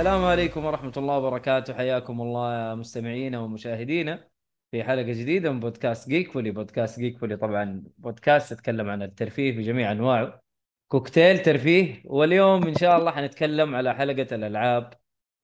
[0.00, 1.74] السلام عليكم ورحمة الله وبركاته.
[1.74, 4.28] حياكم الله مستمعينا ومشاهدينا
[4.70, 6.50] في حلقة جديدة من بودكاست جيك فولي.
[6.50, 10.42] بودكاست جيك فولي طبعا بودكاست يتكلم عن الترفيه بجميع أنواعه.
[10.88, 12.02] كوكتيل ترفيه.
[12.04, 14.92] واليوم إن شاء الله حنتكلم على حلقة الألعاب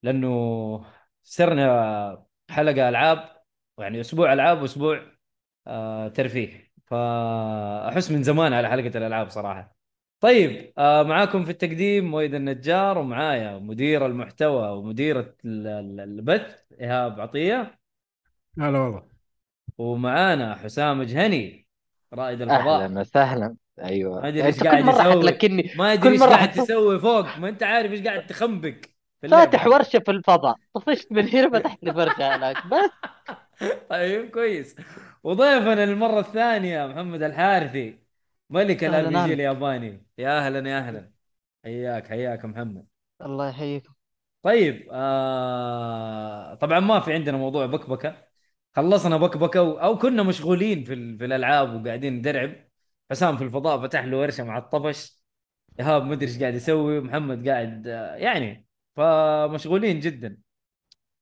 [0.02, 0.84] لأنه
[1.22, 3.42] صرنا حلقة ألعاب
[3.78, 5.02] يعني أسبوع ألعاب وأسبوع
[5.66, 6.72] آه ترفيه.
[6.86, 9.75] فأحس من زمان على حلقة الألعاب صراحة.
[10.20, 17.20] طيب آه معاكم في التقديم مويد النجار ومعايا مدير المحتوى ومديرة ال- ال- البث إيهاب
[17.20, 17.78] عطية.
[18.60, 19.02] هلا والله.
[19.78, 21.66] ومعانا حسام جهني
[22.14, 22.84] رائد الفضاء.
[22.84, 23.56] أهلا وسهلا.
[23.82, 24.20] أيوه.
[24.20, 25.70] ما أدري إيش قاعد يسوي.
[25.76, 27.38] ما أدري إيش قاعد تسوي فوق.
[27.38, 28.74] ما أنت عارف إيش قاعد تخنبق.
[29.22, 30.56] فاتح ورشة في الفضاء.
[30.74, 32.56] طفشت من هنا فتحت لي ورشه هناك.
[32.66, 32.90] بس.
[33.90, 34.76] طيب كويس.
[35.24, 38.05] وضيفنا المرة الثانية محمد الحارثي.
[38.50, 39.34] ملك ال RPG أهلاً.
[39.34, 40.06] الياباني.
[40.18, 41.12] يا أهلا يا أهلا.
[41.64, 42.86] حياك حياك محمد.
[43.22, 43.92] الله يحييكم.
[44.42, 48.26] طيب آه طبعا ما في عندنا موضوع بكبكة.
[48.76, 49.72] خلصنا بكبكة و...
[49.78, 51.18] أو كنا مشغولين في ال...
[51.18, 52.52] في الألعاب وقاعدين ندرعم.
[53.10, 55.24] حسام في الفضاء فتح له ورشة مع الطفش.
[55.80, 57.00] إيهاب ما أدري إيش قاعد يسوي.
[57.00, 58.66] محمد قاعد آه، يعني
[58.96, 60.38] فمشغولين جدا.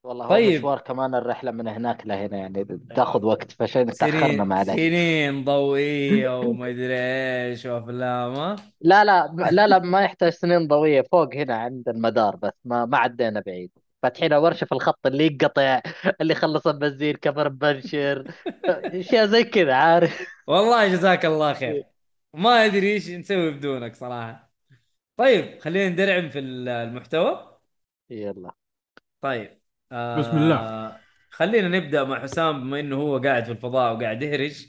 [0.05, 0.59] والله هو طيب.
[0.59, 2.67] مشوار كمان الرحلة من هناك لهنا يعني
[2.97, 9.67] تاخذ وقت فعشان تأخرنا سنين معلش سنين ضوئية وما أدري إيش وأفلام؟ لا لا لا
[9.67, 13.71] لا ما يحتاج سنين ضوئية فوق هنا عند المدار بس ما ما عدينا بعيد.
[14.03, 15.81] فاتحين ورشه في الخط اللي ينقطع
[16.21, 18.33] اللي خلص البنزين كفر بنشر
[18.67, 21.85] اشياء زي كذا عارف؟ والله جزاك الله خير.
[22.35, 24.53] ما أدري إيش نسوي بدونك صراحة.
[25.17, 27.55] طيب خلينا ندرعم في المحتوى.
[28.11, 28.55] يلا.
[29.21, 29.64] طيب.
[29.95, 30.97] آه بسم الله.
[31.31, 34.67] خلينا نبدأ مع حسام بما إنه هو قاعد في الفضاء وقاعد يهرج.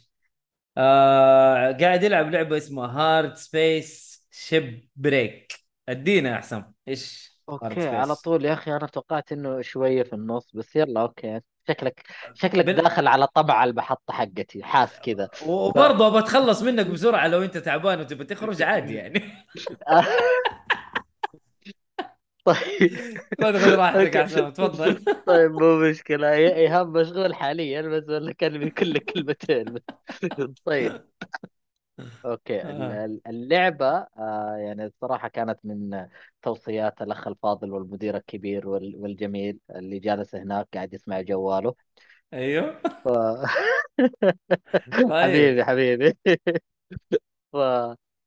[0.77, 5.53] آه قاعد يلعب لعبة اسمها Hardspace Shipbreaker
[5.89, 10.13] أدينا يا حسام إيش okay Space؟ على طول يا أخي أنا توقعت إنه شوية في
[10.13, 11.41] النص بس يلا okay.
[11.67, 12.03] شكلك
[12.33, 15.29] شكلك بال- داخل على طبع المحطه حقتي حاس كذا.
[15.47, 19.23] وبرضه بتخلص منك بسرعة لو أنت تعبان وتبي تخرج عادي يعني.
[22.45, 22.91] طيب.
[23.41, 24.17] خذ راحتك.
[24.17, 25.05] حسام تفضل.
[25.27, 26.27] طيب مو مشكلة.
[26.31, 29.75] إي- ايهاب مشغول حاليا بس ولا كلمي كل كلمتين.
[30.65, 31.01] طيب.
[32.25, 32.61] أوكي.
[32.61, 33.05] آه.
[33.05, 36.07] ال- اللعبة آه يعني الصراحة كانت من
[36.41, 41.75] توصيات الأخ الفاضل والمدير الكبير وال- والجميل اللي جالس هناك قاعد يسمع جواله.
[42.33, 42.81] أيوه.
[43.05, 43.07] ف...
[45.09, 45.11] طيب.
[45.11, 46.13] حبيبي حبيبي.
[47.51, 47.55] ف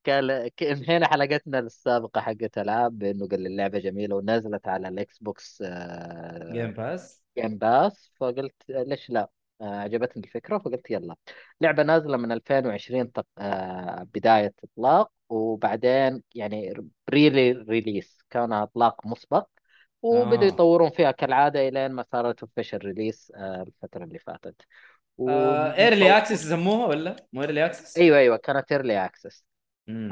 [0.05, 0.31] كان
[0.63, 5.63] انهينا حلقتنا السابقة حقت ألعاب بأنه قال لي اللعبة جميلة ونزلت على ال Xbox
[6.53, 11.17] Game Pass Game Pass فقلت ليش لا؟ آه، عجبتني الفكرة فقلت يلا.
[11.61, 16.75] لعبة نازلة من 2020 تق- آه، بداية إطلاق وبعدين يعني
[17.11, 18.19] really release.
[18.31, 19.49] كان إطلاق مسبق
[20.03, 20.49] وبدأوا آه.
[20.49, 24.63] يطورون فيها كالعادة إلين ما صارت official release الفترة اللي فاتت.
[25.29, 29.45] early access يسموها ولا؟ مو early access؟ أيوه أيوه كانت early access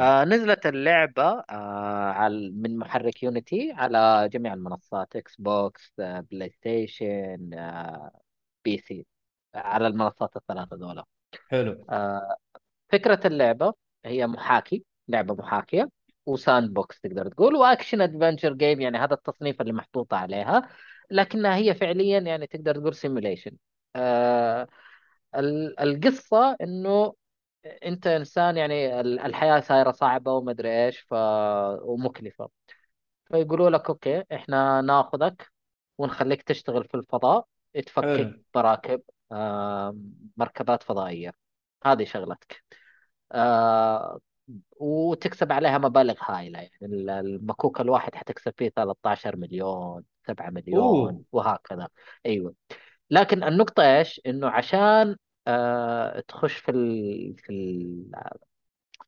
[0.00, 8.20] آه نزلت اللعبة آه على من محرك Unity على جميع المنصات Xbox آه PlayStation آه
[8.64, 9.06] PC
[9.54, 11.04] على المنصات الثلاثة دولة.
[11.50, 11.74] حلو.
[11.90, 12.36] آه
[12.92, 15.90] فكرة اللعبة هي محاكي لعبة محاكية
[16.26, 20.68] و sandbox تقدر تقول و action adventure game يعني هذا التصنيف اللي محطوطة عليها
[21.10, 23.52] لكنها هي فعليا يعني تقدر تقول simulation
[23.96, 24.68] آه
[25.36, 27.14] ال- القصة إنه
[27.84, 31.14] انت انسان يعني ال- الحياة صايرة صعبة وما ادري إيش ف
[31.82, 32.48] ومكلفة.
[33.24, 35.52] فيقولوا لك okay إحنا ناخذك
[35.98, 37.46] ونخليك تشتغل في الفضاء
[37.86, 39.02] تفكك حلو مراكب
[39.32, 39.96] آه،
[40.36, 41.32] مركبات فضائية.
[41.86, 42.64] هذه شغلتك.
[43.32, 44.18] آه،
[44.76, 46.72] وتكسب عليها مبالغ هائلة يعني.
[46.82, 51.22] ال- المكوك الواحد حتكسب فيه 13 مليون 7 مليون أوه.
[51.32, 51.88] وهكذا.
[52.26, 52.54] أيوه.
[53.10, 55.16] لكن النقطة إيش؟ إنه عشان
[55.46, 57.36] آه، تخش في ال...
[57.38, 58.10] في ال...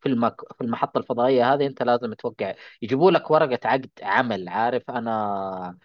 [0.00, 0.40] في المك...
[0.58, 2.54] في المحطة الفضائية هذه أنت لازم توقع.
[2.82, 5.78] يجيبوا لك ورقة عقد عمل عارف؟ أنا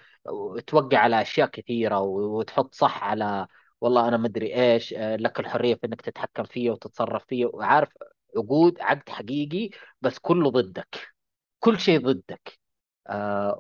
[0.68, 3.48] توقع على أشياء كثيرة وتحط صح على
[3.82, 7.90] والله أنا مدري إيش آه، لك الحرية في إنك تتحكم فيه وتتصرف فيه وعارف؟
[8.38, 9.70] عقود عقد حقيقي
[10.02, 11.14] بس كله ضدك.
[11.60, 12.60] كل شيء ضدك.
[13.08, 13.58] آه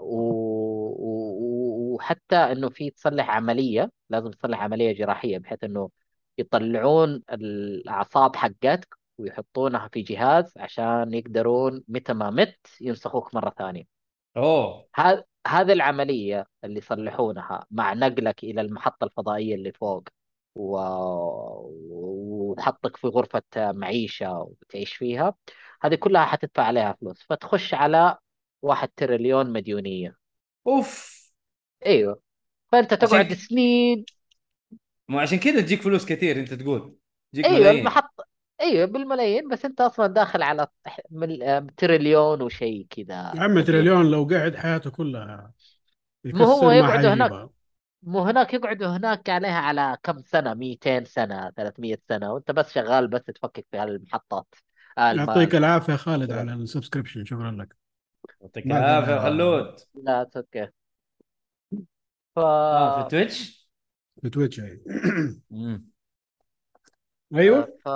[1.93, 5.89] وحتى إنه في تصلح عملية لازم تصلح عملية جراحية بحيث إنه
[6.37, 13.83] يطلعون الأعصاب حقتك ويحطونها في جهاز عشان يقدرون متى ما مت ينسخوك مرة ثانية.
[14.37, 14.87] أوه.
[14.95, 20.03] هذا هذه العملية اللي يصلحونها مع نقلك إلى المحطة الفضائية اللي فوق
[20.55, 20.77] و...
[21.89, 25.35] وحطك في غرفة معيشة وتعيش فيها
[25.81, 27.23] هذه كلها حتدفع عليها فلوس.
[27.23, 28.17] فتخش على
[28.61, 30.17] واحد تريليون مديونية.
[30.67, 31.23] أوف.
[31.85, 32.21] إيوه.
[32.71, 33.35] فأنت تقعد عشان...
[33.35, 34.05] سنين
[35.13, 36.97] مو عشان كذا تجيك فلوس كثير انت تقول.
[37.33, 37.79] تجيك أيوه ملايين.
[37.79, 38.25] المحطة
[38.61, 40.67] أيوه بالملايين بس أنت أصلا داخل على
[41.11, 41.37] من
[41.75, 45.53] تريليون وشيء كذا يا عم تريليون لو قاعد حياته كلها
[46.31, 47.37] ما هو يقعدوا هناك
[48.03, 53.07] مو هناك يقعدوا هناك عليها على كم سنة؟ 200 سنة 300 سنة وأنت بس شغال
[53.07, 54.55] بس تفكك في هالمحطات
[54.97, 57.75] آه، الم- يعطيك العافية خالد على ال subscription شكرا لك.
[58.41, 59.19] يعطيك العافية.
[59.19, 59.75] خلود.
[59.95, 60.69] لا okay
[62.35, 63.62] ف آه في Twitch؟
[64.23, 64.81] في Twitch أي.
[65.51, 65.85] مم.
[67.35, 67.89] أيوه ف...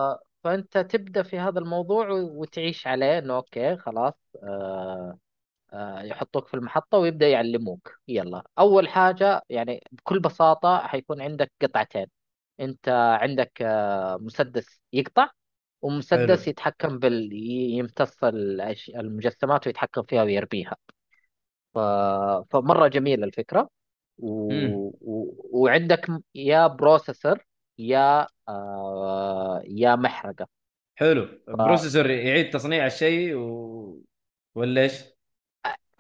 [0.44, 4.13] فأنت تبدأ في هذا الموضوع وتعيش عليه إنه okay خلاص
[4.44, 5.18] آه...
[5.74, 6.01] آه...
[6.03, 12.07] يحطوك في المحطة ويبدأ يعلموك يلا أول حاجة يعني بكل بساطة حيكون عندك قطعتين
[12.59, 12.89] أنت
[13.21, 14.18] عندك آه...
[14.21, 15.29] مسدس يقطع
[15.83, 16.50] ومسدس حلو.
[16.50, 17.33] يتحكم بال
[17.79, 20.77] يمتص الأش- المجسمات ويتحكم فيها ويرميها
[21.74, 21.79] ف...
[22.51, 23.69] فمرة جميلة الفكرة
[24.18, 24.54] و...
[25.02, 25.34] و...
[25.52, 27.46] وعندك يا بروسيسور
[27.78, 29.62] يا آه...
[29.66, 30.48] يا محرقة.
[30.96, 31.28] حلو.
[31.48, 34.04] processor يعيد تصنيع الشيء و...
[34.56, 35.17] ولا إيش؟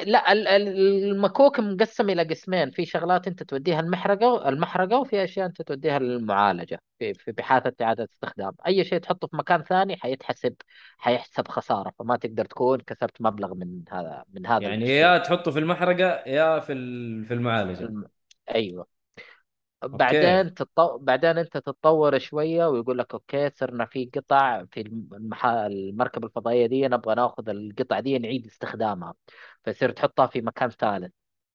[0.05, 0.67] لا ال- ال-
[1.11, 2.71] المكوك مقسم إلى قسمين.
[2.71, 6.79] في شغلات أنت توديها المحرقة المحرقة وفي أشياء أنت توديها للمعالجة.
[6.99, 8.51] في في بحاثه إعادة استخدام.
[8.67, 10.55] أي شيء تحطه في مكان ثاني حيتحسب
[10.97, 15.51] حيحسب خسارة فما تقدر تكون كسبت مبلغ من هذا من هذا يعني الشيء يا تحطه
[15.51, 16.73] في المحرقة يا في
[17.27, 17.83] في المعالجة.
[17.83, 18.07] الم-
[18.55, 18.96] أيوه.
[19.83, 20.41] okay.
[20.41, 20.97] بعدين تطو...
[20.97, 25.45] بعدين أنت تتطور شوية ويقول لك okay صرنا في قطع في المح...
[25.45, 29.13] المركبه الفضائية دي نبغى ناخذ القطع دي نعيد استخدامها.
[29.63, 31.11] فيصير تحطها في مكان ثالث.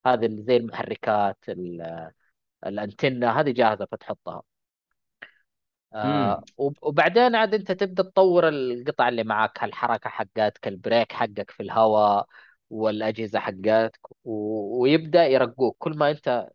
[0.07, 2.11] هذه اللي زي المحركات ال...
[2.67, 4.43] الأنتنة هذه جاهزة فتحطها.
[5.95, 11.13] آه امم وب- وبعدين عاد أنت تبدأ تطور القطع اللي معك الحركة حقتك ال brake
[11.13, 12.27] حقك في الهواء
[12.71, 14.33] والأجهزة حقتك و...
[14.83, 15.77] ويبدأ يرقوك.
[15.79, 16.49] كل ما أنت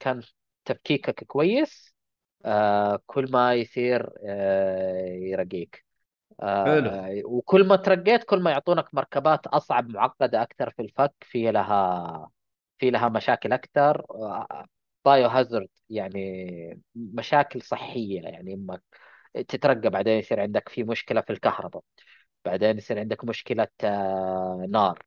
[0.00, 0.22] كان
[0.66, 1.94] تفكيكك كويس
[2.46, 5.86] آه كل ما يصير آه يرقيك.
[6.64, 6.90] حلو.
[7.00, 12.30] آه وكل ما ترقيت كل ما يعطونك مركبات أصعب معقدة أكثر في الفك في لها
[12.78, 14.06] في لها مشاكل أكثر.
[15.04, 18.80] بايو هازارد يعني مشاكل صحية يعني إما
[19.48, 21.82] تترقى بعدين يصير عندك في مشكلة في الكهرباء
[22.44, 25.04] بعدين يصير عندك مشكلة آه نار.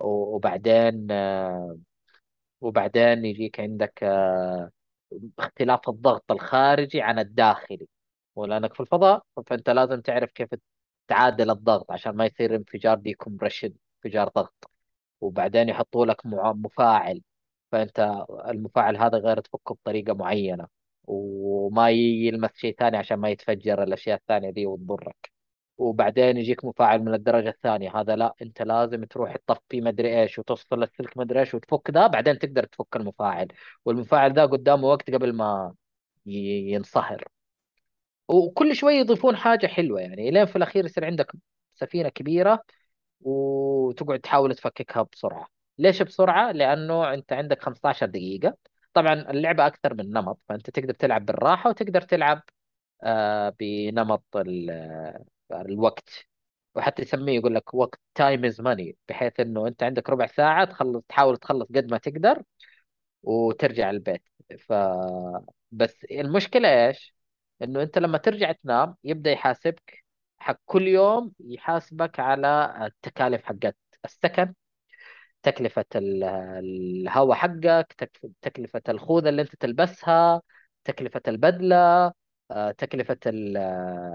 [0.00, 1.78] وبعدين آه
[2.60, 4.04] وبعدين يجيك عندك
[5.12, 7.88] آه اختلاف الضغط الخارجي عن الداخلي.
[8.36, 10.48] ولأنك في الفضاء فأنت لازم تعرف كيف
[11.08, 13.72] تعادل الضغط عشان ما يصير انفجار ديكمبريشن
[14.04, 14.70] انفجار ضغط.
[15.20, 17.22] وبعدين يحطوا لك مفاعل.
[17.72, 20.66] فأنت المفاعل هذا غير تفكه بطريقة معينة.
[21.04, 25.39] وما يلمس شيء ثاني عشان ما يتفجر الأشياء الثانية دي وتضرك.
[25.80, 27.96] وبعدين يجيك مفاعل من الدرجة الثانية.
[28.00, 32.38] هذا لا أنت لازم تروح تطفي مدري إيش وتوصل السلك مدري إيش وتفك ذا بعدين
[32.38, 33.48] تقدر تفك المفاعل.
[33.84, 35.74] والمفاعل ذا قدامه وقت قبل ما
[36.26, 37.24] ينصهر.
[38.28, 40.30] وكل شوي يضيفون حاجة حلوة يعني.
[40.30, 41.32] لين في الأخير يصير عندك
[41.74, 42.62] سفينة كبيرة
[43.20, 45.48] وتقعد تحاول تفككها بسرعة.
[45.78, 48.56] ليش بسرعة؟ لأنه أنت عندك 15 دقيقة.
[48.94, 52.42] طبعا اللعبة أكثر من نمط فأنت تقدر تلعب بالراحة وتقدر تلعب
[53.02, 54.24] آه، بنمط
[55.52, 56.10] الوقت
[56.74, 61.02] وحتى يسميه يقول لك وقت time is money بحيث إنه أنت عندك ربع ساعة تخلص
[61.08, 62.42] تحاول تخلص قد ما تقدر
[63.22, 64.22] وترجع البيت
[64.58, 64.72] ف
[65.72, 67.14] بس المشكلة إيش؟
[67.62, 70.04] إنه أنت لما ترجع تنام يبدأ يحاسبك
[70.38, 74.54] حق كل يوم يحاسبك على التكاليف حقت السكن
[75.42, 76.24] تكلفة ال-
[77.04, 80.42] الهواء حقك تك- تكلفة الخوذة اللي أنت تلبسها
[80.84, 82.12] تكلفة البدلة
[82.78, 83.56] تكلفة ال-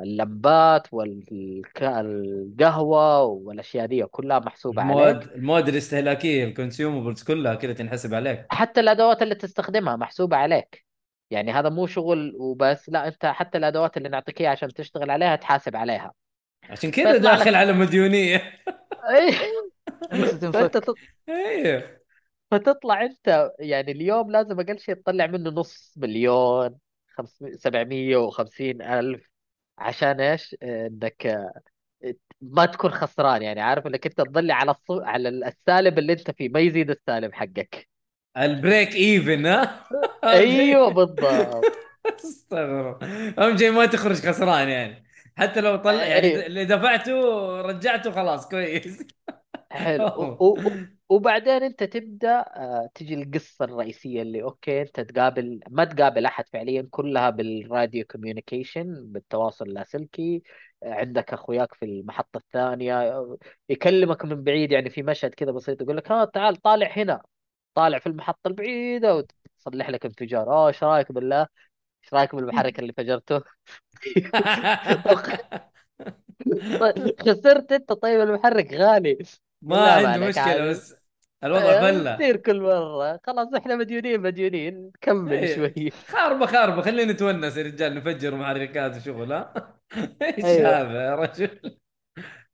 [0.04, 0.88] اللمبات
[1.74, 5.36] والقهوة والأشياء دي كلها محسوبة المواد عليك.
[5.36, 8.46] المواد الاستهلاكية الكونسيومبلز كلها كذا تنحسب عليك.
[8.50, 10.86] حتى الأدوات اللي تستخدمها محسوبة عليك.
[11.32, 15.36] يعني هذا مو شغل وبس لا أنت حتى الأدوات اللي نعطيك إياها عشان تشتغل عليها
[15.36, 16.14] تحاسب عليها.
[16.70, 18.42] عشان كذا فيطلع داخل لك على مديونية.
[20.12, 20.74] فأنت تنفك.
[20.74, 20.96] تط...
[21.30, 21.84] أيوه
[22.52, 26.76] فتطلع أنت يعني اليوم لازم أقل شيء تطلع منه نص مليون.
[27.18, 29.30] خمس سبعمية وخمسين ألف.
[29.78, 31.54] عشان إيش؟ آه، إنك آه،
[32.42, 34.92] ما تكون خسران يعني عارف؟ إنك أنت تضل على الص...
[34.92, 37.88] على السالب اللي أنت فيه ما يزيد السالب حقك.
[38.38, 39.88] ال break even ها؟
[40.24, 41.66] أيوه بالضبط.
[42.26, 42.98] استغفر
[43.40, 45.06] اهم شيء ما تخرج خسران يعني.
[45.38, 46.46] حتى لو طلع يعني.
[46.46, 47.14] اللي دفعته
[47.62, 49.04] رجعته خلاص كويس.
[49.76, 50.06] حلو.
[50.40, 56.26] و- و- وبعدين انت تبدأ آه، تجي القصة الرئيسية اللي okay أنت تقابل ما تقابل
[56.26, 60.44] أحد فعليا كلها بال radio communication بالتواصل اللاسلكي
[60.84, 63.38] آه، عندك أخوياك في المحطة الثانية آه،
[63.70, 67.22] يكلمك من بعيد يعني في مشهد كذا بسيط يقول لك ها تعال طالع هنا.
[67.76, 70.52] طالع في المحطة البعيدة وتصلح لك انفجار.
[70.54, 71.42] آه إيش رأيك بالله؟
[72.04, 73.42] إيش رأيك بالمحرك اللي فجرته؟
[76.80, 79.18] طيب، خسرت أنت طيب المحرك غالي.
[79.66, 80.96] ما عندي عليك مشكلة بس
[81.44, 83.20] الوضع آه، فله تصير كل مرة.
[83.24, 84.92] خلاص إحنا مديونين مديونين.
[85.02, 85.56] كمل إيه.
[85.56, 85.92] شوي.
[86.08, 86.82] خاربة خاربة.
[86.82, 89.54] خلينا نتونس يا رجال نفجر محركات وشغل ها؟
[90.22, 90.82] إيش أيوه.
[90.82, 91.78] هذا يا رجل؟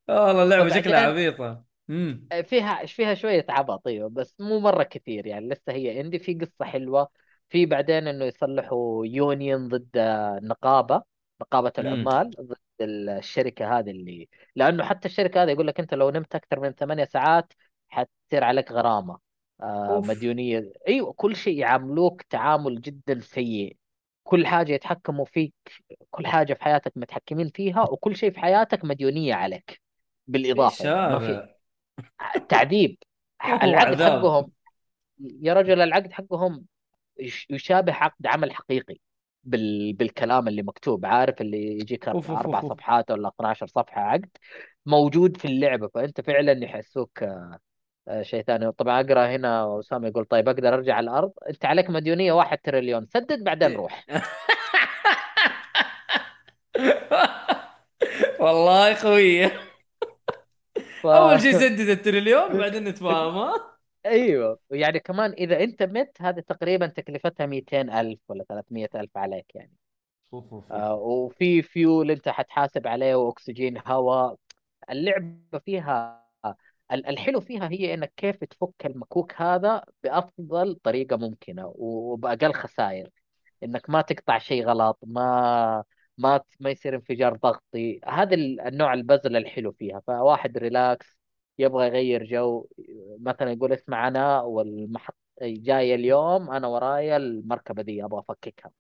[0.10, 1.64] والله اللعبة شكلها عبيطة.
[1.90, 5.50] امم فيها فيها شوية عبط أيوه بس مو مرة كثير يعني.
[5.50, 6.20] لسه هي عندي.
[6.20, 7.10] في قصة حلوة.
[7.50, 9.90] في بعدين إنه يصلحوا يونيون ضد
[10.44, 11.04] نقابة
[11.42, 12.32] نقابة امم العمال
[12.82, 16.72] ضد الشركة هذه اللي لأنه حتى الشركة هذه يقول لك أنت لو نمت أكثر من
[16.72, 17.54] ثمانية ساعات
[17.90, 19.20] حتصير عليك غرامة.
[19.62, 20.08] آه أوف.
[20.08, 20.74] مديونية.
[20.88, 23.78] أيوه كل شيء يعاملوك تعامل جدا سيء.
[24.24, 25.54] كل حاجة يتحكموا فيك
[26.10, 29.82] كل حاجة في حياتك متحكمين فيها وكل شيء في حياتك مديونية عليك
[30.80, 31.44] يعني ما في
[32.50, 32.98] تعذيب.
[33.64, 34.52] العقد حقهم
[35.20, 36.66] يا رجل العقد حقهم
[37.20, 38.98] يش- يشابه عقد عمل حقيقي.
[39.44, 39.94] بال...
[39.94, 41.06] بالكلام اللي مكتوب.
[41.06, 42.74] عارف اللي يجيك أوف أربع أوف أوف.
[42.74, 44.30] صفحات ولا 12 صفحة عقد
[44.86, 45.88] موجود في اللعبة.
[45.88, 47.24] فأنت فعلا يحسوك
[48.08, 48.72] آه، شيء ثاني.
[48.72, 53.08] طبعا أقرأ هنا أسامة يقول طيب أقدر أرجع الأرض؟ أنت عليك مديونية واحد تريليون.
[53.14, 54.06] سدد بعدين روح.
[58.40, 59.52] والله قوية
[61.02, 61.08] ف...
[61.08, 63.71] أول شيء سدد التريليون وبعدين نتفاهم ها؟
[64.06, 64.60] أيوه.
[64.72, 69.74] يعني كمان إذا أنت مت هذه تقريبا تكلفتها 200 ألف ولا 300 ألف عليك يعني.
[70.34, 70.72] أوف أوف أوف.
[70.72, 74.36] آه وفي فيول أنت حتحاسب عليه وأكسجين هواء.
[74.90, 76.28] اللعبة فيها
[76.92, 83.10] ال- الحلو فيها هي إنك كيف تفك المكوك هذا بأفضل طريقة ممكنة وبأقل خسائر.
[83.64, 85.84] إنك ما تقطع شيء غلط ما
[86.18, 88.02] ما ما يصير انفجار ضغطي.
[88.08, 90.02] هذا ال- النوع البزل الحلو فيها.
[90.08, 91.21] فواحد relax
[91.60, 92.68] يبغى يغير جو
[93.20, 98.72] مثلا يقول اسمع أنا والمحط جاي اليوم أنا ورايا المركبة دي أبغى أفككها.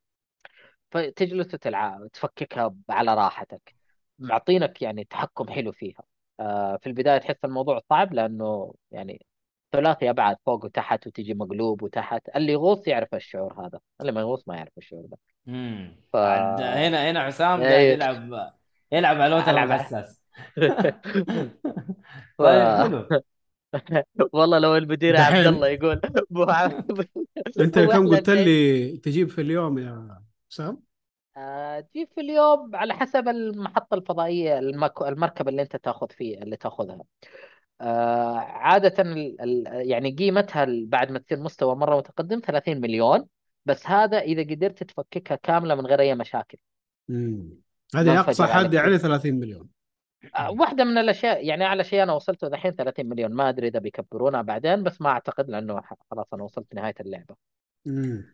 [0.92, 3.75] فتجلس وتلعب تفككها على راحتك.
[4.20, 6.04] معطينك يعني تحكم حلو فيها.
[6.40, 9.25] آه، في البداية تحس الموضوع صعب لأنه يعني
[9.72, 12.30] ثلاثي أبعاد فوق وتحت وتجي مقلوب وتحت.
[12.36, 15.18] اللي يغوص يعرف الشعور هذا اللي ما يغوص ما يعرف الشعور ده.
[15.48, 17.94] امم ف هنا هنا حسام قاعد إيه.
[17.94, 18.54] يلعب
[18.92, 20.21] يلعب على الوتر الحساس.
[22.38, 23.07] طيب حلو.
[24.33, 27.07] والله لو المدير عبد الله يقول أبو عبد
[27.59, 30.81] أنت كم قلت لي تجيب في اليوم يا سام؟
[31.38, 35.01] آه، تجيب في اليوم على حسب المحطة الفضائية المك...
[35.01, 37.03] المركبة اللي أنت تأخذ فيه اللي تأخذها.
[37.81, 39.41] آه، عادة ال...
[39.41, 39.89] ال...
[39.89, 43.27] يعني قيمتها بعد ما تصير مستوى مرة متقدم 30 مليون
[43.65, 46.57] بس هذا إذا قدرت تفككها كاملة من غير أي مشاكل.
[47.09, 47.61] مم.
[47.93, 48.41] ما هذه عليك.
[48.41, 49.80] حد يعني شيء 30 مليون.
[50.36, 53.80] آه، واحدة من الأشياء يعني أعلى شيء أنا وصلته دحين 30 مليون ما أدري إذا
[53.80, 57.36] بيكبرونها بعدين بس ما أعتقد لأنه ح- خلاص أنا وصلت نهاية اللعبة.
[57.86, 58.34] مم.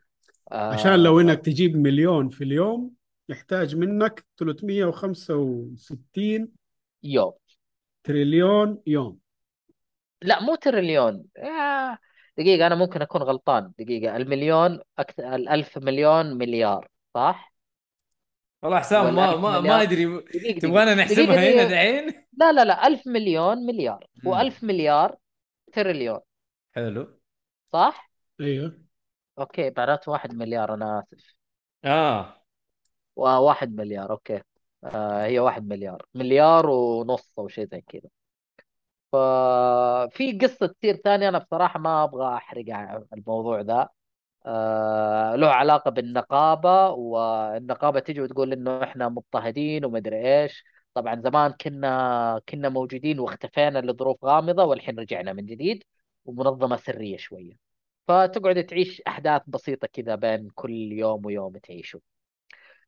[0.51, 2.91] عشان لو آه إنك تجيب مليون في اليوم
[3.29, 6.49] يحتاج منك 365
[7.03, 7.33] يوم.
[8.03, 9.19] تريليون يوم.
[10.21, 11.25] لا مو تريليون.
[11.37, 11.97] آه
[12.37, 13.71] دقيقة أنا ممكن أكون غلطان.
[13.79, 17.53] دقيقة المليون أكثر الألف مليون مليار صح؟
[18.61, 20.21] والله حسام ما ما ما أدري.
[20.53, 24.07] تبغانا نحسبها هنا دحين؟ لا لا لا ألف مليون مليار.
[24.23, 24.31] مم.
[24.31, 25.15] وألف مليار
[25.73, 26.19] تريليون.
[26.75, 27.19] حلو.
[27.73, 28.11] صح؟
[28.41, 28.81] أيوه.
[29.39, 31.35] أوكي معناته واحد مليار أنا آسف.
[31.85, 32.43] آه.
[33.15, 34.41] وواحد مليار أوكي.
[34.83, 36.05] آه هي واحد مليار.
[36.13, 38.09] مليار ونص أو شيء زي كذا.
[39.11, 43.73] ففي قصة تصير ثانية أنا بصراحة ما أبغى أحرق عن الموضوع ذا.
[43.73, 43.89] آه
[45.35, 50.63] له علاقة بالنقابة والنقابة تجي وتقول إنه إحنا مضطهدين ومدري إيش.
[50.93, 55.83] طبعا زمان كنا كنا موجودين واختفينا لظروف غامضة والحين رجعنا من جديد
[56.25, 57.53] ومنظمة سرية شوية.
[58.07, 62.01] فتقعد تعيش أحداث بسيطة كذا بين كل يوم ويوم تعيشه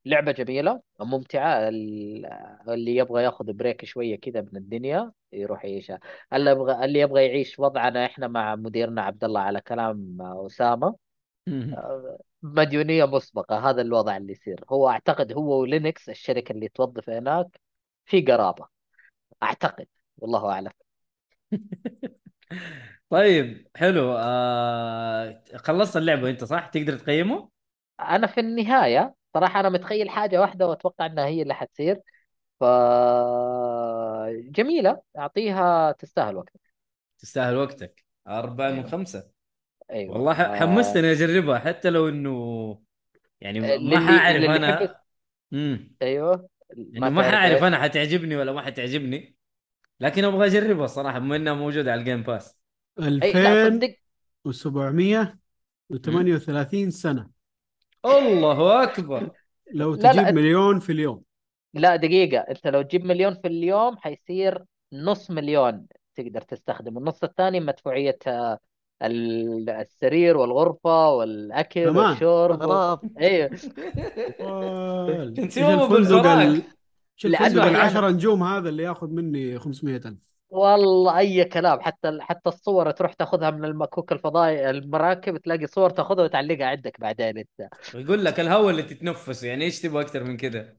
[0.05, 2.25] لعبة جميلة ممتعة ال-
[2.69, 5.99] اللي يبغى ياخذ بريك شوية كذا من الدنيا يروح يعيشها.
[6.33, 11.08] اللي يبغى اللي يبغى يعيش وضعنا إحنا مع مديرنا عبد الله على كلام أسامة.
[12.43, 14.63] مديونية مسبقة هذا الوضع اللي يصير.
[14.69, 17.60] هو أعتقد هو ولينكس الشركة اللي توظف هناك
[18.05, 18.67] في قرابة.
[19.43, 19.88] أعتقد.
[20.17, 20.72] والله أعلم.
[23.10, 24.15] طيب حلو.
[24.17, 25.43] آه...
[25.55, 27.50] خلصت اللعبة أنت صح؟ تقدر تقيمه؟
[28.00, 32.01] أنا في النهاية صراحة أنا متخيل حاجة واحدة وأتوقع إنها هي اللي حتصير.
[32.60, 32.63] ف
[34.51, 35.01] جميلة.
[35.17, 36.60] أعطيها تستاهل وقتك.
[37.19, 38.05] تستاهل وقتك.
[38.27, 38.89] أربعة من أيوه.
[38.91, 39.31] خمسة.
[39.91, 40.13] أيوه.
[40.13, 42.79] والله حمستني أجربها حتى لو إنه
[43.41, 44.96] يعني ما يحب أنا.
[45.53, 46.50] امم أيوه.
[46.77, 49.36] يعني ما حأعرف إيش أنا حتعجبني ولا ما حتعجبني.
[50.00, 52.58] لكن أبغى أجربها صراحة بما إنها موجودة على الجيم باس
[53.00, 53.96] أي لا صدق.
[54.48, 57.29] 2738 سنة.
[58.05, 59.31] الله أكبر.
[59.74, 61.24] لو لا تجيب لا مليون في اليوم.
[61.74, 62.38] لا دقيقة.
[62.38, 68.60] أنت لو تجيب مليون في اليوم حيصير نص مليون تقدر تستخدم النص الثاني مدفوعية آه،
[69.01, 72.10] السرير والغرفة والأكل كمان.
[72.12, 72.62] والشرب
[73.20, 73.50] أيوه.
[74.39, 76.39] وال- كنت إيش يوم الفندق ال...
[76.39, 81.79] إيش لأنه الفندق أحيانا العشرة نجوم هذا اللي ياخذ مني 500 ألف؟ والله أي كلام.
[81.82, 87.38] حتى حتى الصور تروح تاخذها من المكوك الفضائي المراكب تلاقي صور تاخذها وتعلقها عندك بعدين
[87.38, 87.70] أنت.
[87.96, 90.74] ويقول لك الهواء اللي تتنفسه يعني إيش تبغى أكثر من كذا؟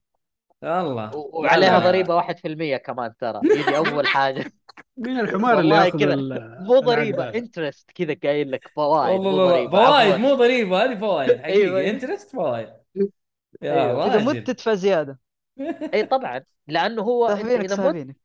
[0.65, 1.17] الله.
[1.17, 3.41] و- لا وعليها لا ضريبة 1% كمان ترى.
[3.45, 4.53] يجي أول حاجة.
[5.01, 6.17] مين الحمار اللي ياخذ كذا.
[6.61, 11.43] مو هذا interest كذا قايل لك فوائد والله فوائد مو ضريبة هذه فوائد أيوه.
[11.43, 12.69] حقيقي interest فوائد
[13.63, 14.07] يا أيوه.
[14.07, 15.19] اذا مت راجل تدفع زيادة.
[15.95, 16.41] إي طبعا.
[16.69, 18.17] لأنه هو أنت إذا مت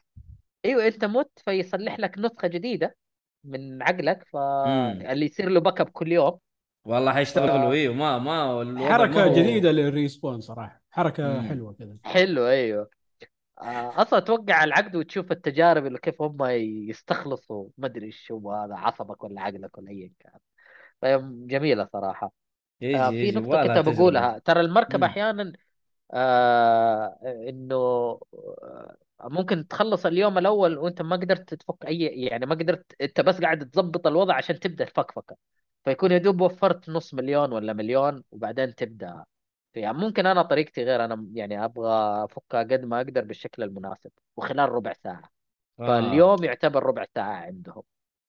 [0.65, 2.95] أيوه أنت مت فيصلح لك نسخة جديدة
[3.43, 6.39] من عقلك فاللي يصير له backup كل يوم.
[6.85, 10.81] والله حيشتغلوا أيوه ما ما الوضع ما هو جديدة لل respawn صراحة.
[10.91, 11.97] حركة امم حلوة كذا.
[12.03, 12.89] فحلو أيوه.
[14.01, 16.37] أصلا توقع العقد وتشوف التجارب اللي كيف هم
[16.89, 20.39] يستخلصوا ما أدري إيش هو هذا عصبك ولا عقلك ولا ايا كان.
[21.01, 22.33] فجميله صراحة.
[22.95, 24.39] آه، يجي في يجي نقطة يبغى لها كنت بقولها.
[24.45, 25.53] ترى المركبه أحيانا
[26.13, 27.19] آه
[27.49, 33.21] إنه آه، ممكن تخلص اليوم الأول وأنت ما قدرت تفك أي يعني ما قدرت أنت
[33.21, 35.35] بس قاعد تظبط الوضع عشان تبدأ الفكفكه
[35.85, 39.25] فيكون يا دوب وفرت نص مليون ولا مليون وبعدين تبدأ
[39.79, 44.69] يعني ممكن أنا طريقتي غير أنا يعني أبغى أفكها قد ما أقدر بالشكل المناسب وخلال
[44.69, 45.29] ربع ساعة.
[45.79, 45.87] آه.
[45.87, 47.83] فاليوم يعتبر ربع ساعة عندهم.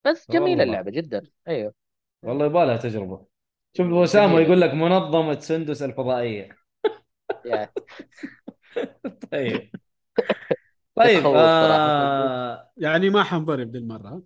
[0.05, 0.63] بس جميلة والله.
[0.63, 1.23] اللعبة جدا.
[1.49, 1.75] أيوه.
[2.23, 3.27] والله يبغى لها تجربة.
[3.77, 4.41] شوف جميلة.
[4.41, 6.57] يقول لك منظمة سندس الفضائية.
[7.45, 7.73] يعني
[9.33, 9.71] طيب.
[10.95, 12.71] طيب آه...
[12.77, 14.23] يعني ما حنضرب دي المرة.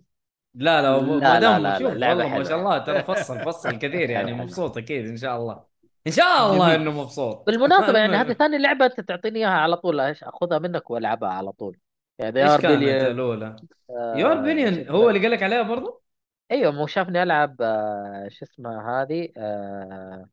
[0.53, 4.77] لا لا ما دام شوف والله ما شاء الله ترى فصل فصل كثير يعني مبسوط
[4.77, 5.70] أكيد إن شاء الله.
[6.07, 6.81] إن شاء الله جميل.
[6.81, 7.45] إنه مبسوط.
[7.47, 11.51] بالمناسبة يعني هذه ثاني لعبة أنت تعطيني إياها على طول إيش أخذها منك وألعبها على
[11.51, 11.77] طول.
[12.19, 13.55] يعني إيش ار كانت بليون الأولى؟
[13.89, 16.01] يور آه بليون هو اللي قال لك عليها برضه
[16.51, 20.25] أيوه مو شافني ألعب آه شو اسمها هذه آه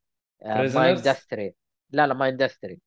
[0.42, 1.54] آه ماين بريزنرز داستري
[1.90, 2.81] لا لا ماين داستري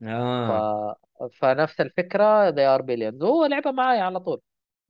[0.00, 0.96] ف آه.
[1.32, 4.40] فنفس الفكرة ذي ار بليونز هو لعبة معايا على طول.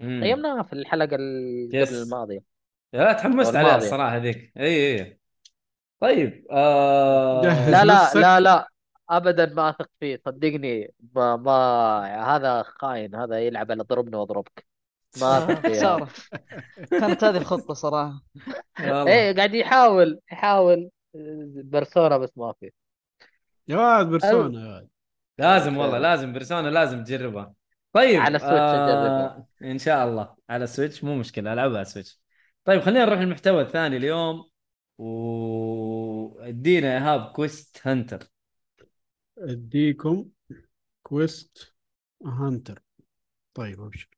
[0.00, 2.40] قيمناها في الحلقة اللي قبل
[2.92, 5.17] لا أو تحمست عليها الصراحة ذيك إي إي.
[6.00, 6.46] طيب
[7.42, 7.84] جهز لا آه...
[7.84, 8.16] لا لا نفسك.
[8.16, 8.68] لا
[9.11, 14.66] ابدا ما أثق فيه صدقني ما ما هذا خاين هذا يلعب على ضربني واضربك
[15.20, 15.94] ما أثق آه فيه.
[15.94, 16.08] هذا
[16.90, 18.20] كانت هذه الخطة صراحة.
[18.80, 19.06] يلا.
[19.06, 20.90] إيه قاعد يحاول يحاول
[21.64, 22.70] Persona بس ما في.
[23.68, 24.11] يا ولد ال...
[24.11, 24.88] Persona
[25.38, 27.52] يا لازم والله لازم Persona لازم تجربها.
[27.92, 29.46] طيب على ال Switch آه...
[29.62, 30.34] إن شاء الله.
[30.50, 32.20] على ال Switch؟ مو مشكلة ألعبها على ال Switch.
[32.64, 34.48] طيب خلينا نروح للمحتوى الثاني اليوم.
[34.98, 38.28] وأدينا يا ايهاب Quest Hunter
[39.38, 40.28] أديكم
[41.02, 41.74] Quest
[42.26, 42.83] Hunter
[43.54, 44.08] طيب أبشر.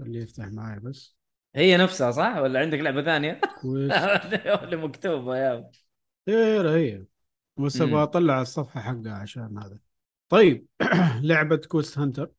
[0.00, 1.16] اللي يفتح معي بس.
[1.54, 3.94] هي نفسها صح؟ ولا عندك لعبة ثانية؟ Quest
[4.64, 5.70] اللي مكتوبة يا
[6.28, 7.04] هي هي
[7.56, 9.78] بس أبغى أطلع الصفحة حقها عشان هذا.
[10.28, 10.66] طيب
[11.22, 12.30] لعبة Quest Hunter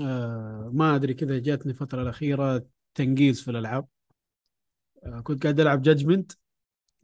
[0.00, 3.88] آه ما أدري كذا جاتني الفترة الأخيرة تنقيز في الألعاب.
[5.04, 6.32] آه كنت قاعد ألعب Judgment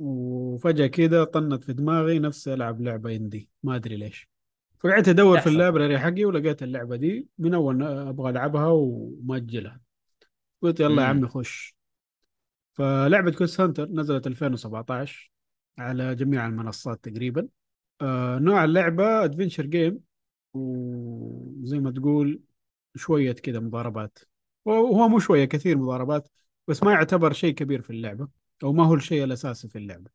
[0.01, 4.29] وفجأة كذا طنت في دماغي نفسي ألعب لعبة indie ما أدري ليش.
[4.79, 5.51] فقعدت أدور في يحصل.
[5.51, 7.29] ال library حقي ولقيت اللعبة دي.
[7.39, 9.81] من أول أبغى ألعبها ومأجلها.
[10.63, 11.77] قلت يلا يا عمي خش.
[12.73, 15.33] فلعبة Quest Hunter نزلت 2017
[15.79, 17.49] على جميع المنصات تقريبا.
[18.01, 20.01] آه نوع اللعبة adventure game
[20.55, 22.41] وزي ما تقول
[22.97, 24.19] شوية كذا مضاربات.
[24.65, 26.29] وهو مو شوية كثير مضاربات
[26.69, 28.40] بس ما يعتبر شيء كبير في اللعبة.
[28.63, 30.11] أو ما هو الشيء الأساسي في اللعبة.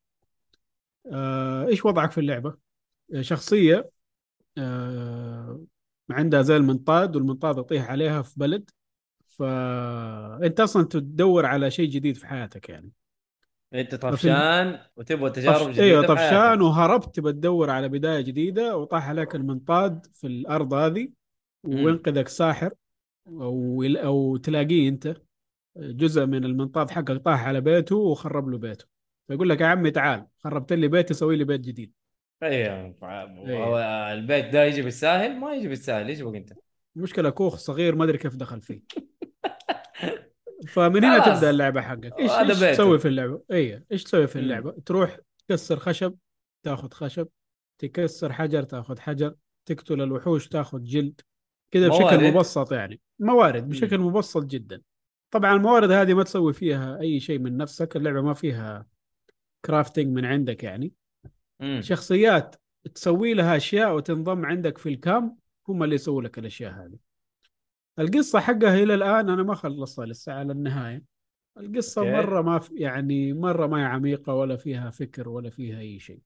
[1.12, 2.58] آه إيش وضعك في اللعبة؟
[3.22, 3.90] شخصية
[4.58, 5.62] آه
[6.10, 8.70] عندها زي المنطاد والمنطاد يطيح عليها في بلد.
[9.26, 12.92] فانت أصلا تدور على شيء جديد في حياتك يعني.
[13.74, 15.68] أنت طفشان وتبغى تجارب طف...
[15.68, 16.62] جديدة أيوه طفشان.
[16.62, 21.10] وهربت تبى تدور على بداية جديدة وطاح عليك المنطاد في الأرض هذه
[21.64, 22.72] وينقذك ساحر
[23.28, 25.18] أو أو تلاقيه أنت.
[25.78, 28.86] جزء من المنطاد حقك طاح على بيته وخرب له بيته
[29.28, 31.94] فيقول لك يا عمي تعال خربت لي بيتي سوي لي بيت جديد
[32.44, 34.14] أيوه إيه.
[34.14, 36.54] البيت ده يجي بالساهل ما يجي بالساهل إيش بك أنت
[36.96, 38.82] المشكلة كوخ صغير ما أدري كيف دخل فيه
[40.68, 41.36] فمن هنا.
[41.36, 42.74] تبدأ اللعبة حقك إيش إيش بيته.
[42.74, 44.40] تسوي في اللعبة؟ اي إيش تسوي في.
[44.40, 46.16] اللعبة؟ تروح تكسر خشب
[46.64, 47.28] تاخذ خشب
[47.82, 49.36] تكسر حجر تاخذ حجر
[49.66, 51.22] تقتل الوحوش تاخذ جلد
[51.72, 52.24] كذا بشكل موارد.
[52.24, 54.82] مبسط يعني موارد بشكل مبسط جدا
[55.36, 58.88] طبعا الموارد هذه ما تسوي فيها أي شيء من نفسك اللعبة ما فيها
[59.66, 60.94] crafting من عندك يعني
[61.60, 61.82] مم.
[61.82, 62.56] شخصيات
[62.94, 65.36] تسوي لها أشياء وتنضم عندك في ال camp
[65.68, 66.98] هم اللي يسووا لك الأشياء هذه
[68.00, 71.04] القصة حقها إلى الآن أنا ما خلصتها لسه على النهايه
[71.58, 72.12] القصة أوكي.
[72.12, 76.20] مرة ما في يعني مرة ما هي عميقة ولا فيها فكر ولا فيها أي شيء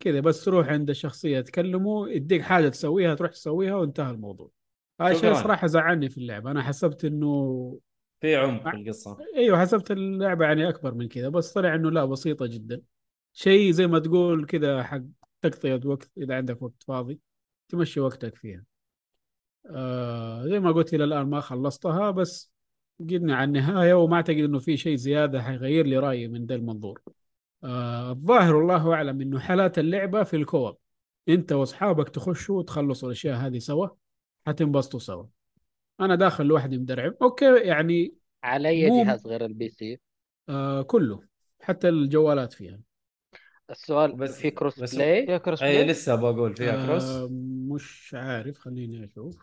[0.00, 4.50] كذا بس تروح عند الشخصيه تكلمه يديك حاجة تسويها تروح تسويها وانتهى الموضوع
[5.00, 5.34] هذا الشيء.
[5.34, 7.78] صراحة زعلني في اللعبة أنا حسبت إنه
[8.24, 9.18] في عمق في القصة.
[9.36, 12.82] أيوه حسبت اللعبة يعني أكبر من كذا بس طلع إنه لا بسيطة جدا.
[13.32, 15.02] شيء زي ما تقول كذا حق
[15.42, 17.20] تقضية وقت إذا عندك وقت فاضي
[17.68, 18.64] تمشي وقتك فيها.
[19.70, 22.52] آه زي ما قلت إلى الآن ما خلصتها بس
[23.00, 27.00] جدني على النهاية وما أعتقد إنه في شيء زيادة حيغير لي رأيي من ذا المنظور.
[27.64, 30.76] آه الظاهر والله أعلم إنه حلاة اللعبة في ال co-op
[31.28, 33.88] أنت وأصحابك تخشوا وتخلصوا الأشياء هذه سوا
[34.46, 35.24] حتنبسطوا سوا.
[36.00, 39.98] أنا داخل لوحدي مدرعم أوكي يعني على أي مو- جهاز غير ال PC
[40.48, 41.22] آه كله
[41.62, 42.80] حتى الجوالات فيها.
[43.70, 47.28] السؤال بس- في cross بس- play يا cross أي play لسه بقول فيها cross آه
[47.74, 49.36] مش عارف خليني أشوف.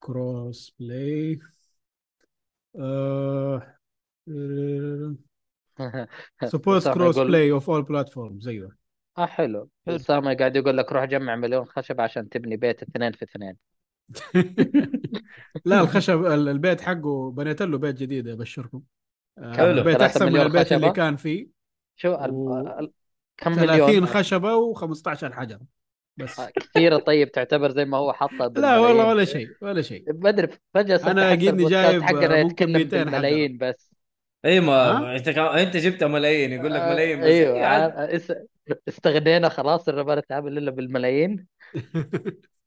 [0.00, 1.38] cross play
[2.78, 3.76] آه
[6.44, 8.76] supports cross play of all platforms أيوه.
[9.18, 9.70] آه حلو.
[9.86, 9.96] حلو.
[9.96, 13.56] اسامه قاعد يقول لك روح جمع مليون خشب عشان تبني بيت اثنين في اثنين.
[15.64, 18.82] لا الخشب ال- البيت حقه بنيت له بيت جديد ابشركم
[19.38, 19.66] آه، حلو.
[19.70, 20.92] البيت ثلاثة أحسن من البيت اللي خشبة.
[20.92, 21.48] كان فيه
[21.96, 22.30] شو ال...
[22.30, 22.88] و-.
[23.36, 25.58] كم 30 مليون خشبة و15 حجر
[26.16, 29.08] بس آه، كثيرة طيب تعتبر زي ما هو حطها لا والله.
[29.08, 33.04] ولا شيء ولا شيء أنا أحس قدني البودكاست جايب حقنا ممكن يتكلم 200 حجر.
[33.04, 33.90] بالملايين بس
[34.44, 35.28] أي ما؟ أنت.
[35.28, 37.66] أنت جبت ملايين يقول لك آه، ملايين بس أيوه
[38.14, 38.32] اس-
[38.88, 41.46] استغنينا خلاص ما نتعامل إلا بالملايين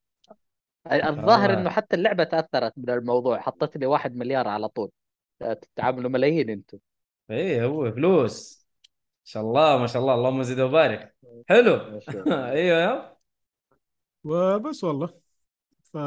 [0.91, 1.61] الظاهر والله.
[1.61, 4.91] إنه حتى اللعبة تأثرت من الموضوع حطت لي واحد مليار على طول.
[5.39, 6.77] تتعاملوا ملايين أنتم.
[7.31, 8.67] اي هو فلوس.
[8.85, 10.15] ما شاء الله ما شاء الله.
[10.15, 11.15] اللهم زد وبارك.
[11.49, 11.75] حلو.
[11.75, 11.99] ما.
[12.51, 12.79] أيوه.
[12.79, 13.17] يا
[14.23, 15.09] وبس والله.
[15.83, 15.97] ف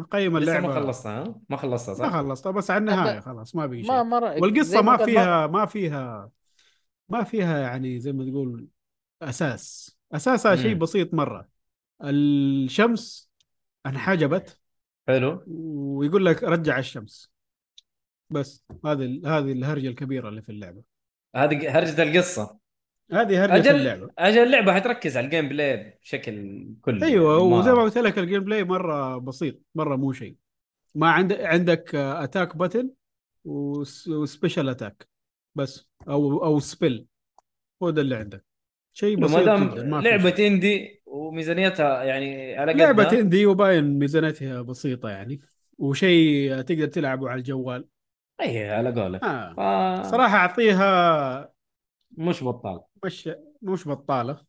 [0.00, 3.66] نقيم اللعبه ما خلصتها ها؟ ما خلصتها ما صح؟ خلصتها بس على النهاية خلاص ما
[3.66, 4.02] بقي ما شيء.
[4.02, 6.30] مرة زي والقصة ما ما فيها ما فيها
[7.08, 8.66] ما فيها يعني زي ما تقول
[9.22, 9.96] أساس.
[10.12, 10.74] أساسها شيء.
[10.74, 11.48] بسيط مرة.
[12.02, 13.30] الشمس
[13.86, 14.60] انحجبت
[15.08, 15.44] حلو.
[15.46, 17.32] ويقول لك رجع الشمس.
[18.30, 20.82] بس هذه هذه الهرجة الكبيرة اللي في اللعبة.
[21.36, 22.58] هذه هرجة القصة.
[23.12, 24.10] هذه هرجة أجل اللعبة.
[24.18, 27.06] أجل اللعبة حتركز على ال gameplay بشكل كلي.
[27.06, 30.36] أيوه يعني ما- وزي ما قلت لك ال gameplay مرة بسيط مرة مو شيء.
[30.94, 32.90] ما عندك عندك attack button
[33.44, 35.08] و special attack
[35.54, 37.06] بس أو أو spell
[37.82, 38.44] هو ده اللي عندك.
[38.94, 40.46] شيء بسيط دام ما لعبة شيء.
[40.46, 45.40] indie وميزانيتها يعني على لعبة قدها indie وباين ميزانيتها بسيطة يعني
[45.78, 47.88] وشيء تقدر تلعبه على الجوال.
[48.40, 49.24] اي على قولك.
[49.24, 50.02] آه.
[50.02, 51.52] ف- صراحة أعطيها
[52.10, 53.30] مش بطال مش
[53.62, 54.40] مش بطالة.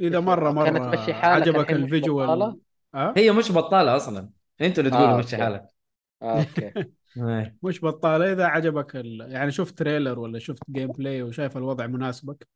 [0.00, 2.26] إذا إيش- مرة كانت مرة عجبك ال visual.
[2.26, 2.58] بطالة؟
[2.94, 4.30] آه؟ هي مش بطالة أصلا.
[4.60, 5.36] أنتوا اللي تقولوا آه، مشي.
[5.36, 5.66] حالك.
[6.22, 6.72] آه، أوكي.
[7.16, 7.56] إيه.
[7.62, 8.32] مش بطالة.
[8.32, 9.26] إذا عجبك ال...
[9.32, 12.48] يعني شفت trailer ولا شفت gameplay وشايف الوضع مناسبك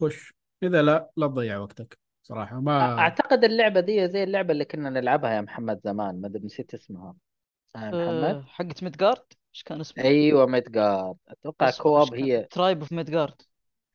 [0.00, 0.34] خش.
[0.62, 2.01] إذا لا لا تضيع وقتك.
[2.22, 6.44] صراحة ما أعتقد اللعبة دي زي اللعبة اللي كنا نلعبها يا محمد زمان ما أدري
[6.44, 7.14] نسيت اسمها.
[7.76, 9.22] آه، محمد؟ آه، حقت ميدجارد
[9.54, 12.44] إيش كان اسمه؟ أيوه ميدجارد أتوقع كواب هي.
[12.50, 13.34] ترايب أوف ميدجارد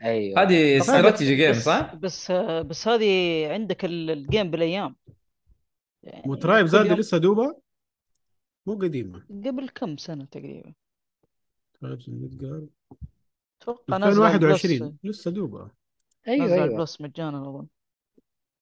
[0.03, 0.41] أيوه.
[0.41, 4.95] هذه استراتيجي جيم صح؟ بس بس هذه عندك ال- الجيم بالأيام.
[6.03, 7.55] يعني مترايب كل زاد لسه دوبها؟
[8.65, 9.25] مو قديمة.
[9.29, 10.73] قبل كم سنة تقريبا؟
[11.81, 12.69] ترايب ميدجارد
[13.61, 15.71] أتوقع نازل على البلس 2021 لسه دوبها.
[16.27, 16.65] أيوه أيوه.
[16.65, 17.67] البلس مجانا أظن.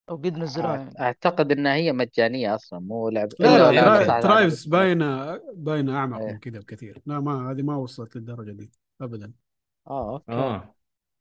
[0.10, 1.00] أو قد نزلوها يعني.
[1.00, 4.70] أعتقد إنها هي مجانية أصلا مو لعبة لا لا لا، لعبة ترا- صعبة Tribes على-
[4.70, 6.32] باينه باينة أعمق إيه.
[6.34, 7.02] من كذا بكثير.
[7.06, 9.34] لا ما هذه ما وصلت للدرجة دي ابدا.
[9.88, 10.32] آه أوكي.
[10.32, 10.76] آه.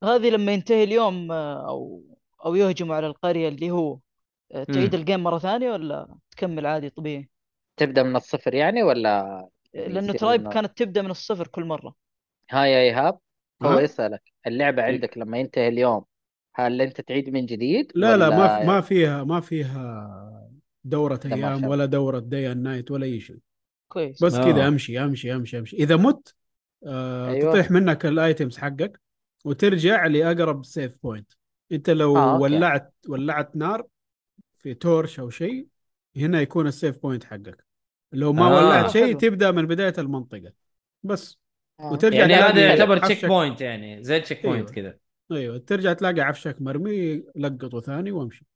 [0.04, 2.02] هذه لما ينتهي اليوم آه، أو
[2.44, 3.98] أو يهجموا على القرية اللي هو
[4.52, 4.94] آه، تعيد.
[4.94, 7.28] ال game مرة ثانية ولا تكمل عادي طبيعي؟
[7.76, 11.94] تبدأ من الصفر يعني ولا آه، لأنه Tribes كانت تبدأ من الصفر كل مرة.
[12.50, 13.18] هاي يا ايهاب
[13.62, 14.92] هو ها؟ يسألك اللعبة إيه.
[14.92, 16.04] عندك لما ينتهي اليوم
[16.54, 20.50] هل أنت تعيد من جديد لا لا ما ما فيها ما فيها
[20.84, 23.38] دورة أيام ولا دورة day and night ولا أي شيء
[23.88, 24.68] كويس بس كذا آه.
[24.68, 26.34] أمشي أمشي أمشي أمشي إذا مت
[26.86, 27.52] آه أيوة.
[27.52, 29.00] تطيح منك ال items حقك
[29.44, 31.32] وترجع لأقرب save point
[31.72, 32.40] أنت لو آه،.
[32.40, 33.86] ولعت ولعت نار
[34.54, 35.66] في torch أو شيء
[36.16, 37.64] هنا يكون ال save point حقك
[38.12, 38.66] لو ما آه.
[38.66, 39.18] ولعت شيء حلو.
[39.18, 40.52] تبدأ من بداية المنطقة
[41.02, 41.38] بس
[41.80, 41.92] آه.
[41.92, 44.90] وترجع يعني هذا يعتبر checkpoint يعني زي ال checkpoint أيوة.
[44.90, 44.98] كذا
[45.32, 48.46] أيوه ترجع تلاقي عفشك مرمي لقطه ثاني وامشي.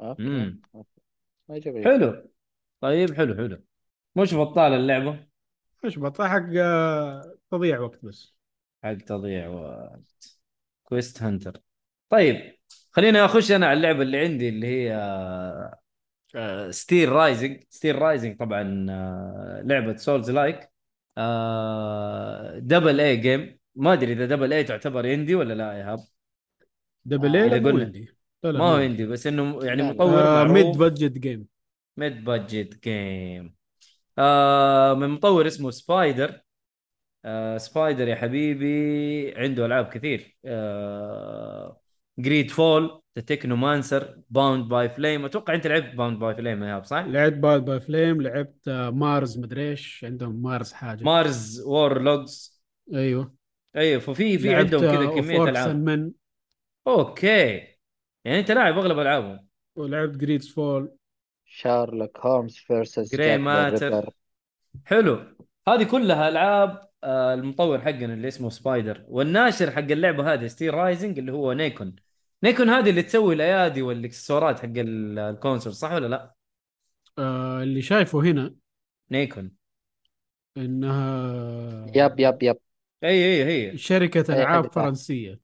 [0.00, 0.22] أوكي.
[0.22, 0.60] مم.
[0.74, 1.00] أوكي.
[1.48, 1.84] ما جميل.
[1.84, 2.30] حلو.
[2.80, 3.62] طيب حلو حلو.
[4.16, 5.26] مش بطال اللعبة؟
[5.84, 8.34] إيش بطلع حق آه، تضيع وقت بس.
[8.84, 10.38] حق تضييع وقت.
[10.84, 11.60] Quest Hunter
[12.08, 12.56] طيب
[12.92, 14.92] خليني أخش أنا على اللعبة اللي عندي اللي هي
[16.70, 20.70] Steelrising Steelrising طبعا آه، لعبة souls-like
[22.58, 25.98] double A game ما أدري إذا double A تعتبر indie ولا لا يا ايهاب
[27.04, 27.84] double آه، A إذا لا مو قلنا.
[27.84, 29.82] indie لا لا ما هو indie بس إنه يعني.
[29.82, 31.46] مطور آه ميد بادجت جيم
[31.96, 33.54] ميد بادجت جيم
[34.18, 36.40] آه من مطور اسمه Spiders
[37.24, 40.36] آه Spiders يا حبيبي عنده ألعاب كثير.
[40.44, 41.80] آه
[42.18, 47.34] GreedFall The Technomancer Bound by Flame أتوقع أنت لعبت Bound by Flame يا صح؟ لعبت
[47.38, 51.04] Bound by Flame لعبت آه مارز مدري إيش عندهم مارز حاجة.
[51.04, 52.62] مارز وور لوجز
[52.94, 53.35] أيوه.
[53.76, 55.70] أيوه ففي في عندهم كذا كمية ألعاب.
[55.70, 56.12] and Men.
[56.86, 57.56] أوكي.
[58.24, 59.46] يعني أنت لاعب أغلب ألعابهم.
[59.76, 60.96] ولعبت جريدز فول
[61.44, 64.10] شارلوك هومز فيرسس جراي ماتر
[64.84, 65.24] حلو.
[65.68, 71.18] هذه كلها ألعاب آه، المطور حقنا اللي اسمه سبايدر والناشر حق اللعبة هذه ستيل رايزنج
[71.18, 71.96] اللي هو نيكون
[72.42, 76.34] نيكون هذه اللي تسوي الأيادي والإكسسوارات حق ال- الكونسول صح ولا لا؟
[77.18, 78.54] آه اللي شايفه هنا.
[79.10, 79.52] نيكون
[80.56, 82.56] إنها يب يب يب
[83.04, 83.78] اي اي هي.
[83.78, 84.72] شركة أي ألعاب.
[84.72, 85.40] فرنسية.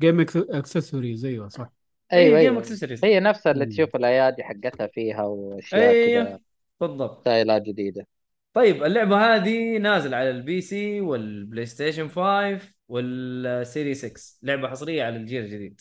[0.00, 1.72] جيم اكسسوارز أيوه صح.
[2.12, 3.66] أيوه اي جيم أيوه اكسسوارز هي نفسها اللي.
[3.66, 6.38] تشوف الأيادي حقتها فيها وأشياء كذا اي
[6.80, 7.20] بالضبط.
[7.20, 8.06] ستايلات جديدة.
[8.54, 15.16] طيب اللعبة هذه نازل على البي سي والبلاي ستيشن 5 والسيري 6 لعبة حصرية على
[15.16, 15.80] الجيل الجديد.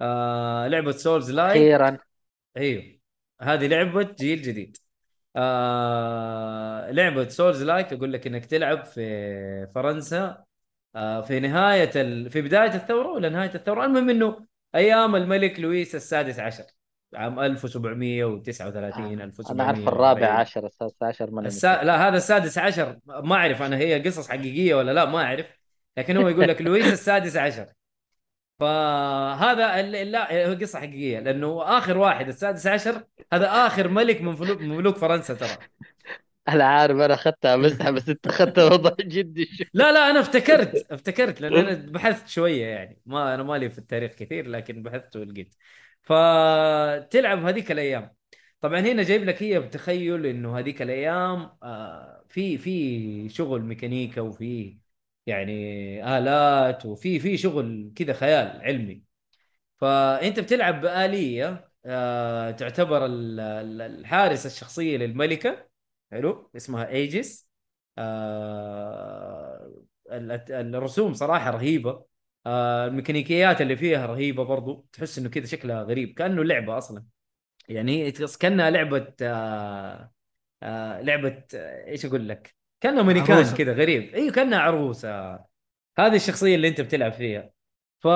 [0.00, 1.98] آه لعبة souls-like أخيرا.
[2.56, 2.98] أيوه.
[3.40, 4.76] هذه لعبة جيل جديد.
[5.36, 10.44] آه لعبة souls-like أقول لك إنك تلعب في فرنسا.
[10.96, 12.30] آه في نهاية ال...
[12.30, 16.64] في بداية الثورة ولا نهاية الثورة؟ المهم إنه أيام الملك لويس السادس عشر
[17.14, 19.24] عام 1739 آه.
[19.24, 21.84] 1740 أنا أعرف الرابع عشر السادس عشر ماني السا...
[21.84, 25.46] لا هذا السادس عشر ما أعرف أنا هي قصص حقيقية ولا لا ما أعرف.
[25.96, 27.66] لكن هو يقول لك لويس السادس عشر.
[28.58, 34.96] فهذا لا هو قصة حقيقية لأنه آخر واحد السادس عشر هذا آخر ملك من ملوك
[34.96, 35.58] فرنسا ترى.
[36.48, 41.40] أنا عارف أنا أخذتها مزحه بس أنت اخذتها وضع جدي لا لا أنا افتكرت افتكرت
[41.40, 42.98] لأن أنا بحثت شوية يعني.
[43.06, 45.54] ما أنا مالي في التاريخ كثير لكن بحثت ولقيت.
[46.02, 48.14] فتلعب هذيك الأيام.
[48.60, 54.78] طبعا هنا جايب لك هي بتخيل إنه هذيك الأيام آه، في في شغل ميكانيكا وفي
[55.26, 59.02] يعني آلات وفي في شغل كذا خيال علمي.
[59.78, 65.68] فأنت بتلعب بآلية آه، تعتبر ال- ال- الحارس الشخصية للملكة.
[66.12, 66.50] حلو.
[66.56, 67.50] اسمها ايجس
[67.98, 69.72] آه،
[70.12, 70.32] ال-
[70.74, 72.04] الرسوم صراحة رهيبة.
[72.46, 74.86] آه، الميكانيكيات اللي فيها رهيبة برضو.
[74.92, 77.04] تحس إنه كذا شكلها غريب كأنه لعبة أصلا.
[77.68, 78.08] يعني
[80.62, 83.56] آه، لعبة آه، إيش أقول لك؟ كأنها مانيكان عروسة.
[83.56, 84.14] كذا غريب.
[84.14, 85.32] أيوه كأنها عروسة.
[85.98, 87.50] هذه الشخصية اللي أنت بتلعب فيها.
[88.00, 88.06] ف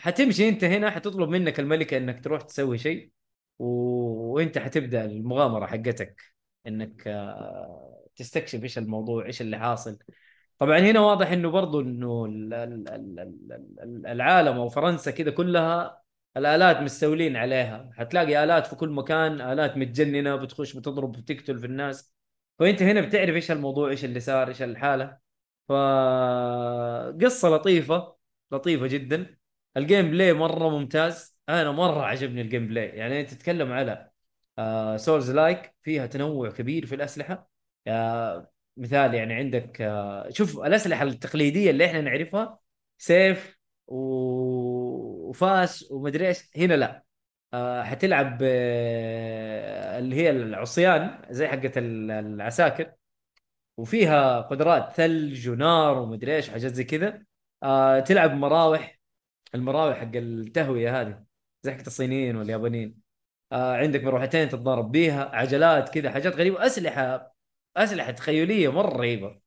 [0.00, 3.10] حتمشي أنت هنا حتطلب منك الملكة إنك تروح تسوي شيء
[3.58, 3.64] و...
[4.34, 6.22] وأنت حتبدأ المغامرة حقتك
[6.66, 9.98] إنك آه، تستكشف إيش الموضوع إيش اللي حاصل.
[10.58, 15.30] طبعا هنا واضح إنه برضو إنه ال- ال- ال- ال- ال- العالم أو فرنسا كذا
[15.30, 16.02] كلها
[16.36, 17.90] الآلات مستولين عليها.
[17.96, 22.17] حتلاقي آلات في كل مكان آلات متجننة بتخش بتضرب بتقتل في الناس.
[22.58, 25.18] فأنت هنا بتعرف إيش الموضوع إيش اللي صار إيش الحالة.
[25.68, 28.16] فقصة لطيفة
[28.52, 29.38] لطيفة جدا.
[29.76, 31.38] ال gameplay مرة ممتاز.
[31.48, 34.10] أنا مرة عجبني ال gameplay يعني أنت تتكلم على
[34.98, 37.50] souls-like فيها تنوع كبير في الأسلحة.
[37.86, 42.58] آه، مثال يعني عندك آه، شوف الأسلحة التقليدية اللي إحنا نعرفها
[42.98, 46.50] سيف وفاس ومدري إيش.
[46.56, 47.07] هنا لا.
[47.54, 52.92] آه، حتلعب آه، اللي هي العصيان زي حقت ال- العساكر.
[53.76, 57.22] وفيها قدرات ثلج ونار ومدري إيش حاجات زي كذا.
[57.62, 58.98] آه، تلعب مراوح.
[59.54, 61.24] المراوح حق التهوية هذه
[61.62, 62.96] زي حقت الصينيين واليابانيين.
[63.52, 66.66] عندك مروحتين تتضارب بيها عجلات كذا حاجات غريبة.
[66.66, 67.34] أسلحة
[67.76, 69.40] أسلحة تخيليه مرة رهيبة.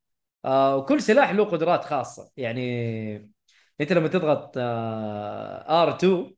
[0.46, 2.32] وكل سلاح له قدرات خاصة.
[2.36, 3.32] يعني
[3.80, 6.34] أنت لما تضغط آه R2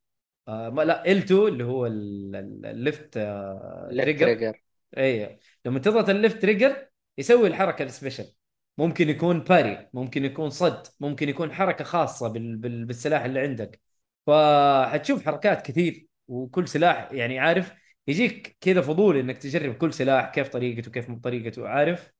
[0.48, 4.60] آه ما- لا L2 اللي هو ال- ال- ال left آه left trigger trigger
[4.98, 8.34] اي لما تضغط ال left trigger يسوي الحركة ال special
[8.78, 12.56] ممكن يكون parry ممكن يكون صد ممكن يكون حركة خاصة بال...
[12.56, 12.84] بال...
[12.84, 13.80] بالسلاح اللي عندك.
[14.26, 17.72] فحتشوف حركات كثير وكل سلاح يعني عارف
[18.06, 22.12] يجيك كذا فضول إنك تجرب كل سلاح كيف طريقته كيف مو طريقته عارف؟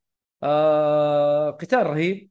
[0.42, 1.50] آه...
[1.50, 2.30] قتال رهيب.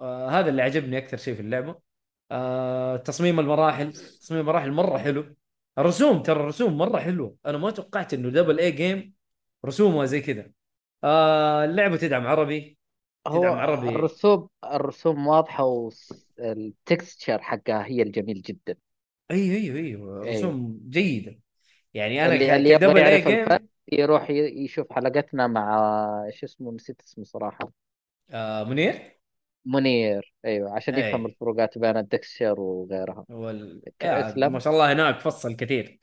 [0.00, 0.28] آه...
[0.30, 1.80] هذا اللي عجبني أكثر شيء في اللعبة.
[2.30, 2.96] آه...
[2.96, 3.92] تصميم المراحل.
[3.92, 5.34] تصميم المراحل مرة حلو.
[5.78, 7.36] الرسوم ترى الرسوم مرة حلوة.
[7.46, 9.14] أنا ما توقعت إنه دبل اي جيم
[9.66, 10.50] رسومها زي كذا.
[11.04, 12.78] آه اللعبة تدعم عربي
[13.26, 13.88] هو تدعم عربي.
[13.88, 18.76] الرسوم الرسوم واضحة والتكستشر حقها هي الجميل جدا.
[19.30, 20.36] أيوه أيوه أيوه أيوه.
[20.36, 21.38] رسوم جيدة.
[21.94, 23.62] يعني أنا اللي اللي يبغى يعرف الفرق
[23.92, 27.72] يروح يشوف حلقتنا مع إيش اسمه نسيت اسمه صراحة.
[28.30, 29.15] آه منير؟
[29.66, 31.08] منير أيوه عشان أي.
[31.08, 33.24] يفهم الفروقات بين التكستشر وغيرها.
[33.28, 33.82] وال...
[34.02, 34.34] آه.
[34.48, 35.98] ما شاء الله هناك فصل كثير.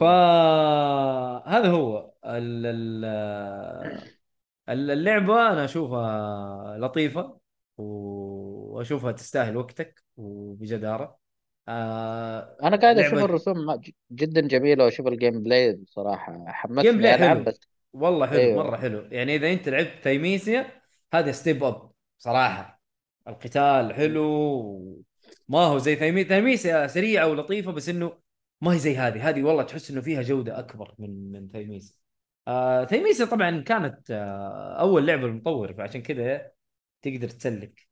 [0.00, 3.04] فهذا هو ال- ال-
[4.68, 7.38] ال- اللعبة أنا أشوفها لطيفة
[7.78, 11.18] وأشوفها تستاهل وقتك وبجدارة.
[11.68, 17.44] آه أنا قاعد أشوف لعبة- الرسوم ج- جدا جميلة وأشوف ال gameplay بصراحة حمسني حلو.
[17.44, 17.60] بس.
[17.92, 18.64] والله حلو أيوه.
[18.64, 19.08] مرة حلو.
[19.10, 20.82] يعني إذا أنت لعبت Thymesia
[21.14, 22.81] هذا step up صراحة.
[23.28, 25.02] القتال حلو
[25.48, 28.18] ما هو زي Thymesia، Thymesia سريعة ولطيفة بس إنه
[28.60, 29.28] ما هي زي هذه.
[29.28, 31.96] هذه والله تحس إنه فيها جودة أكبر من من Thymesia
[32.48, 36.50] آه Thymesia طبعا كانت آه أول لعبة للمطور فعشان كذا
[37.02, 37.88] تقدر تسلك.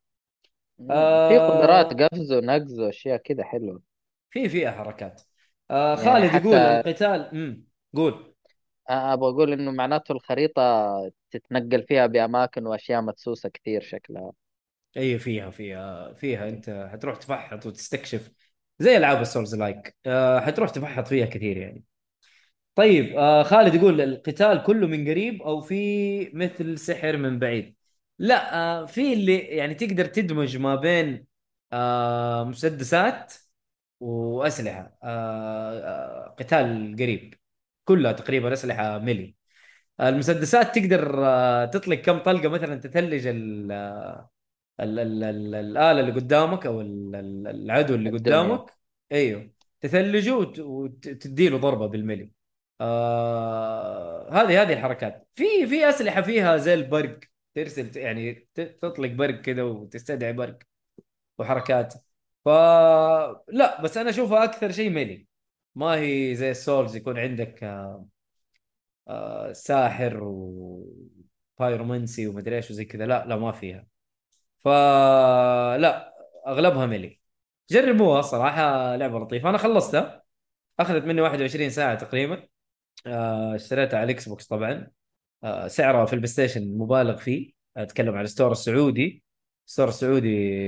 [0.91, 1.29] آه.
[1.29, 3.83] في قدرات قفز ونقز واشياء كذا حلوة.
[4.31, 5.23] في فيها حركات.
[5.71, 7.65] آه يعني خالد حتى- يقول القتال امم
[7.95, 8.35] قول.
[8.89, 10.63] أبغى أقول إنه معناته الخريطة
[11.31, 14.33] تتنقل فيها بأماكن وأشياء مدسوسة كثير شكلها.
[14.97, 18.31] اي فيها فيها فيها أنت حتروح تفحط وتستكشف
[18.79, 21.85] زي ألعاب ال souls-like آه حتروح تفحط فيها كثير يعني.
[22.75, 27.77] طيب آه خالد يقول القتال كله من قريب أو في مثل سحر من بعيد.
[28.19, 31.27] لا آه في اللي يعني تقدر تدمج ما بين
[32.51, 33.35] مسدسات
[34.01, 34.99] وأسلحة.
[36.39, 37.35] قتال قريب.
[37.85, 39.35] كلها تقريبا أسلحة ملي.
[40.01, 41.11] المسدسات تقدر
[41.67, 43.73] تطلق كم طلقة مثلا تثلج ال
[44.81, 48.11] ال ال الآلة اللي قدامك ال- العدو اللي.
[48.11, 48.71] قدامك.
[49.13, 49.51] أيوه.
[49.81, 52.31] تثلجه وت- وتديله ضربة بالملي.
[52.81, 55.29] آه هذه هذه الحركات.
[55.33, 57.21] في في أسلحة فيها زي البرق.
[57.55, 60.59] ترسل يعني تطلق برق كذا وتستدعي برق
[61.39, 61.95] وحركات.
[62.45, 62.49] ف
[63.49, 65.27] لا بس أنا أشوفها أكثر شيء ملي.
[65.75, 68.07] ما هي زي السولز يكون عندك آه
[69.09, 73.07] آه ساحر وبايرومنسي ومدري إيش وزي كذا.
[73.07, 73.90] لا لا ما فيها.
[74.65, 76.15] فلا
[76.47, 77.21] أغلبها ملي.
[77.71, 79.49] جربوها صراحة لعبة لطيفة.
[79.49, 80.23] أنا خلصتها.
[80.81, 82.47] أخذت مني 21 ساعة تقريبا.
[83.07, 84.91] آه، اشتريتها على ال Xbox طبعا.
[85.45, 87.53] آه، سعرها في ال PlayStation مبالغ فيه.
[87.77, 89.23] أتكلم عن ال store السعودي.
[89.67, 90.61] ال store السعودي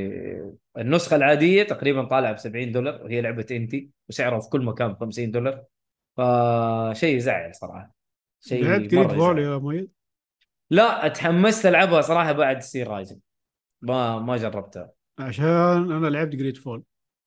[0.79, 3.05] النسخة العادية تقريبا طالعة ب 70 دولار.
[3.05, 5.65] وهي لعبة indie وسعرها في كل مكان ب 50 دولار
[6.17, 7.95] فشيء يزعل صراحة.
[8.41, 9.39] شيء لعبت GreedFall.
[9.39, 9.91] يا مؤيد؟
[10.71, 13.19] لا تحمست ألعبها صراحة بعد Steelrising
[13.83, 14.93] ما ما جربتها.
[15.19, 16.85] عشان أنا لعبت GreedFall مم.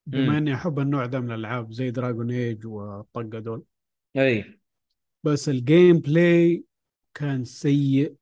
[0.08, 3.64] بما إني أحب النوع ده من الألعاب زي Dragon Age والطقة دول.
[4.18, 4.60] أي.
[5.24, 6.64] بس ال gameplay
[7.14, 8.16] كان سيء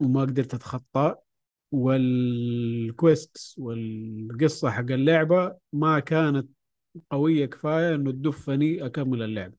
[0.00, 1.22] وما قدرت أتخطاه.
[1.72, 6.48] وال quest والقصة حق اللعبة ما كانت
[7.10, 9.54] قوية كفاية إنه تدفعني أكمل اللعبه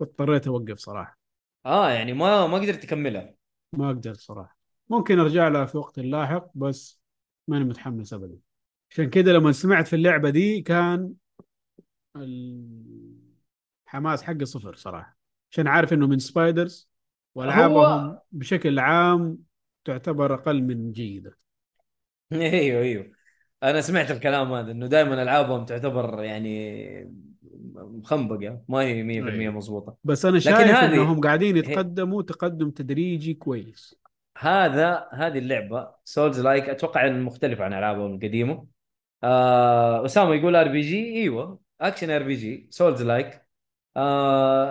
[0.00, 1.18] واضطريت أوقف صراحة.
[1.66, 3.34] آه يعني ما ما قدرت تكملها
[3.72, 4.58] ما قدرت صراحة.
[4.88, 7.01] ممكن أرجع لها في وقت لاحق بس
[7.48, 8.38] ماني متحمس ابدا.
[8.90, 11.12] عشان كده لما سمعت في اللعبة دي كان
[12.16, 15.16] الحماس حقي صفر صراحة.
[15.50, 16.88] عشان عارف إنه من Spiders
[17.34, 19.38] وألعابهم بشكل عام
[19.84, 21.38] تعتبر أقل من جيدة.
[22.32, 23.12] أيوه أيوه.
[23.62, 27.22] أنا سمعت الكلام هذا إنه دائما ألعابهم تعتبر يعني
[27.74, 29.54] مخنبقة ما هي 100% أيوة.
[29.54, 29.96] مضبوطة.
[30.04, 34.01] بس أنا شايف هذه- إنهم قاعدين يتقدموا تقدم تدريجي كويس.
[34.42, 38.66] هذا هذه اللعبة souls-like أتوقع ان مختلفه عن ألعابهم القديمه
[39.24, 43.46] آه أسامة يقول ار بي جي إيوه أكشن ار بي جي سولز لايك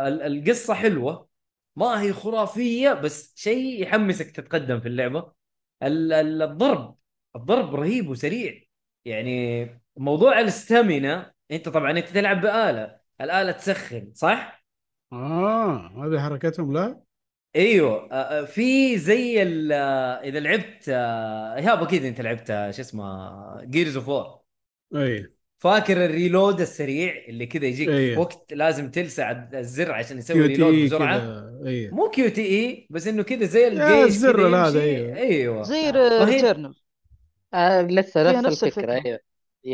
[0.08, 1.30] ال- القصة حلوة.
[1.76, 5.32] ما هي خرافية بس شيء يحمسك تتقدم في اللعبة.
[5.84, 6.98] ال- ال- الضرب
[7.36, 8.64] الضرب رهيب وسريع.
[9.06, 9.66] يعني
[9.98, 13.00] موضوع ال stamina أنت طبعا أنت تلعب بآلة.
[13.22, 14.66] الآلة تسخن صح؟
[15.14, 17.02] آه هذه حركتهم لا؟
[17.56, 22.82] إيوه آه، آه، في زي ال- آه، إذا لعبت آه، إيهاب أكيد أنت لعبت شو
[22.82, 24.40] اسمه Gears of War
[24.96, 25.34] إي.
[25.58, 27.90] فاكر ال reload السريع اللي كذا يجيك.
[27.90, 31.90] في وقت لازم تلسع الزر عشان يسوي quick reload بسرعة؟ كذا إي.
[31.90, 35.14] مو QTE بس إنه كذا زي يا الجيش الزر هذا، يمشي.
[35.14, 35.18] أيوه.
[35.18, 35.92] أيوه زي
[36.26, 36.76] Returnal
[37.54, 39.02] آه لسه فيها نفس, الفكرة.
[39.06, 39.20] إيوه.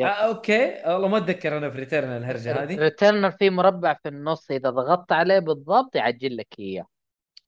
[0.09, 0.82] آه أوكي.
[0.86, 2.75] والله ما أتذكر أنا في Returnal الهرجة هذه.
[2.79, 6.86] Returnal في مربع في النص إذا ضغطت عليه بالضبط يعجل لك إياه.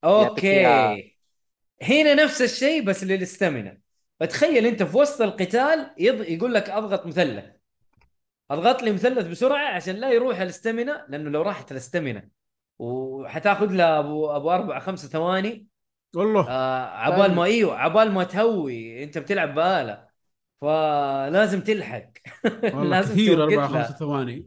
[0.04, 1.16] أوكي.
[1.82, 3.78] هنا نفس الشيء بس لل stamina
[4.20, 6.22] فتخيل أنت في وسط القتال يض...
[6.22, 7.45] يقول لك أضغط مثلث.
[8.52, 12.30] أضغط لي مثلث بسرعة عشان لا يروح الاستامينا لأنه لو راحت الاستامينا
[12.80, 15.68] وحتاخذ لها أبو أبو أربع خمسة ثواني.
[16.16, 16.50] والله.
[16.50, 19.04] آه عبال ما إيوه عبال ما تهوي.
[19.04, 20.10] أنت بتلعب بآلة.
[20.62, 22.10] فلازم تلحق.
[22.64, 23.68] والله لازم كثير أربع.
[23.68, 24.45] خمس ثواني.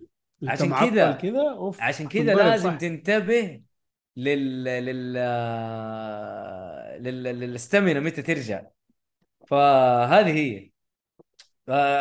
[0.49, 2.77] عشان كذا- كذا؟ عشان كذا لازم صح.
[2.77, 3.63] تنتبه
[4.17, 5.17] لل لل
[7.01, 8.63] لل لل stamina متى ترجع.
[9.49, 10.73] فهذه هي.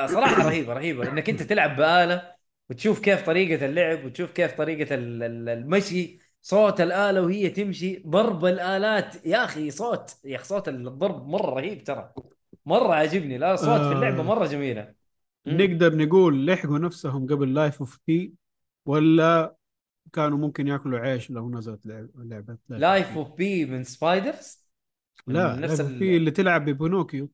[0.07, 1.09] صراحة رهيبة رهيبة.
[1.11, 2.35] إنك أنت تلعب بآلة
[2.69, 9.25] وتشوف كيف طريقة اللعب وتشوف كيف ال- المشي صوت الآلة وهي تمشي ضرب الآلات.
[9.25, 12.13] يا أخي صوت يا أخي صوت الضرب مرة رهيب ترى.
[12.65, 13.37] مرة عاجبني.
[13.37, 14.23] لا صوت في اللعبة آه.
[14.23, 14.95] مرة جميلة.
[15.45, 15.57] مم.
[15.61, 18.33] نقدر نقول لحقوا نفسهم قبل Life of P
[18.85, 19.55] ولا
[20.13, 24.65] كانوا ممكن ياكلوا عيش لو نزلت لعب- لعبة Life of P من Spiders
[25.27, 27.29] لا نفس Life of ال- P اللي تلعب ب Pinocchio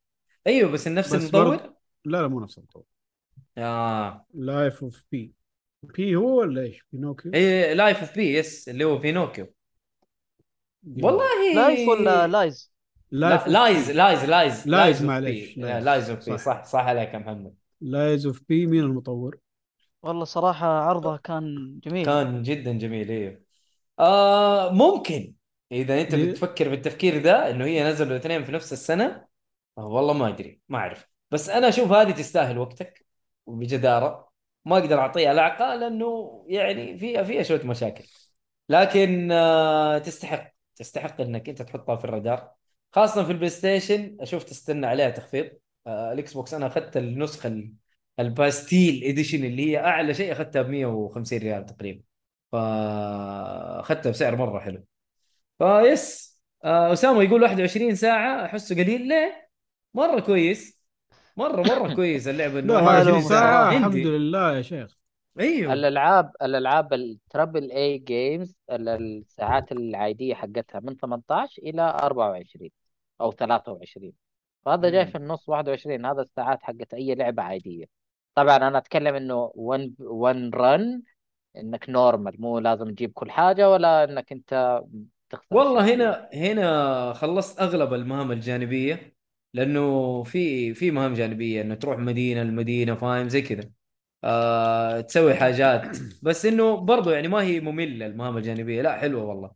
[0.47, 2.83] أيوه بس نفس بس المطور؟ برضه- لا لا مو نفس المطور.
[3.57, 4.25] آه.
[4.33, 5.33] Life of P
[5.83, 9.47] P هو ولا إيش؟ Pinocchio اي Life of P yes اللي هو Pinocchio.
[11.01, 11.53] والله.
[11.55, 12.73] Life ولا Lies؟
[13.11, 15.57] لا Lies Lies Lies Lies of معليش، P.
[15.57, 16.09] Lies.
[16.09, 16.45] of P صح.
[16.45, 17.55] صح صح عليك يا محمد.
[17.81, 19.39] Lies of P مين المطور؟
[20.07, 22.05] والله صراحة عرضها كان جميل.
[22.05, 23.41] كان جدا جميل أيوه
[23.99, 25.33] آه ممكن.
[25.71, 26.31] إذا أنت إيه.
[26.31, 29.25] بتفكر بالتفكير ده إنه هي نزلوا الاثنين في نفس السنة
[29.77, 31.07] آه والله ما أدري ما أعرف.
[31.31, 33.05] بس أنا أشوف هذه تستاهل وقتك
[33.45, 34.29] وبجداره
[34.65, 38.05] ما أقدر اعطيها لعقه لأنه يعني فيها فيها شوية مشاكل.
[38.69, 42.51] لكن آه تستحق تستحق إنك أنت تحطها في الرادار.
[42.91, 45.49] خاصة في ال PlayStation أشوف تستنى عليها تخفيض.
[45.87, 47.73] آه ال Xbox أنا أخذت النسخة ال-
[48.19, 52.01] Bastille Edition اللي هي أعلى شيء أخذتها ب 150 ريال تقريبا
[52.51, 54.83] فأخذتها بسعر مرة حلو
[55.59, 59.49] فيس آه اسامه يقول 21 ساعة أحسه قليل ليه؟
[59.93, 60.81] مرة كويس
[61.37, 63.23] مرة مرة كويس اللعبه انه لا ما 21 ألومك.
[63.23, 63.77] ساعة عندي.
[63.77, 64.97] الحمد لله يا شيخ
[65.39, 72.69] أيوه الألعاب الألعاب ال triple A games الساعات العادية حقتها من 18 إلى 24
[73.21, 74.13] أو 23
[74.65, 75.05] فهذا جاي.
[75.07, 77.85] في النص 21 هذا الساعات حقت أي لعبة عادية
[78.37, 81.01] طبعا أنا أتكلم إنه 1 1 رن
[81.57, 84.81] إنك نورمال مو لازم تجيب كل حاجة ولا إنك أنت
[85.29, 85.93] تخسر والله.
[85.93, 89.15] هنا هنا خلصت أغلب المهام الجانبية
[89.53, 93.69] لأنه في في مهام جانبية إنه تروح مدينة المدينة فاهم؟ زي كذا.
[94.23, 95.97] آه تسوي حاجات.
[96.21, 98.81] بس إنه برضو يعني ما هي مملة المهام الجانبية.
[98.81, 99.51] لا حلوة والله.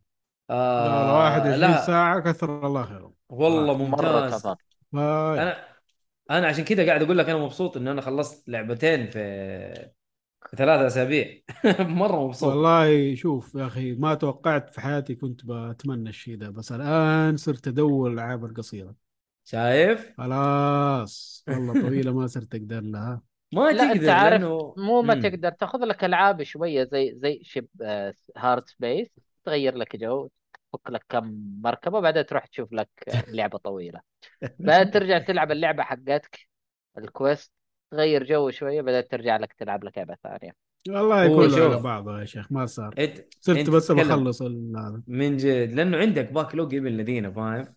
[0.50, 1.86] لا لا آه 21 لا.
[1.86, 3.14] ساعة كثر الله خيرهم.
[3.28, 4.46] والله ممتاز.
[4.94, 5.71] أنا
[6.32, 9.18] أنا عشان كذا قاعد أقول لك أنا مبسوط ان أنا خلصت لعبتين في
[10.50, 11.42] في ثلاثة أسابيع.
[11.80, 12.66] مرة مبسوط.
[12.66, 17.68] والله شوف يا أخي ما توقعت في حياتي كنت بتمنى الشيء ده بس الآن صرت
[17.68, 18.94] أدور الالعاب القصيرة
[19.44, 21.44] شايف؟ خلاص.
[21.48, 23.22] والله طويلة ما صرت أقدر لها.
[23.52, 25.14] ما لا أنت تقدر عارف لأنه مو ما مم.
[25.14, 27.68] تقدر تأخذ لك ألعاب شوية زي زي Ship
[28.36, 29.08] Hardspace
[29.44, 30.28] تغير لك جو.
[30.72, 32.88] تفك لك كم مركبة بعدين تروح تشوف لك
[33.28, 34.00] لعبة طويلة.
[34.58, 36.38] بعدين ترجع تلعب اللعبة حقتك
[36.98, 37.52] ال quest
[37.90, 40.52] تغير جو شوية بعدين ترجع لك تلعب لك لعبة ثانية.
[40.88, 41.82] والله كله على.
[41.82, 42.94] بعضه يا شيخ ما صار.
[42.98, 45.02] انت صرت انت بس بخلص ال- هذا.
[45.06, 47.74] من جد لأنه عندك backlog ابن الذين فاهم؟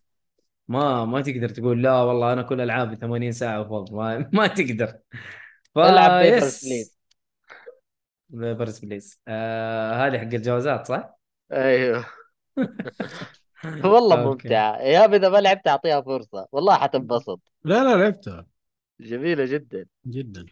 [0.67, 4.93] ما ما تقدر تقول لا والله أنا كل ألعابي 80 ساعة وفوق فاهم؟ ما تقدر.
[5.77, 6.97] العب Papers Please
[8.29, 11.15] Papers Please آه هذه حق الجوازات صح؟
[11.51, 12.05] أيوه.
[13.83, 14.15] والله.
[14.15, 16.47] ممتعه يا إذا ما لعبت أعطيها فرصة.
[16.51, 17.39] والله حتنبسط.
[17.63, 18.45] لا لا لعبتها.
[18.99, 19.85] جميلة جدا.
[20.07, 20.45] جدا.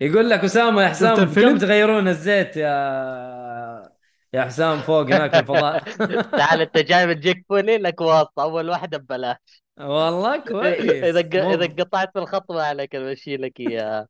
[0.00, 3.90] يقول لك أسامة يا حسام الفيلم؟ كم تغيرون الزيت يا
[4.34, 5.82] يا حسام فوق هناك في الفضاء
[6.38, 8.42] تعال أنت جاي من جيك فولي لك واسطة.
[8.42, 9.62] أول واحدة ببلاش.
[9.80, 11.14] والله كويس.
[11.34, 14.08] مو- إذا قطعت في الخط ما عليك بمشي لك إياها.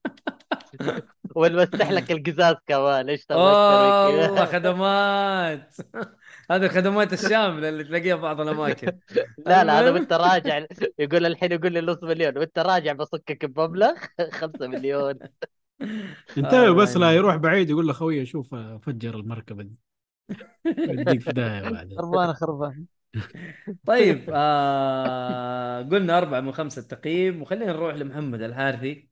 [1.36, 3.08] ونمسح لك القزاز كمان.
[3.08, 5.74] إيش تبغى والله اشتري خدمات.
[6.50, 8.86] هذه الخدمات الشاملة اللي تلاقيها في بعض الأماكن.
[9.46, 9.90] لا لا هذا.
[9.90, 10.66] وانت راجع.
[10.98, 12.38] يقول الحين يقول لي نص مليون.
[12.38, 13.94] وانت راجع بصكك بمبلغ؟
[14.40, 15.14] 5 مليون.
[16.38, 17.12] انتبه بس لا آه.
[17.12, 19.74] يروح بعيد يقول له خوي شوف فجر المركبة دي.
[20.66, 21.98] يديك في داهيه بعدين.
[21.98, 22.84] خربانة خربانة.
[23.86, 29.08] طيب آه قلنا أربعة من خمسة تقييم وخلينا نروح لمحمد الحارثي.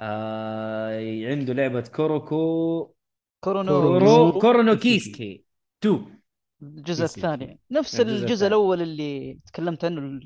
[0.00, 2.94] آه عنده لعبة Kuroko.
[3.40, 3.80] Kuro no.
[3.80, 5.44] Kuro Kuro no Kiseki.
[5.82, 6.21] 2
[6.62, 7.04] الجزء.
[7.04, 7.60] الثاني.
[7.70, 8.46] نفس الجزء الجزء.
[8.46, 10.20] الأول اللي تكلمت عنه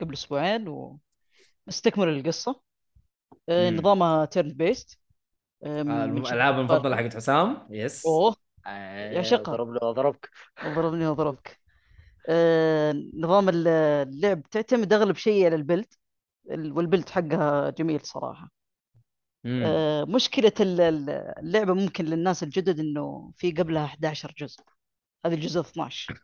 [0.00, 0.68] قبل أسبوعين
[1.66, 2.60] ومستكمل القصة.
[3.48, 3.76] آه، مم.
[3.76, 4.98] نظامها turn-based
[5.64, 8.36] آه الألعاب المفضلة حقت حسام؟ yes أوه.
[8.66, 9.50] يا شقة.
[9.54, 10.30] اضرب لي واضربك
[10.64, 11.60] ضربني وضربك.
[12.28, 13.68] آه، نظام ال-
[14.08, 15.86] اللعب تعتمد أغلب شيء على ال build.
[16.50, 18.50] ال- وال build حقها جميل صراحة.
[19.44, 19.62] مم.
[19.66, 24.60] آه، مشكلة ال- ال- اللعبة ممكن للناس الجدد إنه في قبلها 11 جزء.
[25.26, 26.22] هذا الجزء 12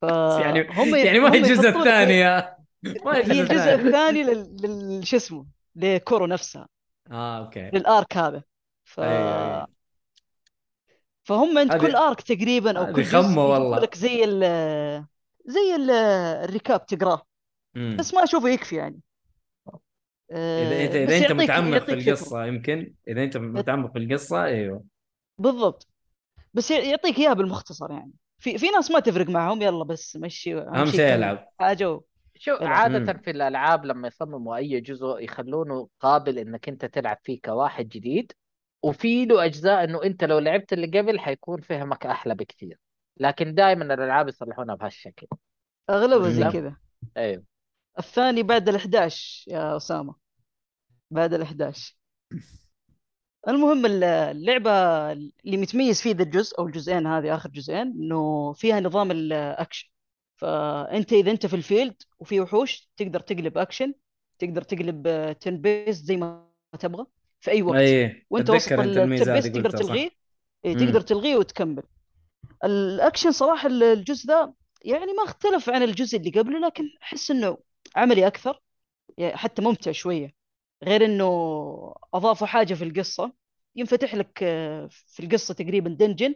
[0.00, 0.02] ف
[0.44, 2.56] يعني هم يعني ما هي الجزء الثاني يا
[3.04, 4.22] ما هي الجزء الثاني.
[4.24, 5.06] لل...
[5.06, 5.46] شو اسمه
[5.76, 6.68] ل Kuro نفسها.
[7.10, 7.70] آه أوكي.
[7.74, 8.42] لل arc هذا.
[8.84, 9.00] ف...
[11.28, 13.78] فهم عند هذه- كل arc تقريبا أو كل يجيبوا والله.
[13.78, 14.40] لك زي ال
[15.46, 15.90] زي ال
[16.44, 17.22] الريكاب تقراه.
[17.74, 17.96] مم.
[17.98, 19.00] بس ما أشوفه يكفي يعني.
[20.32, 21.92] اذا انت آه، اذا انت متعمق في.
[21.92, 22.94] القصة يمكن.
[23.08, 24.84] إذا أنت متعمق في القصة أيوه.
[25.38, 25.91] بالضبط.
[26.54, 28.12] بس يعطيك إياها بالمختصر يعني.
[28.38, 31.48] في في ناس ما تفرق معهم يلا بس مشي أهم شيء كمل يلعب.
[31.60, 32.02] حاجة و...
[32.34, 32.56] شو.
[32.62, 33.18] عادة مم.
[33.18, 38.32] في الألعاب لما يصمموا أي جزء يخلونه قابل إنك أنت تلعب فيه كواحد جديد
[38.82, 42.78] وفي له أجزاء إنه أنت لو لعبت اللي قبل حيكون فهمك أحلى بكثير.
[43.16, 45.26] لكن دائما الألعاب يصلحونها بهالشكل.
[45.90, 46.44] أغلبها زي.
[46.50, 46.76] كذا.
[47.16, 47.44] أيوه
[47.98, 50.14] الثاني بعد ال 11 يا أسامة.
[51.10, 51.96] بعد ال 11
[53.48, 54.70] المهم ال- اللعبة
[55.12, 59.88] اللي متميز فيه ذا الجزء أو الجزئين هذه آخر جزئين إنه فيها نظام الأكشن.
[60.36, 63.94] فأنت إذا أنت في ال field وفي وحوش تقدر تقلب أكشن
[64.38, 66.48] تقدر تقلب turn-based زي ما
[66.80, 67.06] تبغى
[67.40, 67.76] في أي وقت.
[67.76, 69.08] أي وأنت وسط ال turn
[69.52, 70.10] تقدر تلغيه.
[70.64, 70.74] إيه،.
[70.86, 71.82] تقدر تلغيه وتكمل.
[72.64, 74.52] الأكشن صراحة الجزء ذا
[74.84, 77.58] يعني ما اختلف عن الجزء اللي قبله لكن أحس إنه
[77.96, 78.60] عملي أكثر
[79.18, 80.41] يعني حتى ممتع شوية.
[80.84, 81.24] غير إنه
[82.14, 83.32] أضافوا حاجة في القصة.
[83.76, 86.34] ينفتح لك آه، في القصة تقريبا dungeon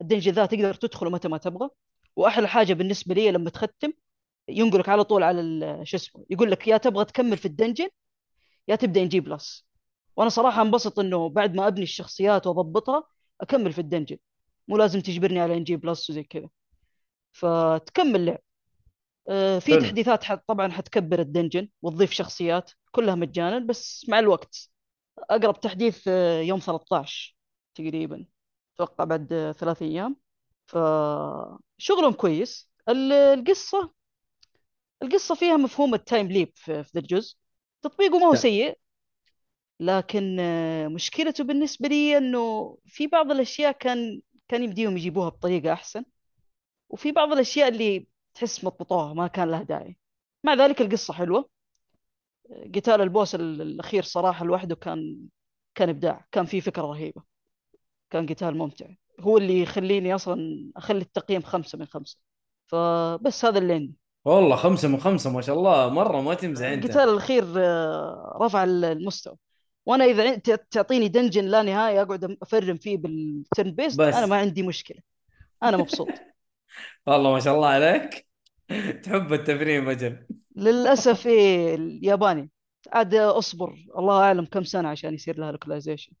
[0.00, 1.68] ال dungeon ذا تقدر تدخله متى ما تبغى.
[2.16, 3.92] وأحلى حاجة بالنسبة لي لما تختم
[4.48, 7.88] ينقلك على طول على ال- شو اسمه يقول لك يا تبغى تكمل في ال dungeon
[8.68, 9.66] يا تبدأ NG Plus
[10.16, 13.04] وأنا صراحة انبسط إنه بعد ما أبني الشخصيات وأضبطها
[13.40, 14.16] أكمل في ال dungeon.
[14.68, 16.48] مو لازم تجبرني على NG Plus وزي كذا.
[17.32, 18.38] فتكمل لعب.
[19.28, 19.80] آه، في.
[19.80, 22.70] تحديثات طبعا حتكبر ال dungeon وتضيف شخصيات.
[22.94, 24.70] كلها مجانا بس مع الوقت
[25.30, 27.36] اقرب تحديث آه، يوم 13
[27.74, 28.26] تقريبا
[28.76, 30.16] أتوقع بعد آه، ثلاث أيام.
[30.66, 32.70] فشغلهم كويس.
[32.88, 33.92] ال- القصة
[35.02, 37.36] القصة فيها مفهوم ال time leap في ذا الجزء.
[37.82, 38.38] تطبيقه ما هو لا.
[38.38, 38.78] سيء
[39.80, 46.04] لكن آه، مشكلته بالنسبة لي إنه في بعض الأشياء كان كان يمديهم يجيبوها بطريقة أحسن
[46.88, 49.96] وفي بعض الأشياء اللي تحس مضبطوها ما كان لها داعي.
[50.44, 51.50] مع ذلك القصة حلوة.
[52.74, 55.16] قتال ال boss ال- الأخير صراحة لوحده كان
[55.74, 56.26] كان إبداع.
[56.32, 57.22] كان فيه فكرة رهيبة.
[58.10, 58.86] كان قتال ممتع.
[59.20, 62.18] هو اللي يخليني أصلا أخلي التقييم خمسة من خمسة.
[62.66, 63.94] فبس هذا اللي عندي.
[64.24, 65.88] والله خمسة من خمسة ما شاء الله.
[65.88, 66.84] مرة ما تمزح أنت.
[66.84, 69.36] القتال الأخير آه، رفع ال- المستوى.
[69.86, 74.14] وأنا إذا انت تعطيني dungeon لا نهايه أقعد أفرم فيه بال turn-based بس.
[74.14, 74.98] أنا ما عندي مشكلة.
[75.62, 76.08] أنا مبسوط.
[77.06, 78.26] والله ما شاء الله عليك.
[79.04, 82.50] تحب التفريم أجل للأسف إيه الياباني
[82.92, 86.12] عاد أصبر الله أعلم كم سنة عشان يصير لها localization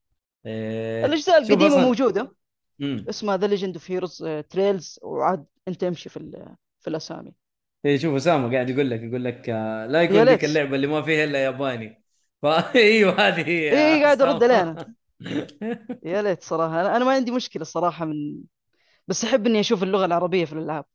[0.46, 1.06] إيه.
[1.06, 2.34] الأجزاء القديمة موجودة
[2.78, 3.06] مم.
[3.10, 6.46] اسمها The Legend of Heroes Trails وعاد أنت امشي في
[6.80, 7.34] في الأسامي
[7.84, 10.28] إيه شوف أسامة قاعد يقول لك يقول لك آه، لا ليت.
[10.28, 12.04] ذيك اللعبة اللي ما فيها إلا ياباني
[12.42, 14.44] فايوه هذه هي إيه، قاعد أسامة.
[14.44, 14.94] عليها.
[16.02, 18.42] يا ليت صراحة أنا ما عندي مشكلة صراحة من
[19.08, 20.86] بس أحب إني أشوف اللغة العربية في الألعاب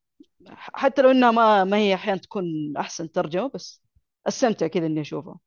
[0.47, 2.45] حتى لو إنها ما ما هي أحيانا تكون
[2.77, 3.83] أحسن ترجمة بس
[4.27, 5.39] أستمتع كذا إني أشوفها.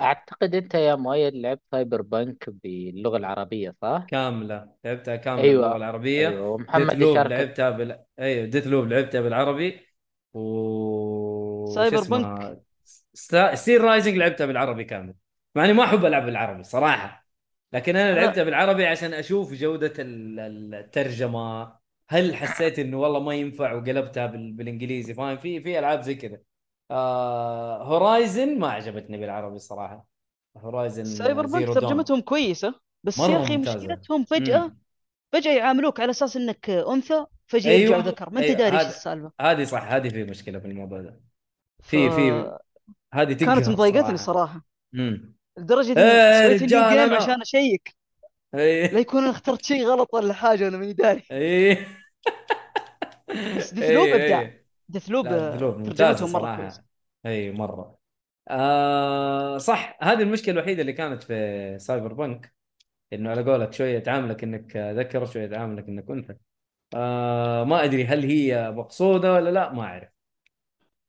[0.00, 4.68] أعتقد أنت يا مؤيد لعبت Cyberpunk باللغة العربية صح؟ كاملة.
[4.84, 5.62] لعبتها كاملة أيوة.
[5.62, 6.28] باللغة العربية.
[6.28, 9.80] Death ومحمد loop لعبتها بال أيوه Deathloop لعبتها بالعربي.
[10.34, 12.56] و سايبر اسمه
[13.14, 13.54] Stee...
[13.54, 15.14] Steelrising لعبتها بالعربي كامل
[15.54, 17.26] مع إني ما أحب ألعب بالعربي صراحة.
[17.72, 18.20] لكن أنا.
[18.20, 21.83] لعبتها بالعربي عشان أشوف جودة ال- ال- الترجمة.
[22.10, 24.52] هل حسيت إنه والله ما ينفع وقلبتها بال...
[24.52, 26.38] بالإنجليزي؟ فاهم؟ في في ألعاب زي كذا.
[26.90, 27.82] آه...
[27.82, 30.06] Horizon ما عجبتني بالعربي الصراحه
[30.56, 32.74] Horizon Cyberpunk ترجمتهم كويسة
[33.04, 33.56] بس يا أخي.
[33.56, 34.78] مشكلتهم فجاه مم.
[35.32, 37.82] فجأة يعاملوك على أساس إنك أنثى فجأة أيوة.
[37.82, 38.30] يرجعوا ذكر.
[38.30, 39.32] ما أنت أيوة، داري إيش السالفة.
[39.40, 41.20] هذه صح هذه في مشكلة في الموضوع ده.
[41.82, 41.88] ف...
[41.88, 42.58] في في
[43.14, 44.16] هذه كانت مضايقتني صراحة.
[44.16, 44.64] صراحة.
[44.94, 47.16] امم لدرجة إيه اني سويت رجال ال New Game.
[47.16, 47.96] عشان أشيك.
[48.54, 51.22] لا يكون أنا اخترت شيء غلط ولا حاجة وأنا ماني داري.
[51.30, 51.86] إيه
[53.56, 54.50] بس Deathloop إيه، ابداع.
[54.88, 56.84] Deathloop لا Deathloop ممتازة ترجمتهم مرة كويسة.
[57.26, 57.96] إي مرة.
[58.48, 62.54] آه صح هذه المشكلة الوحيدة اللي كانت في Cyberpunk
[63.12, 66.34] إنه على قولك شوية تعاملك إنك ذكر شوية تعاملك إنك أنثى.
[66.94, 70.08] آه ما أدري هل هي مقصودة ولا لا ما أعرف.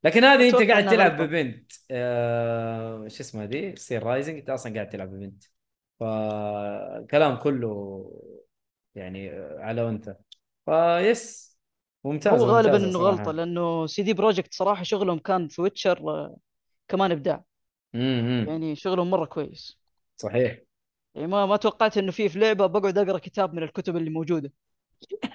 [0.03, 1.21] لكن هذه أنت قاعد تلعب.
[1.21, 1.71] ببنت.
[1.91, 5.43] آه شو اسمها دي؟ Steelrising أنت أصلا قاعد تلعب ببنت.
[5.99, 7.69] فالكلام كله
[8.95, 9.29] يعني
[9.59, 10.15] على انثى
[10.65, 11.57] فيس
[12.03, 13.25] ممتاز هو غالبا ممتازة انه صراحة.
[13.25, 16.29] غلطة لأنه CD Projekt صراحة شغلهم كان في Witcher
[16.89, 17.45] كمان إبداع.
[17.93, 19.79] امم يعني شغلهم مرة كويس.
[20.17, 20.61] صحيح.
[21.15, 24.51] يعني ما ما توقعت إنه في في لعبة بقعد أقرأ كتاب من الكتب اللي موجودة.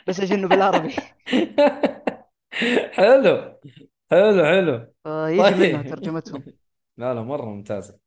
[0.09, 0.91] بس عشان إنه بالعربي.
[2.97, 3.35] حلو
[4.11, 4.95] حلو حلو.
[5.05, 5.55] فيجي طيب.
[5.55, 6.45] منها ترجمتهم.
[6.97, 7.99] لا لا مرة ممتازة.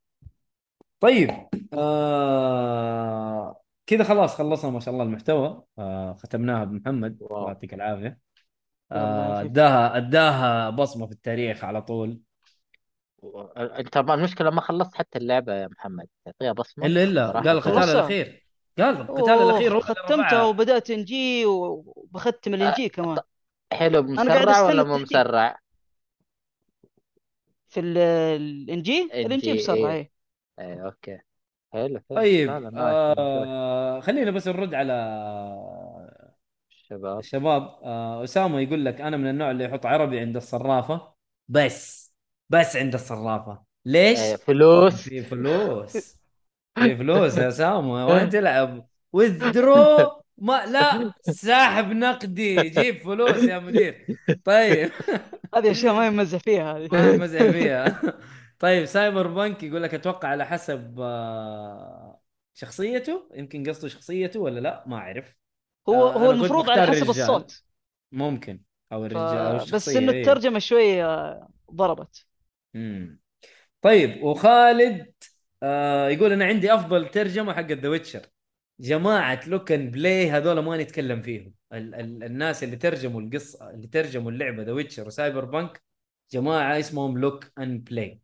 [1.04, 1.30] طيب
[1.74, 3.60] آه...
[3.86, 5.62] كذا خلاص خلصنا ما شاء الله المحتوى.
[5.78, 6.12] آه...
[6.12, 7.16] ختمناها بمحمد.
[7.20, 7.36] واو.
[7.38, 8.18] الله يعطيك العافية.
[8.92, 9.40] آه...
[9.40, 12.20] أداها أداها بصمة في التاريخ على طول.
[13.56, 16.06] أنت ما- المشكلة ما خلصت حتى اللعبة يا محمد.
[16.24, 16.86] تعطيها بصمة.
[16.86, 17.30] إلا إلا.
[17.30, 17.78] قال القتال.
[17.78, 18.46] الأخير.
[18.78, 20.44] قال القتال الأخير هو اللي ختمتها رفعها.
[20.44, 23.18] وبدات انجي وبختم الانجي كمان.
[23.72, 24.98] حلو قاعد مسرع ولا مو.
[24.98, 25.58] مسرع؟
[27.68, 29.90] في ال- الانجي الانجي إنجي، بسرعة إيه.
[29.92, 30.13] إيه.
[30.58, 31.18] إيه أوكي.
[31.72, 32.16] حلو حلو.
[32.16, 32.70] طيب لا لا.
[33.18, 34.00] آه...
[34.00, 34.94] خلينا بس نرد على
[36.70, 37.62] شباب الشباب.
[37.82, 41.14] آه، أسامة يقول لك أنا من النوع اللي يحط عربي عند الصرافة.
[41.48, 42.14] بس
[42.50, 43.62] بس عند الصرافة.
[43.84, 45.08] ليش؟ إيه، فلوس.
[45.08, 46.20] في فلوس.
[46.78, 48.06] في فلوس يا أسامة.
[48.14, 52.56] وين تلعب؟ وذرو ما لا ساحب نقدي.
[52.56, 54.06] جيب فلوس يا مدير.
[54.44, 54.90] طيب.
[55.54, 56.88] هذه أشياء ما يمزح فيها هذه.
[56.92, 58.00] ما مزح فيها.
[58.58, 62.20] طيب Cyberpunk يقول لك أتوقع على حسب آه،
[62.54, 63.28] شخصيته.
[63.34, 65.36] يمكن قصده شخصيته ولا لا؟ ما أعرف.
[65.88, 67.10] هو آه، هو كنت المفروض على حسب رجال.
[67.10, 67.62] الصوت.
[68.12, 68.60] ممكن.
[68.92, 69.06] أو ف...
[69.06, 70.20] الرجال أو بس الشخصية إنه إيه.
[70.20, 71.40] الترجمة شوية
[71.72, 72.26] ضربت.
[72.74, 73.20] مم.
[73.82, 75.12] طيب وخالد
[75.62, 78.26] آه يقول أنا عندي أفضل ترجمة حق The Witcher
[78.80, 81.52] جماعة Look and Play هذول ما نتكلم فيهم.
[81.72, 85.82] ال- ال- الناس اللي ترجموا القصة اللي ترجموا اللعبة The Witcher و Cyberpunk
[86.32, 88.20] جماعة اسمهم Look and Play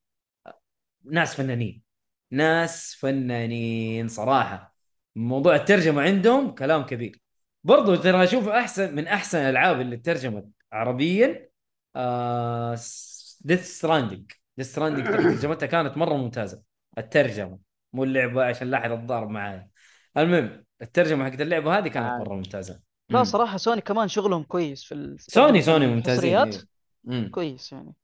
[1.04, 1.82] ناس فنانين.
[2.30, 4.74] ناس فنانين صراحة.
[5.16, 7.22] موضوع الترجمة عندهم كلام كبير.
[7.64, 11.48] برضو ترى أشوف أحسن من أحسن الألعاب اللي ترجمت عربيا
[11.96, 12.72] آه
[13.40, 16.62] Death Stranding Death Stranding ترجمتها كانت مرة ممتازة.
[16.98, 17.58] الترجمة.
[17.92, 19.68] مو اللعبة عشان لا احد يتضارب معايا
[20.16, 22.18] المهم الترجمة حقت اللعبة هذه كانت آه.
[22.18, 22.80] مره ممتازة.
[23.10, 23.24] لا.
[23.24, 25.16] صراحة سوني كمان شغلهم كويس في ال...
[25.20, 26.50] سوني سوني ممتازين.
[27.30, 27.94] كويس يعني.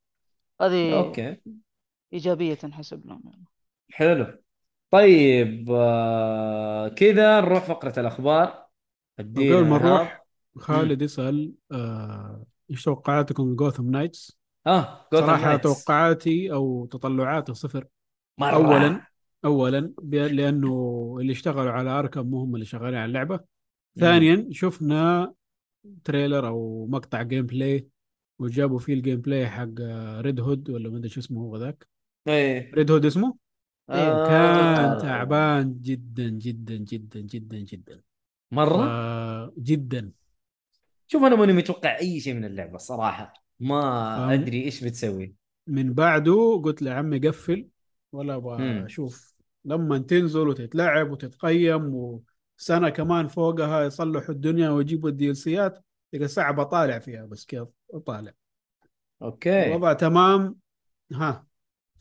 [0.60, 1.36] هذه أوكي.
[2.12, 3.44] إيجابية تنحسب لهم يعني.
[3.92, 4.38] حلو
[4.90, 8.66] طيب آه كذا نروح فقرة الأخبار
[9.18, 9.78] قبل ما.
[9.78, 10.26] نروح
[10.56, 15.60] خالد يسأل آه، إيش توقعاتكم Gotham Knights؟ آه Gotham صراحة Knights.
[15.62, 17.86] توقعاتي أو تطلعاتي صفر
[18.38, 18.50] مرة.
[18.54, 19.00] اولا
[19.44, 23.40] اولا لأنه اللي اشتغلوا على Arkham مو هم اللي شغالين على اللعبة
[23.98, 25.34] ثانيا شفنا
[26.04, 27.88] trailer أو مقطع gameplay
[28.38, 29.68] وجابوا فيه ال gameplay حق
[30.20, 31.86] Red Hood ولا ما أدري شو اسمه هو ذاك
[32.28, 32.74] إيه.
[32.74, 33.36] Red Hood اسمه؟
[33.90, 34.28] آه.
[34.28, 38.02] كان تعبان جدا جدا جدا جدا جدا.
[38.50, 40.12] مرة؟ آه جدا.
[41.06, 43.32] شوف أنا ماني متوقع أي شيء من اللعبة صراحة.
[43.60, 43.80] ما
[44.16, 44.30] فاهم.
[44.30, 45.34] أدري إيش بتسوي.
[45.66, 47.68] من بعده قلت له يا عمي قفل
[48.12, 48.84] ولا أبغى.
[48.84, 49.36] أشوف.
[49.64, 51.94] لما تنزل وتتلعب وتتقيم
[52.58, 58.32] وسنة كمان فوقها يصلحوا الدنيا ويجيبوا ال DLCات تلقى ساعة بطالع فيها بس كيف اطالع
[59.22, 59.66] أوكي.
[59.66, 60.56] الوضع تمام.
[61.12, 61.46] ها.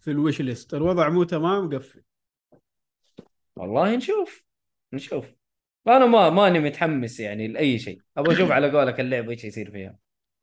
[0.06, 0.74] في ال wish list.
[0.74, 2.02] الوضع مو تمام قفل.
[3.56, 4.44] والله نشوف
[4.94, 5.26] نشوف.
[5.88, 8.02] أنا ما ماني متحمس يعني لأي شيء.
[8.18, 9.96] أبغى أشوف على قولك اللعبة إيش يصير فيها.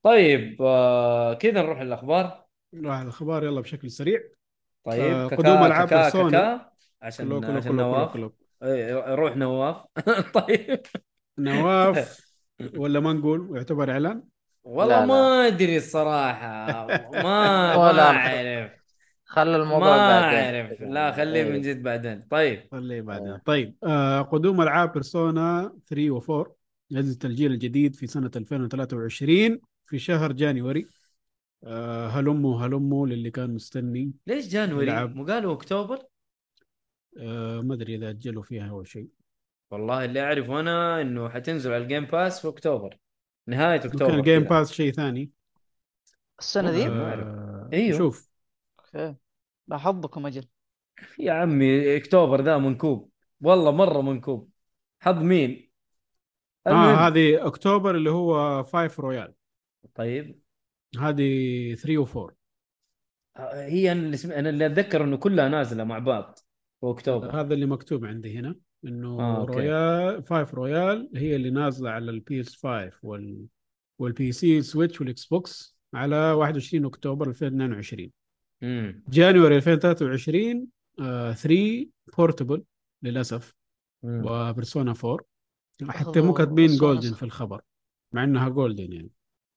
[0.03, 2.45] طيب آه كذا نروح للأخبار.
[2.75, 3.45] نروح الأخبار.
[3.45, 4.21] يلا بشكل سريع.
[4.85, 6.31] طيب آه، كاكا قدوم بيرسونا.
[6.31, 8.13] كاكا عشان كلو كلو عشان كلو كلو نواف.
[8.13, 8.35] كلو.
[8.63, 9.85] إيه، روح نواف.
[10.41, 10.83] طيب.
[11.39, 12.33] نواف
[12.81, 14.23] ولا ما نقول؟ يعتبر إعلان؟
[14.65, 16.87] والله لا، ما أدري الصراحة.
[16.87, 18.82] ما ما ولا أعرف.
[19.33, 21.61] خلي الموضوع ما بعدين أعرف لا خليه من.
[21.61, 23.37] جد بعدين طيب خليه بعدين.
[23.45, 26.49] طيب آه قدوم ألعاب بيرسونا 3 و4
[26.93, 30.87] نزلة الجيل الجديد في سنة 2023 في شهر جانيوري
[31.65, 35.05] آه هلموا هلموا للي كان مستني ليش January.
[35.07, 35.99] مو قالوا أكتوبر
[37.21, 39.09] آه ما أدري إذا أجلوا فيها أو شيء
[39.71, 42.99] والله اللي أعرفه أنا إنه حتنزل على ال Game Pass في أكتوبر
[43.47, 44.49] نهاية أكتوبر كان جيم كذا.
[44.51, 45.31] باس شيء ثاني
[46.39, 46.71] السنة
[47.05, 47.27] أعرف.
[47.27, 47.99] آه أيوه.
[47.99, 48.32] شوف
[48.95, 49.17] أوكي
[49.69, 50.45] لا حظكم أجل.
[51.19, 53.11] يا عمي أكتوبر ذا منكوب.
[53.41, 54.51] والله مرة منكوب.
[55.01, 55.71] حظ مين؟
[56.67, 59.35] آه هذه أكتوبر اللي هو 5 Royal.
[59.95, 60.43] طيب.
[60.99, 62.33] هذه 3 و4
[63.55, 64.33] هي أنا اللي, سم...
[64.33, 66.39] أنا اللي أتذكر إنه كلها نازلة مع بعض
[66.81, 67.41] في أكتوبر.
[67.41, 69.45] هذا اللي مكتوب عندي هنا إنه آه،.
[69.45, 73.47] Royal 5 Royal هي اللي نازلة على ال PS 5 وال
[73.99, 78.11] وال PC Switch وال Xbox على 21 أكتوبر 2022
[78.63, 80.67] امم January 2023
[81.01, 81.89] آه 3
[82.19, 82.65] Portable
[83.03, 83.55] للأسف
[84.03, 85.19] و Persona 4
[85.89, 87.13] حتى مو كاتبين Persona Golden.
[87.15, 87.61] في الخبر
[88.13, 89.11] مع إنها Golden يعني.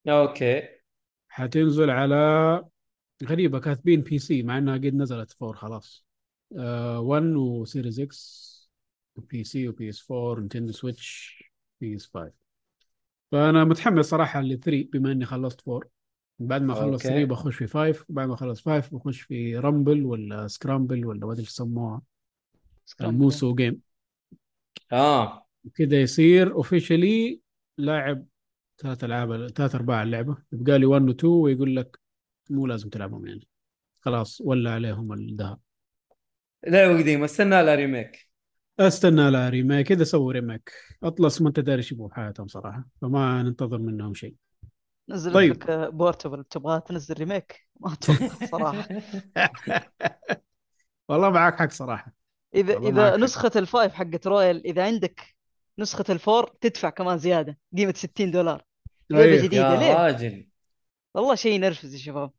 [0.08, 0.68] أوكي.
[1.30, 2.16] حتنزل على
[3.24, 6.06] غريبة كاتبين PC مع إنها قد نزلت 4 خلاص.
[6.58, 8.56] آه 1 و Series
[9.18, 11.44] X PC و PS 4 Nintendo Switch
[11.82, 12.32] PS 5
[13.32, 15.90] فأنا متحمس صراحة ل 3 بما إني خلصت 4
[16.40, 17.08] بعد ما أخلص أوكي.
[17.08, 21.34] 3 بخش في 5 بعد ما أخلص 5 بخش في Rumble ولا Scramble ولا ما
[21.34, 22.02] ادري يسموها؟
[23.02, 23.82] ال musou game
[24.92, 25.48] آه.
[25.76, 27.42] كذا يصير officially
[27.78, 28.26] لاعب
[28.78, 30.38] ثلاث ألعاب ثلاث أرباع اللعبة.
[30.52, 32.00] يبقى لي 1 و 2 ويقول لك
[32.50, 33.48] مو لازم تلعبهم يعني.
[34.02, 35.60] خلاص ولا عليهم الذهب
[36.68, 38.30] لعبه قديمه استنى لها remake
[38.80, 40.72] استنى لا remake كذا سووا remake
[41.04, 44.36] Atlus ما أنت داري إيش يبغوا بحياتهم صراحة فما ننتظر منهم شيء
[45.10, 45.52] نزل طيب.
[45.52, 48.88] لك Portable تبغى تنزل remake؟ ما أتوقع صراحة.
[51.10, 52.14] والله معك حق صراحة.
[52.56, 53.16] إذا إذا حق.
[53.18, 55.36] نسخة ال five حقت Royal إذا عندك
[55.80, 57.58] نسخة ال four تدفع كمان زيادة.
[57.78, 58.64] قيمة 60 دولار.
[59.10, 59.38] لعبة أيه.
[59.42, 60.48] جديدة يا ليه؟ راجل.
[61.14, 62.32] والله شيء ينرفز يا شباب.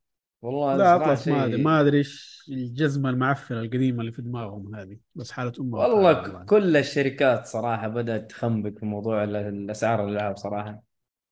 [0.42, 4.96] والله لا Atlus ما أدري ما أدري إيش الجزمة المعفنة القديمة اللي في دماغهم هذه.
[5.14, 10.82] بس حالة امها والله كل الشركات صراحة بدأت تخنبق في موضوع ال- الأسعار الألعاب صراحة.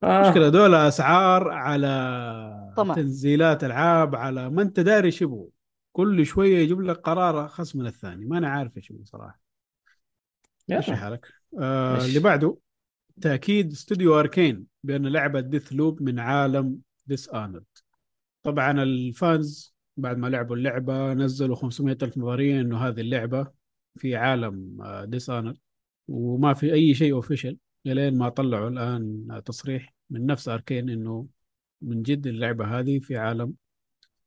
[0.03, 0.28] آه.
[0.28, 2.95] مشكلة دول أسعار على طمع.
[2.95, 5.49] تنزيلات ألعاب على ما أنت داري إيش يبغوا
[5.92, 9.40] كل شوية يجيب لك قرار أخص من الثاني ما أنا عارف إيش صراحة
[10.68, 10.97] ماشي.
[10.97, 11.26] حالك
[11.59, 12.05] آه.
[12.05, 12.57] اللي بعده
[13.20, 17.64] تأكيد استوديو Arkane بأن لعبة Deathloop من عالم Dishonored
[18.42, 23.47] طبعا ال fans بعد ما لعبوا اللعبة نزلوا 500 ألف نظريه إنه هذه اللعبة
[23.97, 25.59] في عالم Dishonored
[26.09, 31.26] وما في أي شيء official لين ما طلعوا الآن تصريح من نفس Arkane إنه
[31.82, 33.55] من جد اللعبة هذه في عالم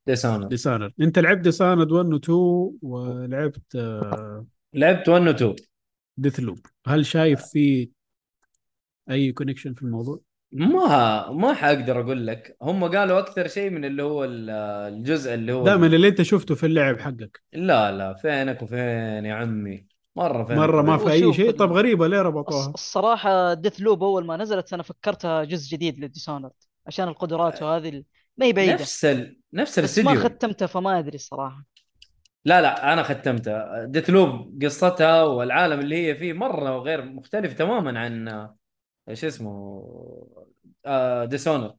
[0.07, 2.37] Dishonored Dishonored أنت لعبت Dishonored 1 و 2
[2.81, 5.55] ولعبت آه، لعبت 1 و 2
[6.17, 7.89] Deathloop هل شايف في
[9.09, 12.57] أي connection في الموضوع؟ ما ما حأقدر أقول لك.
[12.61, 14.49] هم قالوا أكثر شيء من اللي هو ال-
[14.93, 17.41] الجزء اللي هو لا من اللي أنت شفته في اللعب حقك.
[17.53, 19.87] لا لا فينك وفين يا عمي؟
[20.17, 20.97] مرة فينك مرة ما.
[20.97, 21.49] في أي شيء.
[21.49, 26.08] ال- طب غريبة ليه ربطوها؟ الصراحة Deathloop أول ما نزلت أنا فكرتها جزء جديد لل
[26.08, 26.51] Dishonored
[26.87, 28.05] عشان القدرات وهذه ال-
[28.37, 28.73] ما هي بعيدة.
[28.73, 29.39] نفس ال...
[29.53, 31.65] نفس بس ما الاستديو ختمتها فما أدري الصراحه
[32.45, 33.85] لا لا أنا ختمتها.
[33.85, 38.57] Deathloop قصتها والعالم اللي هي فيه مرة غير مختلف تماما عن آه،
[39.09, 39.83] إيش اسمه
[40.85, 41.75] آه Dishonored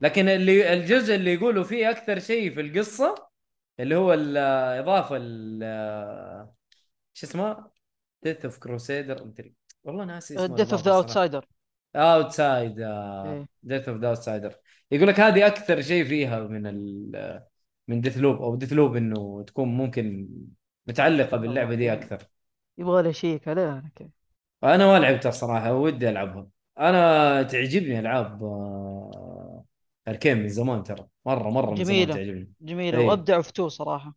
[0.00, 3.14] لكن اللي الجزء اللي يقولوا فيه أكثر شيء في القصة
[3.80, 6.54] اللي هو الاضافه ال آه،
[7.14, 7.73] شو اسمه؟
[8.24, 9.32] Death of Crusader
[9.84, 11.44] والله ناسي اسمه Death of the Outsider
[11.96, 13.48] Outside إيه.
[13.62, 14.54] Death of the Outsider
[14.90, 17.42] يقول لك هذه أكثر شيء فيها من ال
[17.88, 20.28] من Deathloop أو Deathloop إنه تكون ممكن
[20.86, 22.22] متعلقة باللعبة دي أكثر.
[22.78, 24.10] يبغى لي اشيك عليها أنا كيف
[24.64, 26.46] أنا ما لعبتها الصراحه ودي ألعبها.
[26.78, 29.64] أنا تعجبني ألعاب آه،
[30.08, 31.06] Arkane من زمان ترى.
[31.26, 32.08] مرة مرة من زمان.
[32.08, 32.52] تعجبني.
[32.60, 32.98] جميلة.
[32.98, 33.06] إيه.
[33.06, 34.14] وابدعوا في two صراحة.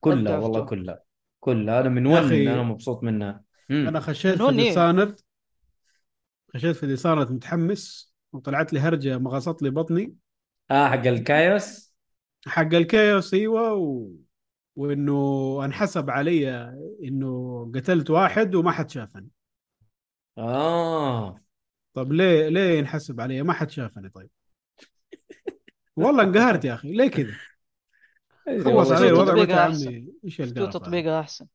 [0.00, 0.64] كلها والله.
[0.64, 1.02] كلها.
[1.44, 3.88] كلها أنا من one أخي، أنا مبسوط منها مم.
[3.88, 5.16] أنا خشيت في one إيه؟
[6.54, 10.14] خشيت في Dishonored متحمس وطلعت لي هرجة مغصت لي بطني.
[10.70, 11.94] آه حق ال chaos؟
[12.46, 14.10] حق ال chaos أيوه و...
[14.76, 16.50] وإنه انحسب علي
[17.04, 19.28] إنه قتلت واحد وما حد شافني.
[20.38, 21.40] آه.
[21.94, 24.30] طب ليه ليه ينحسب علي؟ ما حد شافني طيب.
[25.96, 26.92] والله انقهرت يا أخي.
[26.92, 27.34] ليه كذا؟
[28.46, 31.46] خلص والله علي شوف الوضع يا عمي إيش؟ تطبيقها أحسن.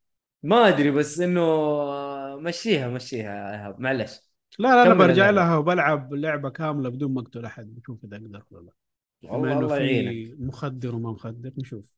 [0.43, 4.19] ما أدري بس إنه آه، مشيها مشيها يا إيهاب معلش.
[4.59, 5.29] لا لا أنا برجع.
[5.29, 9.31] لها وبلعب لعبة كاملة بدون ما أقتل أحد بشوف إذا أقدر ولا لا.
[9.31, 10.39] والله الله في يعينك.
[10.39, 11.93] مخدر وما مخدر نشوف.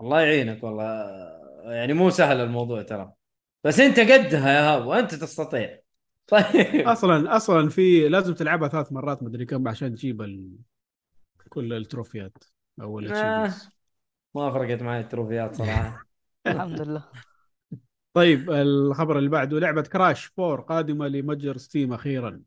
[0.00, 0.84] الله يعينك والله.
[1.64, 3.12] يعني مو سهل الموضوع ترى.
[3.64, 5.82] بس أنت قدها يا هاب وأنت تستطيع.
[6.26, 6.88] طيب.
[6.88, 10.50] أصلا أصلا في لازم تلعبها ثلاث مرات مدري كم عشان تجيب ال...
[11.48, 12.44] كل التروفيات
[12.80, 13.54] أو آه.
[14.34, 16.06] ما فرقت معي التروفيات صراحة.
[16.46, 17.04] الحمد لله.
[18.14, 22.42] طيب الخبر اللي بعده لعبة Crash 4 قادمة لمتجر Steam أخيرا.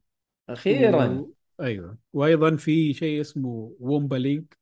[0.49, 1.29] أخيرا؟ و...
[1.61, 1.97] أيوه.
[2.13, 4.57] وأيضا في شيء اسمه Wumpa League.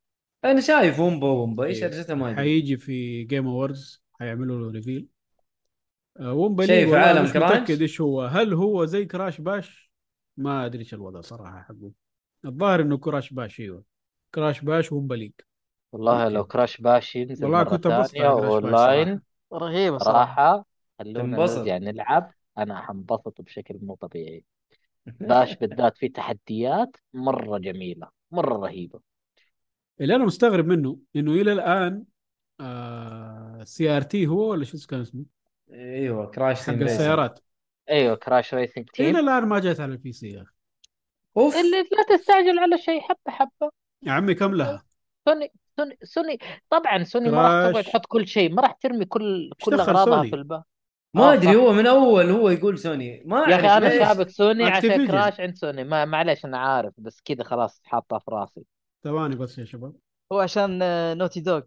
[0.45, 1.83] أنا شايف Wumpa Wumpa إيش.
[1.83, 2.37] هرجتها ما أدري.
[2.37, 5.07] حيجي في Game Awards حيعملوا له reveal
[6.19, 8.21] آه Wumpa شيء League في والله عالم مش Crash؟ متأكد إيش هو.
[8.21, 9.91] هل هو زي Crash Bash؟
[10.37, 11.91] ما أدري إيش الوضع صراحة حقه
[12.45, 13.83] الظاهر إنه Crash Bash إيوه.
[14.35, 15.31] Crash Bash Wumpa League
[15.93, 16.29] والله.
[16.29, 19.21] لو Crash Bash ينزل والله مرة كنت انبسط ثانية على Crash Bash online
[19.51, 20.25] صراحة رهيبة صراحة.
[20.25, 20.65] صراحة
[20.99, 21.57] خلونا تنبسط.
[21.57, 22.31] نرجع نلعب.
[22.57, 24.43] أنا حنبسط بشكل مو طبيعي.
[25.19, 28.99] Bash بالذات في تحديات مرة جميلة مرة رهيبة.
[30.01, 32.03] اللي أنا مستغرب منه إنه إلى الآن
[33.63, 35.25] CRT هو ولا شو كان اسمه؟
[35.71, 36.89] أيوه Crash حق Team Racing.
[36.99, 37.39] السيارات.
[37.89, 40.51] أيوه Crash Racing إلى Team الآن ما جت على ال PC يا أخي.
[41.37, 41.55] أوف.
[41.55, 43.71] اللي لا تستعجل على شيء حبة حبة.
[44.03, 44.83] يا عمي كم لها؟
[45.25, 47.83] سوني سوني سوني طبعا سوني ما راح تبغى.
[47.83, 50.63] تحط كل شيء ما راح ترمي كل كل أغراضها سوني؟ في الباب
[51.15, 51.55] ما آه، أدري.
[51.55, 53.23] هو من أول هو يقول سوني.
[53.25, 55.07] ما يا أخي أنا سابق سوني عشان.
[55.07, 55.83] Crash عند سوني.
[55.83, 58.63] ما معلش أنا عارف بس كذا خلاص حاطها في راسي.
[59.03, 59.93] ثواني بس يا شباب.
[60.31, 61.61] هو عشان آه، Naughty Dog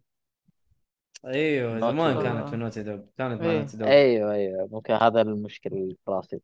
[1.27, 2.23] أيوه زمان.
[2.23, 3.59] كانت في نوتي دوغ كانت مع إيه.
[3.59, 4.69] Naughty Dog أيوه أيوه.
[4.73, 6.41] ممكن هذا المشكلة اللي في راسي.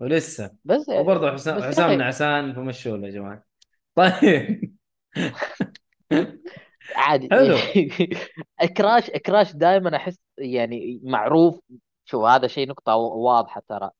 [0.00, 0.50] ولسه.
[0.64, 3.44] بس وبرضه حسام يا حسام أخي، نعسان فمشوا له يا جماعة.
[3.98, 4.74] طيب.
[6.96, 7.28] عادي.
[7.32, 7.56] حلو.
[8.76, 11.60] Crash Crash دائما أحس يعني معروف.
[12.04, 13.90] شو هذا شيء نقطة واضحة ترى.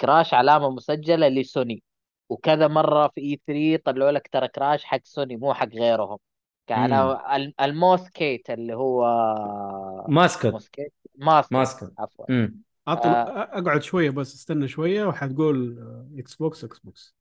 [0.00, 1.82] Crash علامة مسجلة لسوني.
[2.28, 6.18] وكذا مرة في E3 طلعوا لك ترى Crash حق سوني مو حق غيرهم.
[6.66, 9.04] كان ال- ال mascot اللي هو
[10.08, 10.52] mascot.
[11.18, 11.52] mascot.
[11.52, 12.24] mascot عفوا.
[12.88, 13.08] أطل...
[13.08, 13.58] آه.
[13.58, 15.78] أقعد شوية بس استنى شوية وحتقول
[16.18, 17.14] إكس بوكس إكس بوكس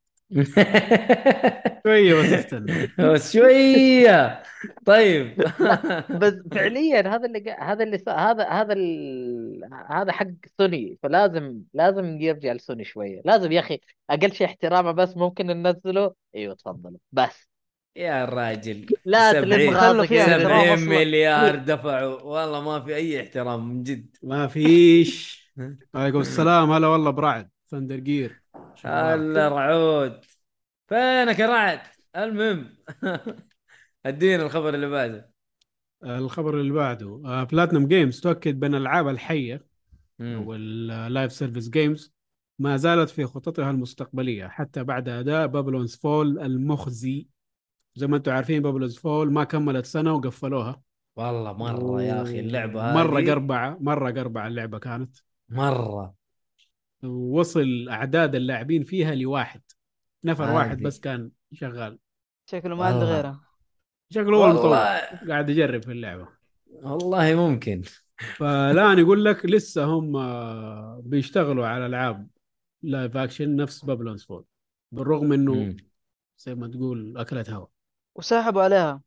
[1.84, 2.92] شوية بس استنى.
[3.00, 4.44] بس شوية.
[4.86, 5.38] طيب.
[6.22, 9.62] بس فعليا هذا اللي هذا اللي هذا هذا ال...
[9.90, 10.28] هذا حق
[10.60, 10.98] سوني.
[11.04, 13.22] فلازم لازم يرجع لسوني شوية.
[13.26, 13.80] لازم يا أخي
[14.10, 16.14] أقل شيء احترامه بس ممكن ننزله.
[16.36, 17.50] أيوه تفضلوا بس.
[17.96, 18.86] يا راجل.
[19.06, 20.76] لا 70 تلف احترام 70 أصلاً.
[20.76, 22.22] مليار دفعوا.
[22.22, 24.16] والله ما في أي احترام من جد.
[24.24, 25.44] ما فيش.
[25.96, 26.72] عليكم السلام.
[26.72, 27.53] هلا والله برعد.
[27.74, 28.42] Thunder Gear
[28.86, 30.26] هلا رعود.
[30.88, 31.80] فينك يا رعد؟
[32.16, 32.70] المهم
[34.06, 35.34] ادينا الخبر اللي بعده.
[36.04, 39.66] الخبر اللي بعده آه Platinum Games تؤكد بأن الألعاب الحية.
[40.20, 42.14] وال live service games
[42.60, 44.48] ما زالت في خططها المستقبلية.
[44.48, 47.28] حتى بعد أداء Babylon's Fall المخزي
[47.96, 50.82] زي ما أنتم عارفين Babylon's Fall ما كملت سنة وقفلوها.
[51.16, 52.98] والله مرة يا أخي اللعبة هذه.
[52.98, 55.18] مره قربعة مرة قربعة اللعبة كانت.
[55.50, 56.23] مرة.
[57.06, 59.62] وصل أعداد اللاعبين فيها لواحد.
[60.26, 60.56] نفر عادي.
[60.56, 62.00] واحد بس كان شغال.
[62.50, 63.16] شكله ما عنده والله.
[63.16, 63.42] غيره.
[64.10, 64.76] شكله هو المطور
[65.30, 66.28] قاعد يجرب في اللعبة.
[66.72, 67.82] والله ممكن.
[68.36, 72.28] فالآن يقول لك لسه هم آه، بيشتغلوا على ألعاب
[72.84, 74.46] live action نفس Babylon's Fall
[74.92, 75.78] بالرغم إنه مم.
[76.38, 77.68] زي ما تقول أكلت هوا.
[78.16, 79.02] وسحبوا عليها.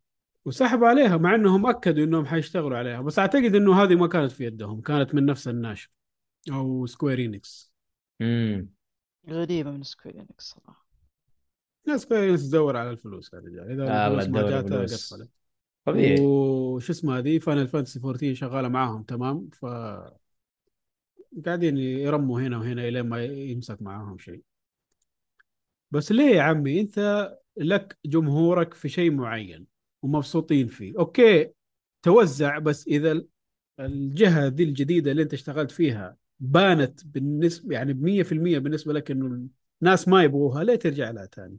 [0.45, 3.01] وسحبوا عليها مع إنهم أكدوا إنهم حيشتغلوا عليها.
[3.01, 4.81] بس أعتقد إنه هذه ما كانت في يدهم.
[4.81, 5.91] كانت من نفس الناشر.
[6.53, 7.76] أو Square Enix
[8.21, 8.69] مم.
[9.29, 10.87] غريبة من Square Enix صراحة.
[11.87, 14.83] لا Square Enix تدور على الفلوس يا رجال إذا آه، الفلوس ما جاتها.
[14.83, 15.31] قفلت.
[15.85, 16.21] طبيعي.
[16.21, 19.67] وش اسمها هذه؟ Final Fantasy 14 شغالة معاهم تمام؟ ف
[21.47, 24.43] قاعدين يرموا هنا وهنا الين ما يمسك معاهم شيء.
[25.91, 29.67] بس ليه يا عمي؟ أنت لك جمهورك في شيء معين
[30.03, 30.99] ومبسوطين فيه.
[30.99, 31.51] okay
[32.03, 33.29] توزع بس إذا ال-
[33.81, 39.49] الجهة دي الجديدة اللي أنت اشتغلت فيها بانت بالنسبة يعني ب 100% بالنسبة لك إنه
[39.83, 41.59] الناس ما يبغوها ليه ترجع لها ثاني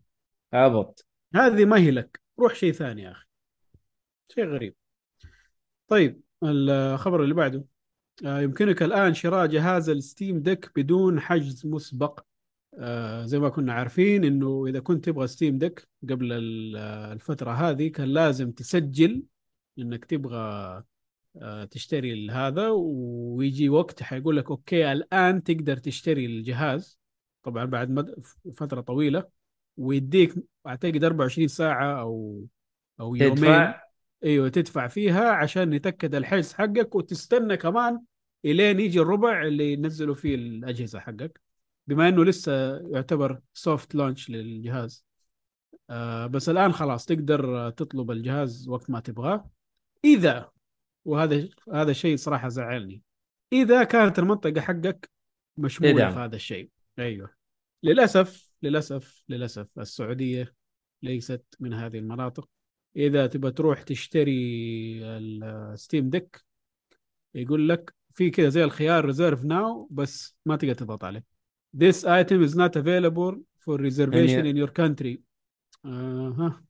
[0.53, 3.25] عبط هذه ما هي لك روح شيء ثاني يا أخي.
[4.29, 4.75] شيء غريب.
[5.87, 7.63] طيب الخبر اللي بعده.
[8.25, 12.19] آه، يمكنك الآن شراء جهاز ال Steam Deck بدون حجز مسبق.
[12.79, 16.75] آه، زي ما كنا عارفين إنه إذا كنت تبغى Steam Deck قبل ال-
[17.13, 19.23] الفترة هذه كان لازم تسجل
[19.79, 20.83] إنك تبغى
[21.71, 26.99] تشتري هذا ويجي وقت حيقول لك okay الآن تقدر تشتري الجهاز.
[27.43, 28.15] طبعا بعد مد...
[28.53, 29.23] فترة طويلة
[29.77, 30.35] ويديك
[30.67, 32.45] أعتقد 24 ساعة أو
[32.99, 33.35] أو يومين.
[33.35, 33.81] تدفع
[34.23, 38.01] أيوه تدفع فيها عشان يتأكد الحجز حقك وتستنى كمان
[38.45, 41.41] إلين يجي الربع اللي ينزلوا فيه الأجهزة حقك.
[41.87, 45.05] بما إنه لسه يعتبر سوفت لانش للجهاز.
[45.89, 49.49] آه بس الآن خلاص تقدر تطلب الجهاز وقت ما تبغاه.
[50.05, 50.49] إذا
[51.07, 53.01] وهذا هذا الشيء صراحة زعلني.
[53.53, 55.09] إذا كانت المنطقة حقك
[55.57, 56.13] مشمولة تدعم.
[56.13, 56.69] في هذا الشيء.
[56.99, 57.29] أيوه.
[57.83, 60.53] للأسف للأسف للأسف السعودية
[61.03, 62.49] ليست من هذه المناطق.
[62.95, 64.37] إذا تبى تروح تشتري
[65.03, 66.43] ال Steam Deck
[67.35, 71.23] يقول لك في كذا زي الخيار reserve now بس ما تقدر تضغط عليه.
[71.77, 75.17] This item is not available for reservation يعني- in your country.
[75.85, 76.63] أها.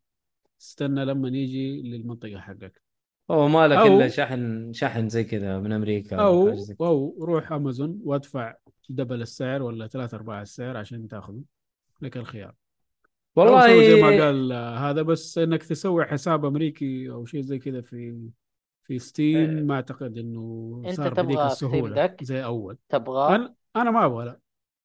[0.62, 2.87] استنى لما يجي للمنطقة حقك.
[3.32, 6.88] هو مالك أو- إلا شحن شحن زي كذا من أمريكا أو حاجة زي كذا.
[6.88, 8.54] أو روح أمازون وادفع
[8.90, 11.42] double السعر ولا ثلاث ارباع السعر عشان تاخذه.
[12.02, 12.54] لك الخيار.
[13.36, 17.82] والله زي ما قال آه، هذا بس إنك تسوي حساب أمريكي أو شيء زي كذا
[17.82, 18.30] في
[18.84, 19.64] في Steam إيه.
[19.64, 22.78] ما أعتقد إنه أنت صار بذيك السهولة؟ زي أول.
[22.90, 24.40] تبغى؟ أنا أنا ما أبغى لا.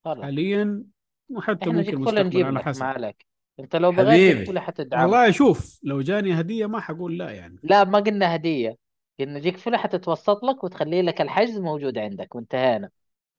[0.04, 0.82] حاليا
[1.30, 2.82] وحتى ممكن مستقبلا على حسب.
[2.82, 3.26] ما عليك.
[3.60, 4.38] انت لو بغيت حبيبي.
[4.38, 7.56] جيك فل حتدعم والله شوف لو جاني هدية ما حقول لا يعني.
[7.62, 8.76] لا ما قلنا هدية.
[9.20, 12.90] قلنا نجيك فل حتتوسط لك وتخلي لك الحجز موجود عندك وانتهينا.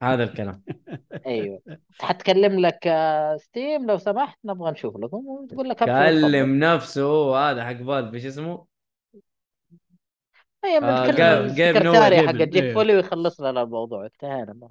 [0.03, 0.63] هذا الكلام.
[1.27, 1.61] أيوه.
[1.99, 5.77] حتكلم لك آه، ستيم لو سمحت نبغى نشوف لكم وتقول لك.
[5.77, 7.35] كلم نفسه.
[7.37, 8.65] هذا حق بالب إيش اسمه؟
[10.65, 12.73] أيوه آه، بنتكلم جاب- جاب نوع السكرتاري حق جيك أيوه.
[12.73, 14.05] فولي ويخلص لنا الموضوع.
[14.05, 14.69] انتهينا.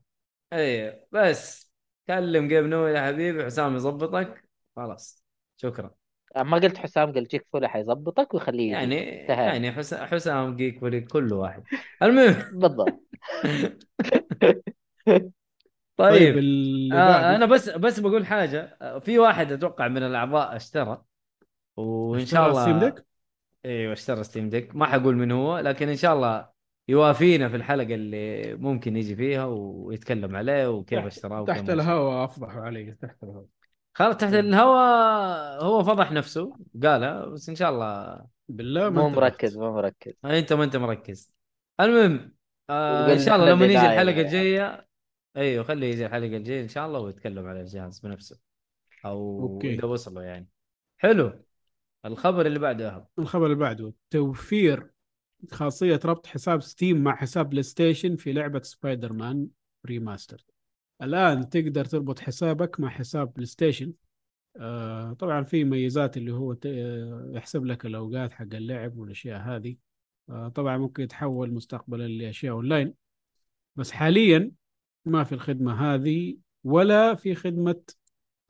[0.53, 1.73] إيه بس
[2.07, 3.45] كلم جيب نو يا حبيبي.
[3.45, 4.45] حسام يظبطك
[4.77, 5.22] خلاص.
[5.57, 5.91] شكرا.
[6.37, 9.45] ما قلت حسام قال جيك فولي حيظبطك ويخليه يعني انتهينا.
[9.53, 11.63] يعني حس- حسام جيك ولي كل واحد.
[12.03, 12.35] المهم.
[12.61, 13.01] بالضبط.
[15.07, 15.33] طيب.
[15.97, 16.37] طيب
[16.93, 18.77] آه أنا بس بس بقول حاجة.
[18.83, 21.03] آه، في واحد أتوقع من الأعضاء اشترى.
[21.77, 23.05] وإن شاء الله ستيم ديك
[23.65, 26.49] إيوه اشترى ستيم ديك ما حقول من هو لكن إن شاء الله
[26.89, 31.71] يوافينا في الحلقة اللي ممكن يجي فيها ويتكلم عليه وكيف اشتراه تحت.
[31.71, 33.47] الهواء افضحوا علي تحت الهواء.
[33.95, 39.23] خلاص تحت الهواء هو فضح نفسه قالها بس إن شاء الله بالله ما مو انتبهت.
[39.23, 40.13] مركز مو مركز.
[40.25, 41.35] أنت ما أنت مركز.
[41.81, 42.35] المهم
[42.71, 44.21] آه إن شاء الله لما يجي الحلقة يعني.
[44.21, 44.89] الجاية
[45.37, 48.41] أيوه خليه يجي الحلقة الجاية إن شاء الله ويتكلم على الجهاز بنفسه.
[49.05, 49.75] أو أوكي.
[49.75, 50.49] إذا وصلوا يعني.
[50.99, 51.43] حلو.
[52.05, 54.91] الخبر اللي بعده الخبر اللي بعده توفير
[55.53, 59.49] خاصية ربط حساب Steam مع حساب PlayStation في لعبة Spider-Man
[59.87, 60.45] Remastered
[61.03, 63.93] الآن تقدر تربط حسابك مع حساب PlayStation
[64.57, 69.77] آه طبعا في ميزات اللي هو آه، يحسب لك الأوقات حق اللعب والأشياء هذه.
[70.31, 72.95] آه طبعا ممكن يتحول مستقبلا لأشياء أونلاين.
[73.77, 74.53] بس حاليا
[75.05, 77.83] ما في الخدمة هذه ولا في خدمة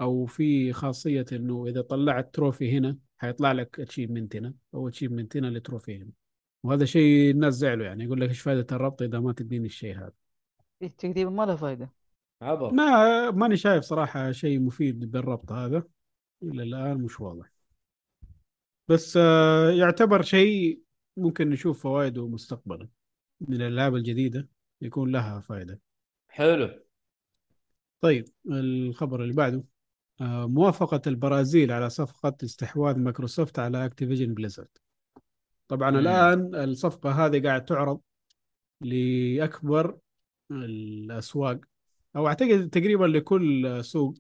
[0.01, 5.47] أو في خاصية إنه إذا طلعت trophy هنا حيطلع لك achievement هنا أو achievement هنا
[5.47, 6.11] ل trophy هنا.
[6.63, 10.13] وهذا شيء الناس زعلوا يعني يقول لك إيش فائده الربط إذا ما تديني الشيء هذا؟
[10.83, 12.02] إيه، تقريبا ما له فائده
[12.43, 12.73] عبر.
[12.73, 15.85] ما ماني شايف صراحة شيء مفيد بالربط هذا.
[16.43, 17.53] إلى الآن مش واضح.
[18.89, 20.81] بس آه، يعتبر شيء
[21.17, 22.89] ممكن نشوف فوائده مستقبلا.
[23.41, 24.49] من الألعاب الجديدة
[24.81, 25.81] يكون لها فائدة.
[26.29, 26.85] حلو.
[28.01, 29.65] طيب الخبر اللي بعده.
[30.21, 34.69] آه، موافقة البرازيل على صفقة استحواذ مايكروسوفت على Activision Blizzard.
[35.69, 35.97] طبعا مم.
[35.97, 38.01] الآن الصفقة هذه قاعد تعرض
[38.81, 39.99] لأكبر
[40.51, 41.61] الأسواق
[42.17, 44.15] أو أعتقد تقريبا لكل سوق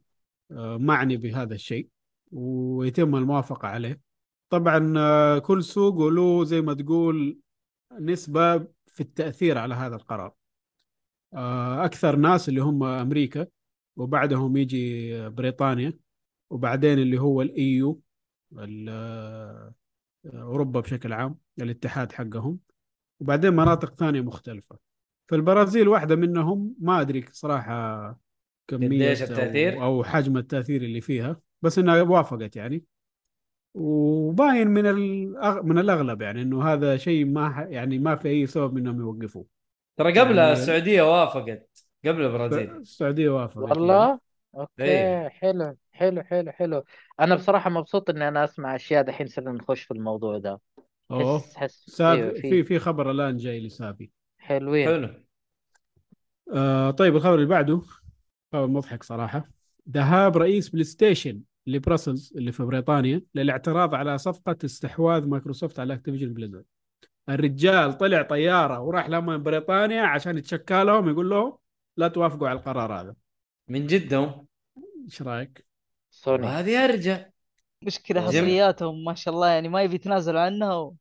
[0.51, 1.89] آه، معني بهذا الشيء
[2.33, 4.01] ويتم الموافقة عليه.
[4.51, 7.39] طبعا آه، كل سوق له زي ما تقول
[8.01, 10.35] نسبة في التأثير على هذا القرار.
[11.35, 13.47] آه، أكثر ناس اللي هم أمريكا
[13.97, 15.99] وبعدهم يجي بريطانيا
[16.51, 18.01] وبعدين اللي هو الايو
[20.27, 22.59] أوروبا بشكل عام الاتحاد حقهم.
[23.21, 24.92] وبعدين مناطق ثانية مختلفة.
[25.29, 28.19] فالبرازيل واحدة منهم ما أدري صراحة
[28.69, 32.85] كمية قديش التأثير؟ أو, أو حجم التأثير اللي فيها بس إنها وافقت يعني.
[33.75, 35.63] وباين من الأغ...
[35.63, 37.59] من الأغلب يعني إنه هذا شيء ما ح...
[37.59, 39.47] يعني ما في أي سبب إنهم يوقفوه.
[39.97, 42.77] ترى قبلها يعني- السعودية وافقت قبل البرازيل.
[42.77, 43.71] السعودية وافقت يعني.
[43.71, 44.19] والله؟
[44.55, 45.29] أوكي إيه.
[45.29, 46.85] حلو حلو حلو حلو.
[47.21, 50.61] أنا بصراحة مبسوط إني أنا أسمع أشياء دحين صرنا نخش في الموضوع ده.
[51.11, 51.39] أوه.
[51.39, 54.11] حس حس أيوه في في في خبر الآن جاي لسافي
[54.43, 54.87] حلوين.
[54.87, 55.09] حلو.
[56.55, 57.83] آه طيب الخبر اللي بعده
[58.53, 59.49] خبر مضحك صراحة.
[59.91, 66.65] ذهاب رئيس PlayStation لبراسلز اللي في بريطانيا للاعتراض على صفقة استحواذ مايكروسوفت على Activision Blizzard
[67.29, 71.57] الرجال طلع طيارة وراح لما بريطانيا عشان يتشكى لهم يقول لهم
[71.97, 73.15] لا توافقوا على القرار هذا.
[73.69, 74.47] من جدهم
[75.05, 75.67] إيش رأيك؟
[76.11, 76.47] سوني.
[76.47, 77.27] هذه ارجع
[77.83, 80.95] مشكلة حصرياتهم ما شاء الله يعني ما يبي يتنازلوا عنها و...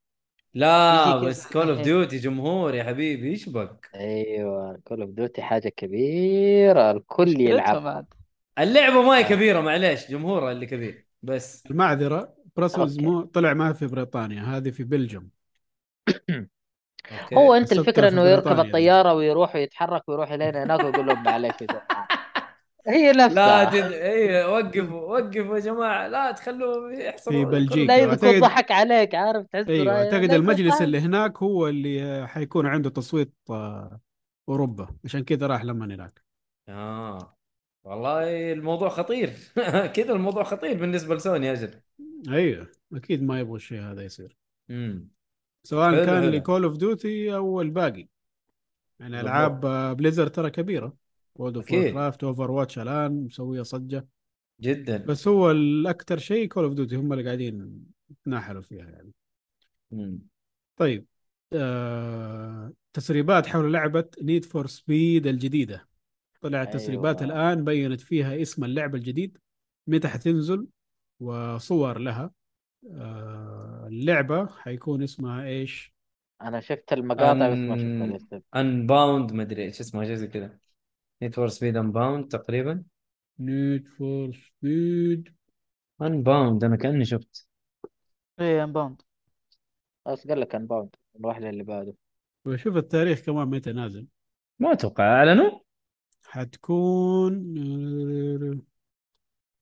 [0.53, 5.69] لا بس Call of Duty جمهور يا حبيبي إيش بك أيوه Call of Duty حاجة
[5.69, 8.05] كبيرة الكل يلعب.
[8.59, 11.63] اللعبة ما هي كبيرة معليش جمهورها اللي كبير بس.
[11.71, 12.99] المعذرة براسلز.
[12.99, 14.83] مو طلع ما في بريطانيا هذه في
[17.11, 17.35] أوكي.
[17.37, 21.55] هو أنت في إنه يركب الطيارة ويروح ويتحرك ويروح الين هناك ويقول لهم معلش
[22.87, 23.91] هي لا نفسها تد...
[23.93, 26.07] اي وقفوا وقفوا يا جماعة.
[26.07, 27.45] لا تخلوهم يحصلوا.
[27.45, 27.91] في بلجيكا.
[27.91, 30.81] لا أعتقد- ضحك عليك عارف تحس أيوه أعتقد المجلس.
[30.81, 33.99] اللي هناك هو اللي حيكون عنده تصويت آه،
[34.49, 34.95] أوروبا.
[35.05, 36.21] عشان كذا راح لما هناك.
[36.69, 37.37] آه.
[37.83, 39.33] والله الموضوع خطير.
[39.95, 41.73] كذا الموضوع خطير بالنسبة لسوني أجل.
[42.29, 44.37] أيوه أكيد ما يبغوا الشيء هذا يصير.
[44.69, 45.07] امم
[45.63, 46.29] سواء كان.
[46.29, 48.07] ل Call of Duty أو الباقي.
[48.99, 49.19] يعني.
[49.21, 51.00] ألعاب آه، Blizzard ترى كبيرة.
[51.35, 51.69] World of.
[51.69, 54.07] Warcraft Overwatch الآن مسوية ضجة.
[54.61, 54.97] جدا.
[54.97, 59.11] بس هو الأكثر شيء Call of Duty هم اللي قاعدين يتناحروا فيها يعني.
[59.91, 60.19] مم.
[60.77, 61.05] طيب
[61.53, 62.73] آه...
[62.93, 65.87] تسريبات حول لعبة Need for Speed الجديدة.
[66.41, 66.79] طلعت أيوة.
[66.79, 69.37] تسريبات الآن بينت فيها اسم اللعبة الجديد
[69.87, 70.67] متى حتنزل
[71.19, 72.31] وصور لها.
[72.91, 73.87] آه...
[73.87, 75.93] اللعبة حيكون اسمها إيش؟
[76.41, 78.39] أنا شفت المقاطع بس ما شفت أن- الاسم.
[78.55, 80.57] Unbound مدري إيش اسمها شيء زي كذا.
[81.21, 82.83] Need for Speed Unbound تقريبا.
[83.39, 85.35] Need for Speed
[86.01, 87.47] Unbound أنا كأني شفت.
[88.39, 89.01] إيه Unbound
[90.07, 91.93] بس قال لك Unbound نروح للي بعده.
[92.45, 94.07] وشوف التاريخ كمان متى نازل.
[94.59, 95.03] ما أتوقع.
[95.03, 95.59] أعلنوا؟
[96.25, 97.33] حتكون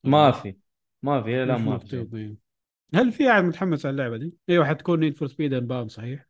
[0.03, 0.55] ما في.
[1.03, 2.37] ما في لا مش ما في أيوه.
[2.95, 6.25] هل في أحد متحمس على اللعبة دي؟ إيوه حتكون Need for Speed Unbound صحيح.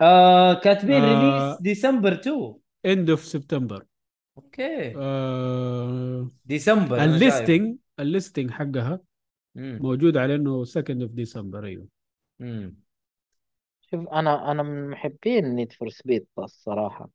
[0.00, 1.46] آه كاتبين آه.
[1.48, 2.54] release December 2
[2.86, 3.86] end of September
[4.38, 4.92] okay.
[4.96, 7.04] آه ديسمبر.
[7.04, 9.00] ال listing ال listing حقها
[9.54, 9.78] مم.
[9.82, 11.86] موجود على إنه second of December أيوه.
[12.38, 12.76] مم.
[13.80, 17.10] شوف أنا أنا من محبين Need for Speed الصراحه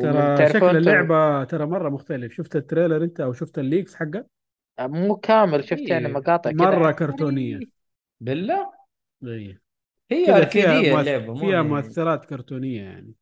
[0.00, 2.32] ترى شكل اللعبة ترى مرة مختلف.
[2.32, 4.26] شفت ال trailer أنت أو شفت ال leaks حقها
[4.80, 5.64] مو كامل.
[5.64, 6.12] شفت يعني إيه.
[6.12, 7.60] مقاطع كذا مرة يعني كرتونية.
[8.20, 8.72] بالله؟
[9.24, 9.58] اي
[10.10, 13.06] هي اركيديه فيها اللعبة فيها هي- مؤثرات كرتونية يعني.
[13.06, 13.14] إيه،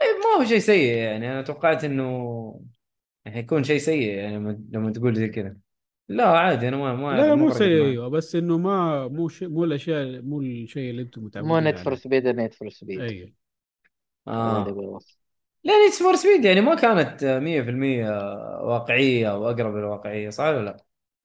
[0.00, 1.32] ما هو شيء سيء يعني.
[1.32, 2.60] أنا توقعت إنه
[3.26, 5.56] حيكون شيء سيء يعني لما- لما تقول زي كذا.
[6.08, 7.84] لا عادي أنا ما ما لا مو سيء.
[7.84, 11.76] أيوه بس إنه ما مو شيء مو الأشياء مو الشيء اللي أنتم مو متعودين Need
[11.76, 12.00] for عليه.
[12.00, 13.34] Speed Need for Speed اي
[14.28, 14.98] آه.
[15.64, 18.10] لا Need for Speed يعني ما كانت 100%
[18.62, 20.76] واقعية واقرب للواقعية صح ولا لا؟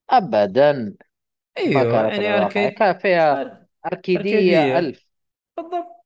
[0.09, 0.72] ابدا.
[0.72, 0.93] ما
[1.57, 3.67] أيوه كانت يعني arcade كان فيها.
[3.86, 4.80] أركيدية.
[4.80, 5.07] ألف.
[5.57, 6.01] بالضبط.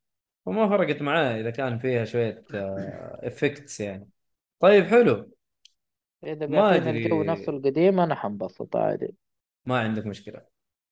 [0.46, 2.43] وما فرقت معاه إذا كان فيها شوية
[3.24, 4.10] effects يعني.
[4.60, 5.32] طيب حلو.
[6.24, 7.06] إذا ما بيعطينا أدري.
[7.06, 9.16] الجو نفسه القديم أنا حنبسط عادي.
[9.66, 10.41] ما عندك مشكلة.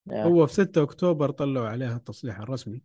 [0.08, 0.24] يا.
[0.24, 2.82] هو في 6 أكتوبر طلعوا عليها التصريح الرسمي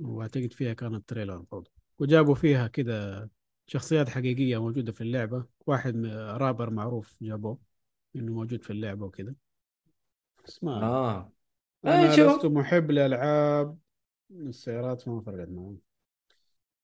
[0.00, 1.70] وأعتقد فيها كانت trailer برضه.
[1.98, 3.30] وجابوا فيها كده
[3.66, 5.44] شخصيات حقيقية موجودة في اللعبة.
[5.66, 7.58] واحد رابر معروف جابوه
[8.16, 9.34] إنه موجود في اللعبة وكده
[10.44, 11.32] بس ما آه.
[11.84, 12.36] أنا آه، شوف.
[12.36, 13.78] لست محب لالعاب
[14.30, 15.76] السيارات ما فرقت معي.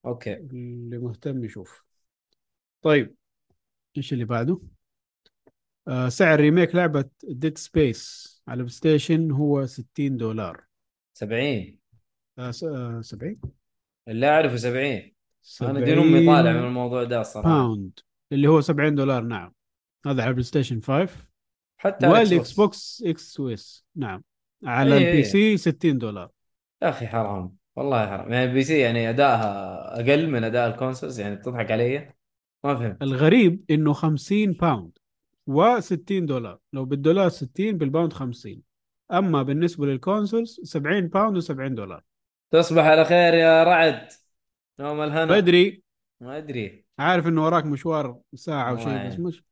[0.06, 0.34] okay.
[0.34, 1.84] اللي مهتم يشوف.
[2.82, 3.14] طيب
[3.96, 4.60] إيش اللي بعده؟
[5.88, 10.64] آه سعر remake لعبة Dead Space على PlayStation هو 60 دولار.
[11.14, 11.78] 70
[12.38, 13.36] آه س- آه 70
[14.08, 17.98] اللي أعرفه 70 أنا 70 دين أمي طالع من الموضوع ده الصراحه pound
[18.32, 19.54] اللي هو 70 دولار نعم.
[20.06, 21.28] هذا على PlayStation 5
[21.76, 24.22] حتى على وال Xbox X أو S نعم.
[24.64, 26.30] على ال PC 60 دولار.
[26.82, 27.56] يا أخي حرام.
[27.76, 28.32] والله حرام.
[28.32, 32.14] يعني ال PC يعني ادائها أقل من أداء ال consoles يعني تضحك علي.
[32.64, 33.02] ما فهمت.
[33.02, 34.98] الغريب إنه 50 pound
[35.50, 36.58] و60 دولار.
[36.72, 38.62] لو بالدولار 60 بال pound 50
[39.12, 42.02] أما بالنسبة لل consoles 70 pound و70 دولار.
[42.50, 44.08] تصبح على خير يا رعد.
[44.78, 45.24] يوم الهنا.
[45.24, 45.82] بدري
[46.20, 46.84] ما أدري.
[46.98, 49.18] عارف إنه وراك مشوار ساعة الله وشيء بس.
[49.18, 49.42] مش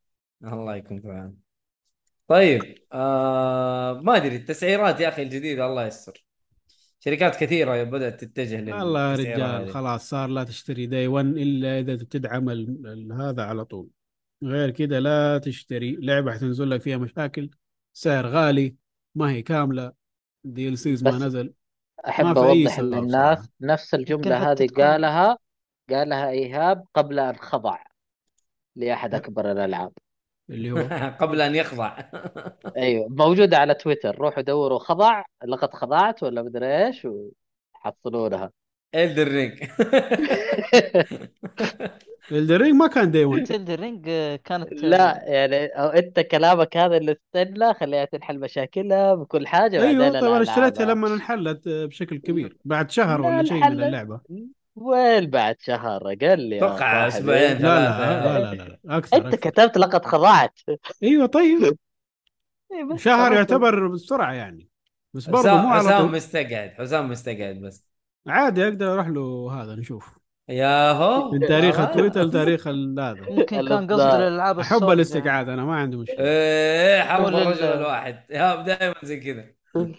[0.45, 1.33] الله يكون في
[2.29, 4.37] طيب آه ما أدري.
[4.37, 6.25] التسعيرات يا أخي الجديدة الله يستر.
[7.05, 11.79] شركات كثيرة بدأت تتجه لل الله يا رجال خلاص صار لا تشتري day 1 إلا
[11.79, 12.49] إذا بتدعم
[13.13, 13.89] هذا على طول.
[14.45, 15.97] غير كده لا تشتري.
[15.97, 17.51] لعبة حتنزل لك فيها مشاكل
[17.93, 18.75] سعر غالي
[19.15, 19.93] ما هي كاملة
[20.45, 21.53] DLCs ما نزل
[22.09, 23.49] أحب ما في أي أوضح للناس.
[23.61, 25.39] نفس الجملة هذه قالها
[25.91, 27.79] قالها إيهاب قبل أن خضع
[28.77, 29.93] لأحد أكبر الألعاب.
[30.51, 30.79] اللي هو
[31.21, 31.97] قبل أن يخضع.
[32.77, 34.19] أيوه موجودة على تويتر.
[34.19, 37.07] روحوا دوروا خضع لقد خضعت ولا مدري إيش
[37.75, 38.51] وحصلونها.
[38.95, 39.65] Elden Ring
[42.33, 44.05] Elden Ring ما كان day 1 Elden Ring
[44.45, 50.09] كانت لا يعني أو أنت كلامك هذا اللي استنى خليها تنحل مشاكلها بكل حاجة أيوه
[50.09, 50.43] الألعاب.
[50.43, 52.57] اشتريتها لما انحلت بشكل كبير.
[52.65, 53.83] بعد شهر لا، ولا شيء من.
[53.83, 54.21] اللعبة.
[54.77, 57.09] وين بعد شهر؟ أقل يا أتوقع.
[57.09, 58.97] أسبوعين لا لا ثلاثة لا لا, لا, لا.
[58.97, 59.51] أكثر أنت أكثر.
[59.51, 60.59] كتبت لقد خضعت.
[61.03, 61.63] أيوه طيب.
[62.73, 63.33] إيه شهر.
[63.33, 64.69] يعتبر بسرعة يعني.
[65.15, 67.85] بس برضه حسام مو على حسام مستقعد حسام مستقعد بس.
[68.27, 70.19] عادي أقدر أروح له هذا نشوف.
[70.49, 71.31] ياهو.
[71.31, 71.81] من تاريخ.
[71.81, 73.15] التويتر لتاريخ هذا.
[73.15, 74.09] ممكن كان الإصدار.
[74.09, 76.17] قصد الالعاب أحب السوليد الاستقعاد أنا ما عندي مشكلة.
[76.19, 78.23] إيه ال- الرجل الواحد.
[78.31, 79.45] يا دائما زي كذا.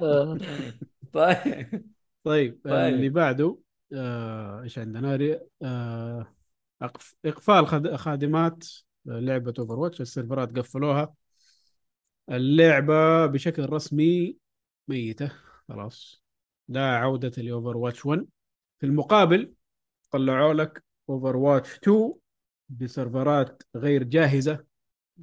[1.12, 1.84] طيب.
[2.24, 2.94] طيب, طيب.
[2.94, 3.56] اللي بعده.
[3.94, 6.26] آه، إيش عندنا؟ ري- آه،
[7.24, 8.64] إقفال خد- خادمات
[9.06, 11.14] لعبة Overwatch السيرفرات قفلوها.
[12.30, 14.36] اللعبة بشكل رسمي
[14.88, 15.32] ميتة
[15.68, 16.22] خلاص.
[16.68, 18.26] لا عودة ل Overwatch 1
[18.78, 19.52] في المقابل
[20.10, 22.14] طلعوا لك Overwatch 2
[22.68, 24.64] بسيرفرات غير جاهزة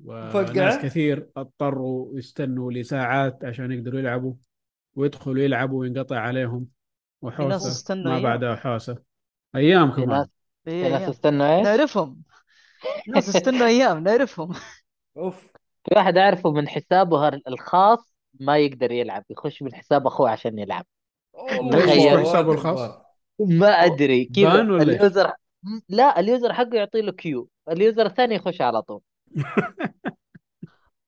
[0.05, 4.33] وناس؟ كثير اضطروا يستنوا لساعات عشان يقدروا يلعبوا
[4.95, 6.67] ويدخلوا يلعبوا وينقطع عليهم.
[7.21, 8.23] وحوسة ما أيام.
[8.23, 8.97] بعدها حوسة
[9.55, 10.27] أيام كمان ناس
[10.67, 11.09] إيه في ناس.
[11.09, 12.23] استنوا إيش؟ نعرفهم
[13.07, 14.53] ناس استنوا أيام نعرفهم
[15.17, 15.43] أوف
[15.85, 20.85] في واحد أعرفه من حسابه الخاص ما يقدر يلعب يخش من حساب أخوه عشان يلعب
[21.71, 22.19] تخيل.
[22.19, 22.91] حسابه الخاص؟
[23.39, 25.31] ما أدري إيش؟ اليوزر
[25.89, 29.01] لا ال user حقه يعطي له queue ال user الثاني يخش على طول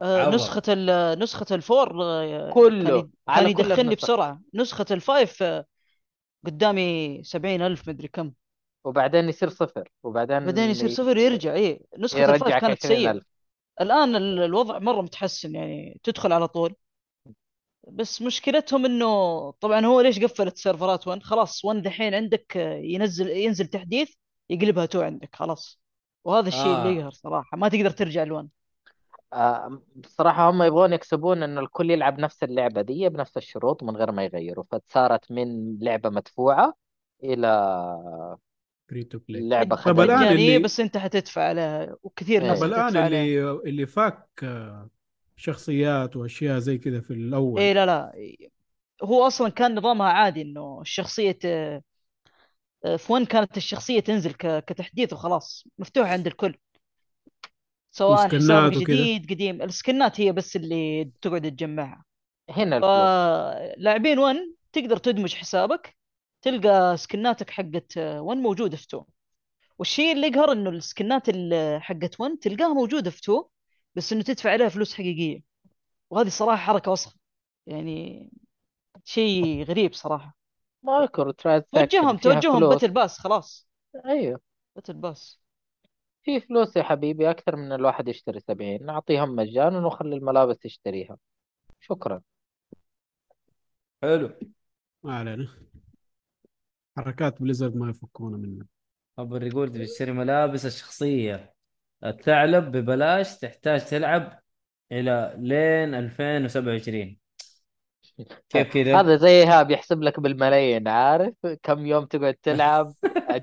[0.02, 0.30] آه.
[0.30, 3.10] نسخة ال نسخة ال four آه، كله.
[3.27, 3.95] كان يدخلني.
[3.95, 5.65] بسرعة نسخة ال five آه،
[6.45, 8.32] قدامي سبعين ألف مدري كم.
[8.84, 13.10] وبعدين يصير صفر وبعدين بعدين يصير صفر يرجع إيه نسخة ال five كانت سيئة.
[13.10, 13.24] 20000
[13.82, 16.76] الآن ال- الوضع مرة متحسن يعني تدخل على طول.
[17.88, 23.68] بس مشكلتهم إنه طبعا هو ليش قفلت سيرفرات 1 خلاص 1 دحين عندك ينزل ينزل
[23.68, 24.14] تحديث
[24.49, 25.82] يقلبها 2 عندك خلاص.
[26.26, 26.82] وهذا الشيء آه.
[26.84, 28.45] اللي يقهر صراحة ما تقدر ترجع ل1
[29.34, 34.11] آه، بصراحة هم يبغون يكسبون إنه الكل يلعب نفس اللعبة دي بنفس الشروط من غير
[34.11, 34.64] ما يغيروا.
[34.72, 36.73] فصارت من لعبة مدفوعة
[37.23, 37.47] إلى
[38.90, 42.47] free to play لعبة طب خدمية الآن مجانية اللي- بس أنت حتدفع عليها وكثير إيه.
[42.47, 44.89] ناس طب الآن حتدفع اللي اللي فاك آه،
[45.35, 47.61] شخصيات وأشياء زي كذا في الأول.
[47.61, 48.14] إيه لا لا.
[49.03, 51.81] هو أصلا كان نظامها عادي إنه الشخصية آه،
[52.85, 56.57] آه، في 1 كانت الشخصية تنزل ك- كتحديث وخلاص مفتوحة عند الكل.
[58.00, 58.70] سواء وكذا.
[58.70, 59.62] جديد قديم.
[59.62, 62.06] السكنات هي بس اللي تقعد تجمعها.
[62.50, 62.92] هنا الفلوس
[63.78, 64.36] فلاعبين 1
[64.74, 65.96] تقدر تدمج حسابك
[66.42, 69.04] تلقى سكناتك حقت 1 موجودة في 2
[69.80, 73.44] والشيء اللي يقهر إنه السكنات ال- حقت 1 تلقاها موجودة في 2
[73.96, 75.42] بس إنه تدفع عليها فلوس حقيقية.
[76.10, 77.16] وهذه صراحة حركة وسخة.
[77.68, 78.30] يعني
[79.06, 80.38] شيء غريب صراحة.
[80.84, 83.68] مايكرو توجههم توجههم battle pass خلاص.
[84.06, 84.40] أيوه.
[84.76, 85.40] battle pass.
[86.24, 91.18] في فلوس يا حبيبي أكثر من الواحد يشتري 70 نعطيهم مجانا ونخلي الملابس تشتريها.
[91.80, 92.22] شكرا.
[94.04, 94.32] حلو.
[95.04, 95.48] ما علينا.
[96.98, 98.66] حركات Blizzard ما يفكونا منها
[99.20, 101.54] أبو يقول تبي تشتري ملابس الشخصية.
[102.04, 104.40] الثعلب ببلاش تحتاج تلعب
[104.91, 107.20] إلى لين 2027
[108.50, 111.34] كيف كذا؟ هذا زي ايهاب يحسب لك بالملايين عارف؟
[111.64, 112.94] كم يوم تقعد تلعب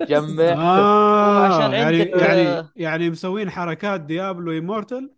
[0.01, 0.45] تجمع.
[0.53, 5.15] آه وعشان يعني عندك، يعني آه، يعني مسوين حركات ديابلو ايمورتال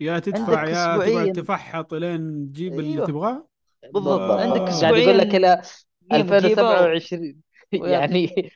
[0.00, 1.32] يا تدفع عندك يا تقعد.
[1.32, 3.06] تفحط لين تجيب اللي أيوه.
[3.06, 3.48] تبغاه.
[3.94, 4.20] بالضبط.
[4.20, 4.40] آه.
[4.40, 5.62] عندك قاعد قاعد يقول لك اسبوعيا إلى
[6.12, 7.42] قيمة تجيبها 2027
[7.72, 7.88] ويلا.
[7.88, 8.50] يعني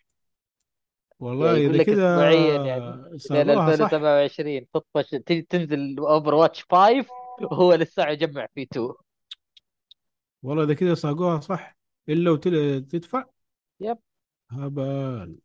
[1.21, 3.19] والله يقول إذا لك كذا اسبوعيا يعني.
[3.19, 3.93] سووها صح.
[3.95, 7.07] 2027 تطفش تجي تنزل Overwatch 5
[7.43, 8.93] وهو لسه يجمع في 2
[10.45, 11.77] والله إذا كذا ساقوها صح.
[12.09, 13.25] إلا وتل- تدفع.
[13.81, 13.99] yep.
[14.51, 15.39] هبل.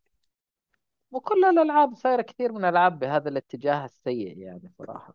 [1.12, 5.14] وكل الألعاب صايرة كثير من الألعاب بهذا الاتجاه السيء يعني صراحة.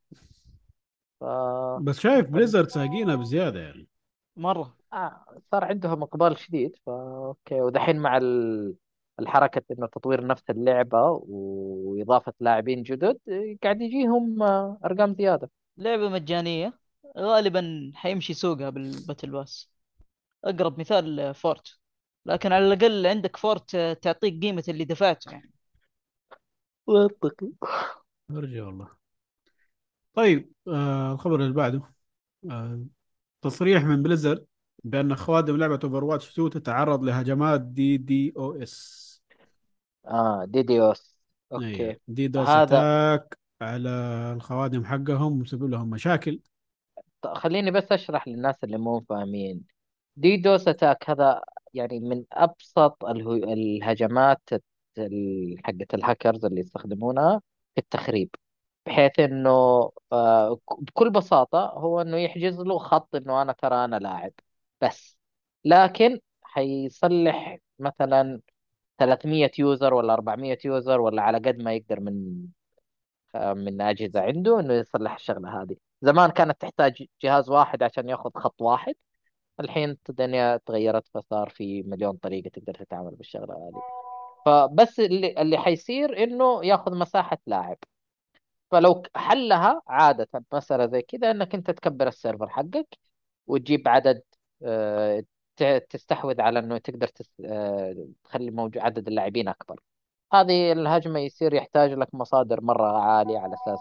[1.19, 1.23] ف
[1.81, 3.87] بس شايف Blizzard ساقينها بزيادة يعني.
[4.37, 4.77] مرة.
[4.93, 6.75] آه صار عندهم إقبال شديد.
[6.85, 6.91] فا
[7.27, 7.61] okay.
[7.61, 8.75] ودحين مع ال...
[9.19, 13.19] الحركة إنه تطوير نفس اللعبة وإضافة لاعبين جدد
[13.63, 15.51] قاعد يجيهم آه، أرقام زيادة.
[15.77, 16.73] لعبة مجانية.
[17.17, 19.74] غالبا حيمشي سوقها بال battle pass.
[20.45, 21.77] أقرب مثال Fortnite.
[22.25, 25.51] لكن على الأقل عندك Fortnite تعطيك قيمة اللي دفعته يعني.
[26.87, 27.49] منطقي.
[28.31, 28.89] أرجع والله.
[30.13, 31.81] طيب آه الخبر اللي بعده.
[32.51, 32.79] آه
[33.41, 34.45] تصريح من Blizzard
[34.83, 39.05] بأن خوادم لعبة Overwatch 2 تتعرض لهجمات DDoS
[40.05, 41.19] آه DDoS
[41.51, 41.65] okay.
[41.65, 41.99] أيوة.
[42.07, 43.89] DDoS هذا- attack على
[44.35, 46.39] الخوادم حقهم مسبب لهم مشاكل.
[47.21, 49.74] ط- خليني بس أشرح للناس اللي مو فاهمين.
[50.17, 51.41] DDoS attack هذا
[51.73, 54.41] يعني من أبسط اله- الهجمات
[54.97, 57.41] ال- حقت الهاكرز اللي يستخدمونها
[57.75, 58.29] في التخريب
[58.85, 59.49] بحيث إنه
[60.11, 64.33] آه، بكل بساطة هو إنه يحجز له خط إنه أنا ترى أنا لاعب
[64.81, 65.17] بس
[65.65, 68.41] لكن حيصلح مثلا
[68.97, 72.47] 300 يوزر ولا 400 يوزر ولا على قد ما يقدر من
[73.35, 75.75] آه، من أجهزة عنده إنه يصلح الشغلة هذه.
[76.01, 78.95] زمان كانت تحتاج جهاز واحد عشان ياخذ خط واحد.
[79.59, 83.81] الحين الدنيا تغيرت فصار في مليون طريقة تقدر تتعامل بالشغلة هذه.
[84.45, 87.77] فبس اللي اللي حيصير إنه ياخذ مساحة لاعب.
[88.71, 92.87] فلو حلها عادة مسألة زي كذا إنك أنت تكبر ال server حقك
[93.47, 94.21] وتجيب عدد
[94.63, 95.23] آه،
[95.89, 97.09] تستحوذ على إنه تقدر
[97.45, 99.79] آه، تخلي موجود عدد اللاعبين أكبر.
[100.33, 103.79] هذه الهجمة يصير يحتاج لك مصادر مرة عالية على أساس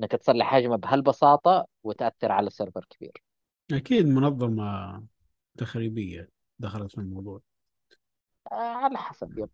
[0.00, 3.22] إنك تصلح هجمة بهالبساطة وتأثر على server كبير.
[3.72, 5.02] أكيد منظمة
[5.58, 6.28] تخريبية
[6.58, 7.40] دخلت في الموضوع.
[8.52, 9.50] آه، على حسب yep.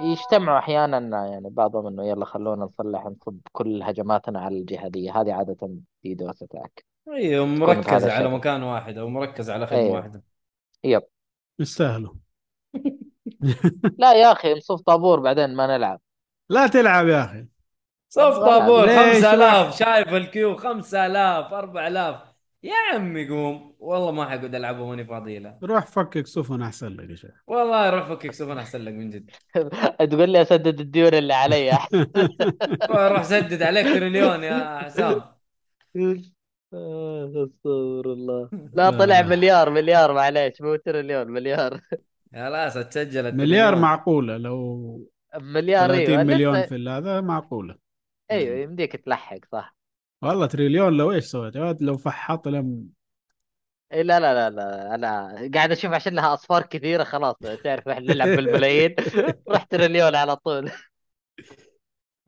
[0.00, 5.20] يجتمعوا أحيانا يعني بعضهم إنه يلا خلونا نصلح نصب كل هجماتنا على الجهة دي.
[5.20, 5.70] هذه عادة
[6.02, 8.28] DDoS attack أيوه مركزه على.
[8.28, 9.92] مكان واحد أو مركزه على خدمة أيوة.
[9.92, 10.22] واحدة.
[10.84, 11.02] yep.
[11.58, 12.14] يستاهلوا.
[13.98, 16.00] لا يا أخي نصف طابور بعدين ما نلعب.
[16.50, 17.46] لا تلعب يا أخي.
[18.08, 22.29] صف طابور ليش؟ 5000 راح؟ شايف ال queue 5000 4000
[22.62, 23.74] يا عمي قوم.
[23.78, 25.58] والله ما حقعد ألعبه ماني فاضي له.
[25.62, 27.42] روح فكك سفن أحسن لك يا شيخ.
[27.46, 29.30] والله روح فكك سفن أحسن لك من جد.
[30.10, 31.70] تقول لي أسدد الديون اللي علي.
[31.72, 32.06] احسن
[32.90, 35.22] روح سدد عليك تريليون يا حسام
[36.74, 38.48] آه، أستغفر الله.
[38.74, 41.80] لا طلع مليار مليار معليش مو تريليون مليار.
[42.34, 47.76] يا لا تسجل مليار معقولة لو مليار 30 أيوه مليون في هذا معقولة.
[48.30, 49.79] أيوه يمديك تلحق صح.
[50.22, 52.88] والله تريليون لو إيش سويت؟ يا ولد لو فحط لم
[53.92, 58.14] إيه لا لا لا لا أنا قاعد أشوف عشان لها أصفار كثيرة خلاص تعرف إحنا
[58.14, 58.94] نلعب بالملايين.
[59.50, 60.70] رحت تريليون على طول.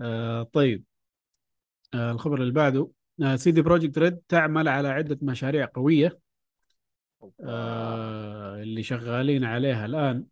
[0.00, 0.84] آه طيب.
[1.94, 2.90] آه الخبر اللي بعده.
[3.22, 6.18] آه CD Projekt Red تعمل على عدة مشاريع قوية.
[7.44, 10.26] آه اللي شغالين عليها الآن.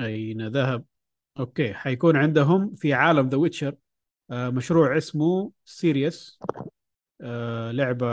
[0.00, 0.84] أين ذهب؟
[1.38, 3.74] okay حيكون عندهم في عالم The Witcher
[4.30, 6.38] مشروع اسمه Sirius.
[7.20, 8.06] آه لعبة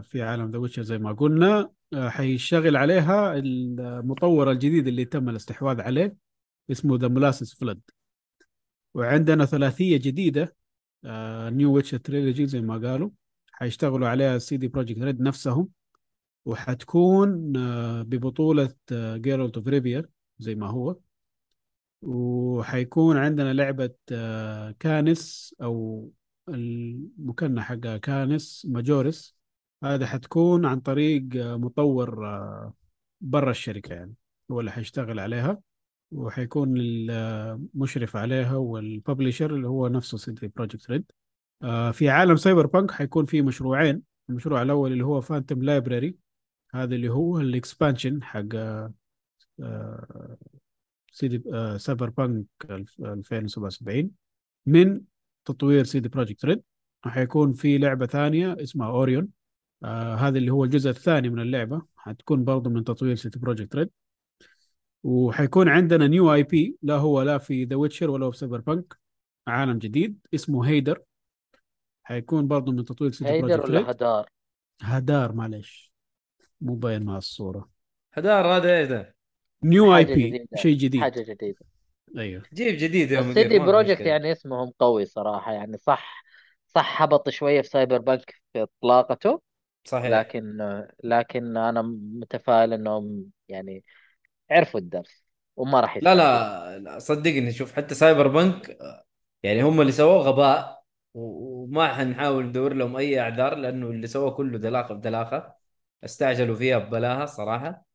[0.00, 1.70] في عالم The Witcher زي ما قلنا.
[1.92, 6.16] آه حيشتغل عليها المطور الجديد اللي تم الاستحواذ عليه
[6.70, 7.80] اسمه The Molasses Flood
[8.94, 10.56] وعندنا ثلاثية جديدة
[11.50, 13.10] new Witcher trilogy زي ما قالوا.
[13.52, 15.68] حيشتغلوا عليها CD Projekt Red نفسهم.
[16.44, 20.04] وحتكون آه ببطولة Geralt of Rivia
[20.38, 20.96] زي ما هو.
[22.02, 26.10] وحيكون عندنا لعبة آه، Canis أو
[26.48, 29.36] المكنة حقها Canis Majoris.
[29.84, 32.74] هذا حتكون عن طريق آه، مطور آه،
[33.20, 34.14] برا الشركة يعني
[34.50, 35.60] هو اللي حيشتغل عليها.
[36.12, 41.12] وحيكون المشرف عليها وال publisher اللي هو نفسه CD Projekt Red
[41.92, 44.02] في عالم Cyberpunk حيكون في مشروعين.
[44.30, 46.16] المشروع الأول اللي هو Phantom Liberty
[46.74, 48.54] هذا اللي هو ال expansion حق
[51.20, 51.42] CD
[51.78, 54.10] Cyberpunk 2077
[54.66, 55.00] من
[55.44, 56.62] تطوير CD Projekt Red
[57.06, 59.28] وحيكون في لعبة ثانية اسمها Orion
[59.84, 61.82] آه هذا اللي هو الجزء الثاني من اللعبة.
[61.96, 63.90] حتكون برضو من تطوير CD Projekt Red
[65.02, 68.96] وحيكون عندنا new IP لا هو لا في The Witcher ولا في Cyberpunk
[69.46, 71.02] عالم جديد اسمه Hadar
[72.02, 74.28] حيكون برضو من تطوير CD Hadar Projekt ولا Red Hadar
[74.82, 75.92] Hadar معلش
[76.60, 77.70] مو باين مع الصورة.
[78.12, 79.19] Hadar هذا إيه ده؟
[79.62, 80.40] new IP.
[80.54, 81.66] شيء جديد حاجة جديدة
[82.18, 84.06] أيوه جيب جديد يا CD Projekt.
[84.06, 86.24] يعني اسمهم قوي صراحة يعني صح
[86.68, 89.42] صح هبط شوية في Cyberpunk في إطلاقته
[89.84, 90.58] صحيح لكن
[91.04, 91.82] لكن أنا
[92.22, 93.84] متفائل إنهم يعني
[94.50, 95.24] عرفوا الدرس
[95.56, 96.14] وما راح لا.
[96.14, 98.78] لا لا صدقني شوف حتى Cyberpunk
[99.42, 100.84] يعني هم اللي سووه غباء
[101.14, 105.56] وما حنحاول ندور لهم أي أعذار لأنه اللي سووه كله دلاخة في دلاخة
[106.04, 107.86] استعجلوا فيها ببلاهة الصراحه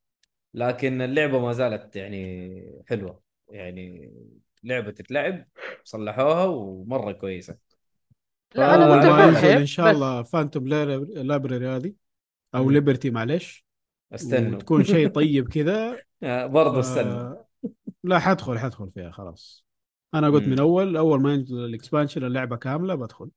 [0.56, 3.22] لكن اللعبة ما زالت يعني حلوة.
[3.50, 4.12] يعني
[4.64, 5.46] لعبة تتلعب
[5.84, 7.58] صلحوها ومرة كويسة.
[8.56, 11.94] لا أنا متفائل ينزل إن شاء الله Phantom Liberty هذه
[12.56, 12.70] أو.
[12.70, 13.66] Liberty معلش
[14.14, 14.56] أستنوا.
[14.56, 15.98] وتكون شيء طيب كذا.
[16.24, 17.36] آه، برضه أستنوا.
[18.04, 19.66] لا حدخل حدخل فيها خلاص.
[20.14, 20.48] أنا قلت.
[20.48, 23.30] من أول أول ما ينزل ال expansion اللعبة كاملة بدخل.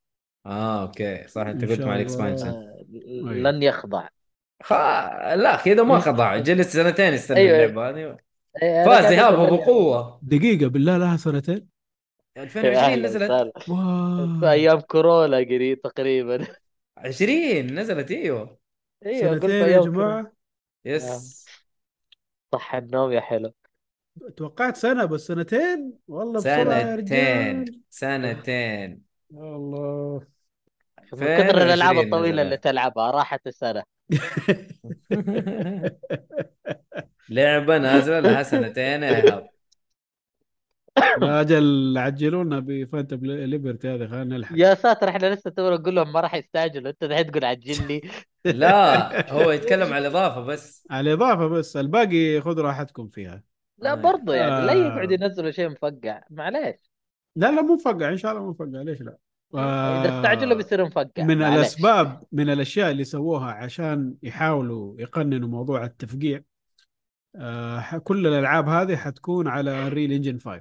[0.46, 1.28] آه okay.
[1.28, 1.96] صح أنت قلت مع.
[1.96, 2.46] ال expansion.
[2.46, 3.32] آه، أيوة.
[3.32, 4.08] لن يخضع.
[4.62, 4.72] خ...
[4.72, 6.00] لا كذا ما إيه.
[6.00, 7.56] خضع جلس سنتين يستنى أيوة.
[7.56, 8.16] اللعبة هذه
[8.62, 10.20] إيه، فاز إيهاب بقوة.
[10.22, 11.68] دقيقة بالله لها سنتين؟
[12.36, 13.30] 2020 أهلاً نزلت.
[13.68, 14.40] wow.
[14.40, 16.46] في أيام كورونا قريب تقريبا.
[16.96, 18.58] 20 نزلت إيوه.
[19.06, 20.32] إيوه سنتين يا جماعة.
[20.84, 21.46] يس.
[22.52, 23.52] صح النوم يا حلو.
[24.36, 29.02] توقعت سنة بس سنتين؟ والله بسرعة يا سنتين رجال سنتين
[29.32, 30.26] الله.
[31.12, 32.56] من كثر الألعاب 2020 الطويلة اللي.
[32.56, 33.97] تلعبها راحت السنة.
[37.30, 39.48] لعبة نازلة لها سنتين يا ايهاب
[41.20, 44.54] لا أجل عجلونا بفانتوم ليبرتي هذه خلينا نلحق.
[44.56, 46.90] يا ساتر إحنا لسه تو نقول لهم ما راح يستعجلوا.
[46.90, 48.00] أنت دحين تقول عجل لي
[48.44, 50.86] لا هو يتكلم على الإضافة بس.
[50.90, 53.42] على اضافه بس الباقي خذوا راحتكم فيها.
[53.78, 53.94] لا آه.
[53.94, 54.76] برضو يعني لا آه.
[54.76, 56.22] يقعد ينزلوا شيء مفقع.
[56.30, 56.90] معليش.
[57.36, 58.82] لا لا مو مفقع إن شاء الله مو مفقع.
[58.82, 59.16] ليش لا؟
[59.54, 61.58] إذا آه، استعجلوا بيصير مفقع من معليش.
[61.58, 66.40] الأسباب من الأشياء اللي سووها عشان يحاولوا يقننوا موضوع التفقيع
[67.36, 70.60] آه كل الألعاب هذه حتكون على ال Unreal Engine 5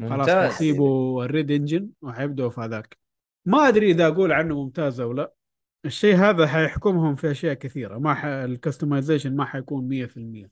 [0.00, 0.52] خلاص ممتاز.
[0.52, 2.98] حيسيبوا ال RED Engine وحيبدوا في هذاك.
[3.46, 5.32] ما أدري إذا أقول عنه ممتاز أو لا.
[5.84, 8.24] الشيء هذا حيحكمهم في أشياء كثيرة ما ح...
[8.24, 10.48] ال customization ما حيكون 100%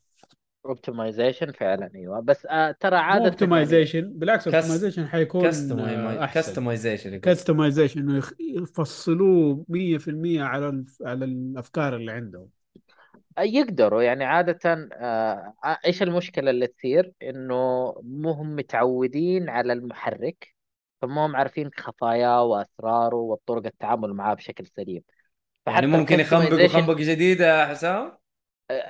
[0.67, 2.21] optimization فعلا أيوه.
[2.21, 10.43] بس آه ترى عاده optimization بالعكس cust- optimization حيكون آه، كستمايزيشن كستمايزيشن إنه يفصلوه 100%
[10.43, 12.49] على على الأفكار اللي عندهم.
[13.37, 14.03] يعني يقدروا.
[14.03, 14.59] يعني عادة
[14.93, 15.55] آه
[15.87, 17.55] إيش المشكلة اللي تصير؟ إنه
[18.03, 20.55] مو هم متعودين على المحرك
[21.03, 25.03] فما هم عارفين خفاياه وأسراره وطرق التعامل معاه بشكل سليم.
[25.67, 28.13] يعني ممكن يخنبقوا الكستمايزيشن- خنبقة جديدة يا حسام؟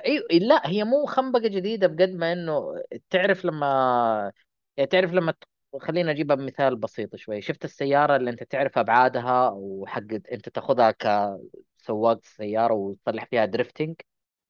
[0.05, 4.31] أيوه لا هي مو خنبقة جديدة بقد ما إنه تعرف لما
[4.77, 5.43] يعني تعرف لما ت-
[5.81, 7.41] خلينا أجيبها بمثال بسيط شوي.
[7.41, 10.91] شفت السيارة اللي أنت تعرف أبعادها وحق أنت تاخذها
[11.79, 13.95] كسواق السياره وتصلح فيها drifting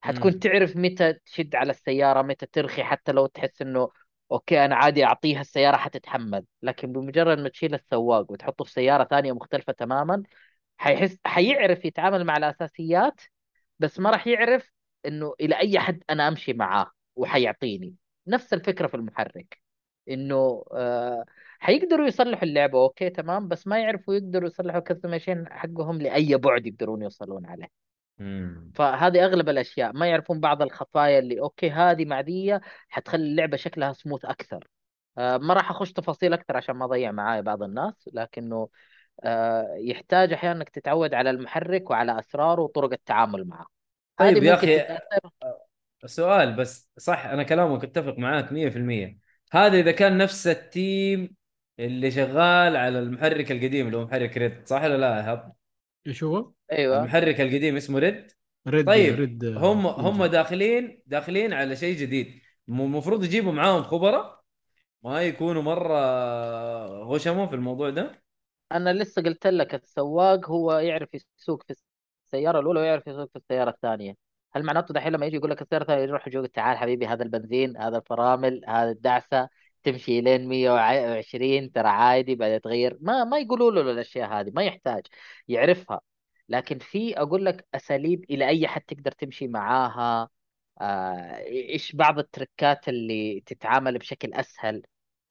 [0.01, 0.39] حتكون.
[0.39, 3.89] تعرف متى تشد على السيارة متى ترخي حتى لو تحس إنه
[4.31, 6.45] okay أنا عادي أعطيها السيارة حتتحمل.
[6.61, 10.23] لكن بمجرد ما تشيل السواق وتحطه في سيارة ثانية مختلفة تماما
[10.77, 13.21] حيحس حيعرف يتعامل مع الأساسيات
[13.79, 14.71] بس ما راح يعرف
[15.05, 17.95] إنه إلى أي حد أنا أمشي معاه وحيعطيني.
[18.27, 19.61] نفس الفكرة في المحرك
[20.09, 21.25] إنه آه
[21.59, 26.67] حيقدروا يصلحوا اللعبة okay تمام بس ما يعرفوا يقدروا يصلحوا ال customization حقهم لأي بعد
[26.67, 27.67] يقدرون يوصلون عليه.
[28.17, 28.71] مم.
[28.75, 29.93] فهذه أغلب الأشياء.
[29.93, 34.67] ما يعرفون بعض الخفايا اللي okay هذه معدية حتخلي اللعبة شكلها سموث أكثر.
[35.17, 38.69] آه ما راح أخش تفاصيل أكثر عشان ما اضيع معاي بعض الناس لكنه
[39.23, 43.72] آه يحتاج أحيانا إنك تتعود على المحرك وعلى أسراره وطرق التعامل معه.
[44.17, 45.29] طيب هذه يا ممكن أخي، تتاثر
[46.05, 49.17] سؤال بس صح أنا كلامك أتفق معاك 100%
[49.51, 51.35] هذا إذا كان نفس ال team
[51.79, 55.53] اللي شغال على المحرك القديم اللي هو محرك RED صح ولا لا يا إيهاب؟
[56.07, 58.31] إيش هو؟ أيوه المحرك القديم اسمه RED
[58.67, 60.01] RED طيب RED هم Engine.
[60.01, 64.43] هم داخلين داخلين على شيء جديد المفروض يجيبوا معاهم خبراء
[65.03, 65.97] ما يكونوا مرة
[67.03, 68.23] غشموا في الموضوع ده
[68.71, 71.73] أنا لسه قلت لك السواق هو يعرف يسوق في
[72.33, 74.15] السيارة الأولى ويعرف يسوق في السيارة الثانية.
[74.55, 77.77] هل معناته دحين لما يجي يقول لك السيارة الثانية يروح يقول تعال حبيبي هذا البنزين
[77.77, 79.49] هذا الفرامل هذا الدعسة
[79.83, 82.97] تمشي لين 120 ترى عادي بعد تغير.
[83.01, 85.03] ما ما يقولوا له الأشياء هذه ما يحتاج
[85.47, 86.01] يعرفها.
[86.49, 90.29] لكن في أقول لك أساليب إلى أي حد تقدر تمشي معاها.
[90.81, 94.83] آه، إيش بعض التركات اللي تتعامل بشكل أسهل؟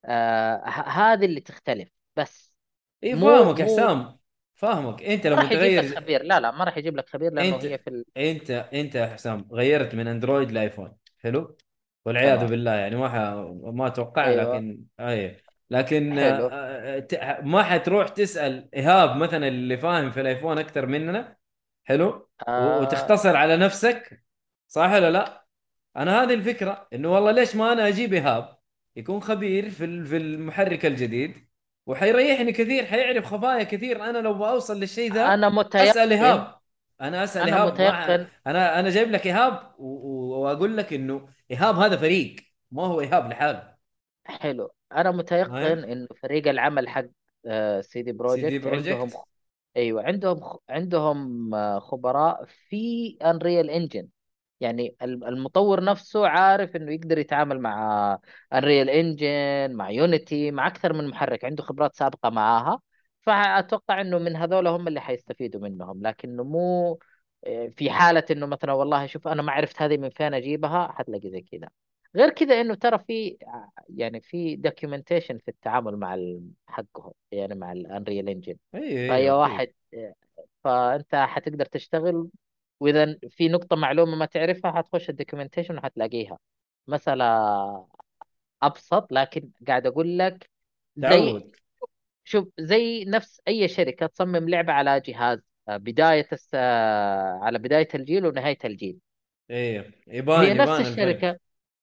[0.04, 2.52] آه، هذه اللي تختلف بس.
[3.04, 4.21] اي فاهمك يا حسام.
[4.62, 5.02] فاهمك.
[5.02, 6.22] أنت ما لما راح يجيب لك تغير خبير.
[6.22, 8.04] لا لا ما راح يجيب لك خبير لأنه أنت- هي في ال...
[8.16, 10.92] أنت أنت يا حسام غيرت من أندرويد لآيفون.
[11.18, 11.56] حلو؟
[12.04, 12.50] والعياذ تمام.
[12.50, 13.14] بالله يعني ما ح...
[13.74, 14.54] ما أتوقع أيوة.
[14.56, 15.36] لكن أي.
[15.70, 16.46] لكن حلو.
[16.46, 21.36] آه، آه، ت- ما حتروح تسأل إيهاب مثلا اللي فاهم في الآيفون أكثر مننا
[21.84, 22.80] حلو؟ و- آه.
[22.80, 24.24] وتختصر على نفسك
[24.68, 25.46] صح ولا لا؟
[25.96, 28.58] أنا هذه الفكرة إنه والله ليش ما أنا أجيب إيهاب؟
[28.96, 31.51] يكون خبير في ال- في المحرك الجديد.
[31.86, 34.04] وحيريحني كثير حيعرف خفايا كثير.
[34.04, 36.54] أنا لو بوصل للشيء ذا أنا أسأل متيقن إيهاب.
[37.00, 37.72] أنا أسأل أنا إيهاب.
[37.72, 38.26] متيقن.
[38.46, 42.36] أنا أنا جايب لك إيهاب وأقول لك إنه إيهاب هذا فريق.
[42.70, 43.74] ما هو إيهاب لحاله.
[44.24, 44.70] حلو.
[44.92, 45.72] أنا متيقن هاي.
[45.72, 47.04] إنه فريق العمل حق
[47.46, 48.92] آه، CD Projekt CD Projekt.
[48.92, 49.10] عندهم
[49.76, 54.08] أيوه عندهم عندهم آه، خبراء في Unreal Engine
[54.62, 58.18] يعني الم- المطور نفسه عارف إنه يقدر يتعامل مع
[58.52, 62.80] Unreal Engine مع Unity مع أكثر من محرك عنده خبرات سابقة معاها.
[63.22, 66.02] فأتوقع إنه من هذول هم اللي حيستفيدوا منهم.
[66.02, 66.98] لكنه مو
[67.76, 71.40] في حالة إنه مثلا والله شوف أنا ما عرفت هذه من فين أجيبها حتلاقي زي
[71.40, 71.68] كذا.
[72.16, 73.38] غير كذا إنه ترى في
[73.88, 76.18] يعني في documentation في التعامل مع
[76.66, 79.72] حقهم يعني مع ال Unreal Engine اي فأي واحد
[80.64, 82.28] فأنت حتقدر تشتغل
[82.82, 86.38] وإذا في نقطة معلومة ما تعرفها حتخش ال documentation وحتلاقيها
[86.88, 87.24] مسألة
[88.62, 90.50] أبسط لكن قاعد أقول لك
[90.96, 91.50] زي
[92.24, 95.38] شوف زي نفس أي شركة تصمم لعبة على جهاز
[95.68, 96.50] آه، بداية الس...
[96.54, 98.98] آه، على بداية الجيل ونهاية الجيل.
[99.50, 101.04] اي يبان هي نفس الفرق.
[101.04, 101.38] الشركة.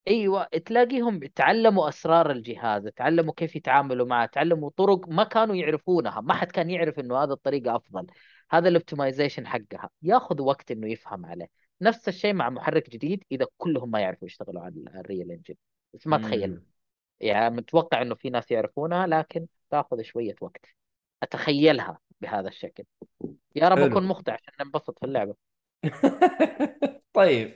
[0.07, 6.33] أيوه تلاقيهم تعلموا أسرار الجهاز تعلموا كيف يتعاملوا معه تعلموا طرق ما كانوا يعرفونها ما
[6.33, 8.07] حد كان يعرف إنه هذا الطريقة أفضل.
[8.51, 9.89] هذا ال optimization حقها.
[10.03, 11.47] ياخذ وقت إنه يفهم عليه.
[11.81, 15.55] نفس الشيء مع محرك جديد إذا كلهم ما يعرفوا يشتغلوا على ال Unreal Engine
[15.93, 16.51] بس ما تخيل.
[16.51, 16.65] مم.
[17.19, 20.65] يعني متوقع إنه في ناس يعرفونها لكن تاخذ شوية وقت.
[21.23, 22.83] أتخيلها بهذا الشكل.
[23.55, 23.79] يا رب.
[23.79, 25.35] أكون مخطئ عشان ننبسط في اللعبة.
[27.13, 27.55] طيب.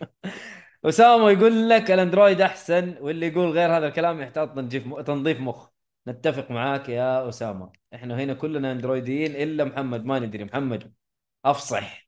[0.86, 5.73] أسامة يقول لك الأندرويد أحسن واللي يقول غير هذا الكلام يحتاج تنظيف تنظيف مخ.
[6.08, 7.72] نتفق معاك يا أسامة.
[7.96, 10.06] إحنا هنا كلنا أندرويديين إلا محمد.
[10.06, 10.44] ما ندري.
[10.44, 10.94] محمد
[11.46, 12.08] أفصح.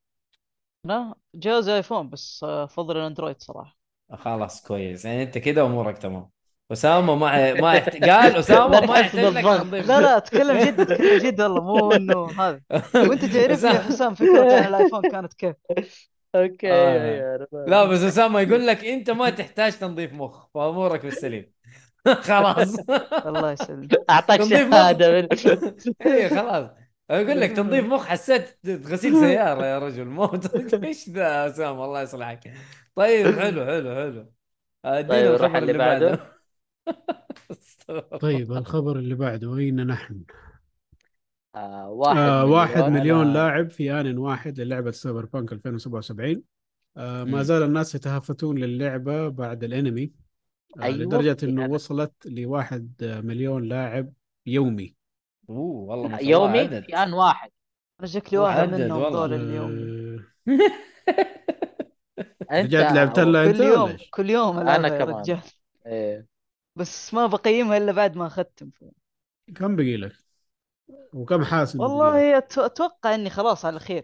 [0.85, 3.77] لا جهاز آيفون بس آه، افضل الأندرويد صراحة.
[4.13, 5.05] خلاص كويس.
[5.05, 6.29] يعني أنت كده أمورك تمام.
[6.71, 7.95] أسامة ما ما يحت...
[8.03, 9.45] قال أسامة ما يحتاج لك.
[9.45, 11.41] تنظيف لا لا أتكلم جد أتكلم جد.
[11.41, 12.61] والله مو إنه هذا.
[13.03, 15.55] وانت تعرفني يا حسام فكرتي عن الآيفون كانت كيف؟
[16.35, 17.21] okay آه.
[17.21, 17.49] يا رب.
[17.65, 21.53] لا بس أسامة يقول لك أنت ما تحتاج تنظيف مخ فأمورك بالسليم.
[22.29, 22.75] خلاص.
[23.25, 23.91] الله يسلمك.
[24.09, 24.43] أعطاك.
[24.43, 25.21] شهادة.
[25.21, 25.27] من
[26.11, 26.69] اي خلاص.
[27.09, 30.05] أقول لك تنظيف مخ حسيت غسيل سيارة يا رجل.
[30.05, 30.29] مو
[30.83, 32.53] إيش ذا أسامة؟ الله يصلحك.
[32.95, 34.31] طيب حلو حلو حلو.
[34.83, 36.35] طيب، نروح الخبر اللي اللي بعده.
[38.21, 40.21] طيب الخبر اللي بعده أين نحن؟
[41.55, 46.43] آه واحد آه واحد على- مليون لاعب في آن واحد للعبة سايبر بانك 2077
[46.97, 47.43] آه ما.
[47.43, 50.11] زال الناس يتهافتون للعبة بعد الأنمي.
[50.83, 50.97] أيوة.
[50.97, 52.93] لدرجة إنه يعني- وصلت لواحد
[53.23, 54.13] مليون لاعب
[54.45, 54.95] يومي
[55.49, 56.83] أوه والله يومي عدد.
[56.85, 57.51] في ان واحد
[57.99, 59.03] أنا شكلي واحد منهم.
[59.13, 59.71] ذول اليوم
[62.51, 65.15] أنت رجعت لعبت لها أنت كل ولا يوم؟ كل يوم يا كمان.
[65.15, 65.39] رجال
[65.85, 66.27] إيه.
[66.75, 68.69] بس ما بقيمها إلا بعد ما اختم
[69.55, 70.11] كم بقي لك؟
[71.13, 74.03] وكم لك؟ والله أتوقع إني خلاص على خير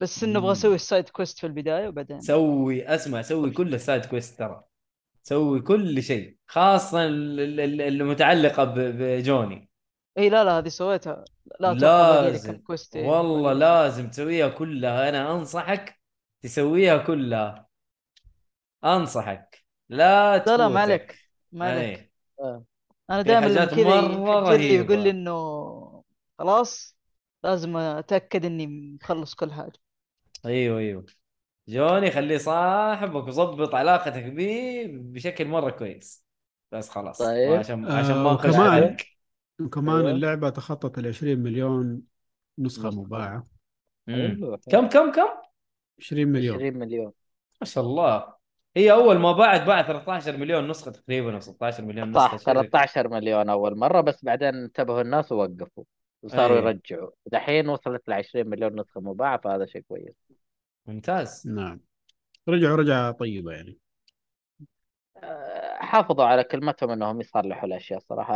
[0.00, 0.52] بس انه أبغى.
[0.52, 4.64] أسوي ال side quest في البداية وبعدين سوي اسمع سوي كل ال side quest ترى
[5.22, 9.70] سوي كل شيء خاصة ال- ال- المتعلقة بجوني.
[10.18, 11.24] إي لا لا هذه سويتها.
[11.60, 12.60] لا لازم.
[12.94, 15.08] والله لازم تسويها كلها.
[15.08, 16.00] أنا أنصحك
[16.42, 17.68] تسويها كلها.
[18.84, 19.64] أنصحك.
[19.88, 20.80] لا لا لا ما.
[20.80, 21.18] عليك.
[21.52, 21.98] ما عليك.
[22.40, 22.62] أي.
[23.10, 23.64] أنا دائما كذا.
[24.48, 25.32] ويقول لي إنه
[26.38, 26.96] خلاص
[27.44, 29.72] لازم أتأكد إني مخلص كل حاجة.
[30.46, 31.06] أيوه أيوه.
[31.68, 36.24] جوني خليه صاحبك وظبط علاقتك به بشكل مرة كويس
[36.72, 37.52] بس خلاص طيب.
[37.52, 39.06] عشان آه، عشان ما نخش وكمان- عليك
[39.60, 40.10] وكمان أيوة.
[40.10, 42.02] اللعبة تخطت ال 20 مليون
[42.58, 42.90] نسخة.
[42.90, 43.46] مباعة
[44.06, 44.14] مم.
[44.28, 44.58] حلو.
[44.70, 45.28] كم كم كم
[46.00, 47.12] 20 مليون 20 مليون
[47.60, 48.34] ما شاء الله
[48.76, 52.38] هي أول ما باعت باعت 13 مليون نسخة تقريبا أو 16 مليون نسخة صح شيء
[52.38, 55.84] زي- 13 مليون أول مرة بس بعدين انتبهوا الناس ووقفوا
[56.22, 56.62] وصاروا أي.
[56.64, 60.14] يرجعوا دحين وصلت ل 20 مليون نسخة مباعة فهذا شيء كويس
[60.88, 61.48] ممتاز.
[61.48, 61.80] نعم.
[62.48, 63.78] رجعوا رجعة طيبة يعني.
[65.16, 68.34] آه، حافظوا على كلمتهم إنهم يصلحوا الأشياء صراحة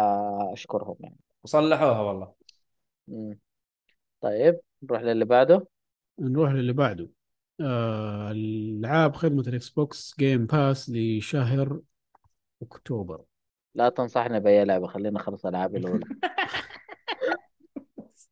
[0.53, 1.17] أشكرهم يعني.
[1.45, 2.33] وصلحوها والله.
[3.09, 3.39] مم.
[4.21, 5.67] طيب نروح للي بعده.
[6.19, 7.09] نروح للي بعده.
[7.61, 11.81] آه ألعاب خدمة ال Xbox Game Pass لشهر
[12.63, 13.25] أكتوبر.
[13.75, 16.07] لا تنصحني بأي لعبة خلينا نخلص العابي الأولى.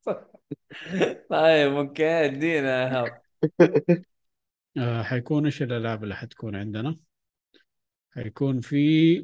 [1.31, 3.05] طيب okay ادينا
[4.79, 6.97] آه حيكون إيش الألعاب اللي حتكون عندنا
[8.11, 9.19] حيكون في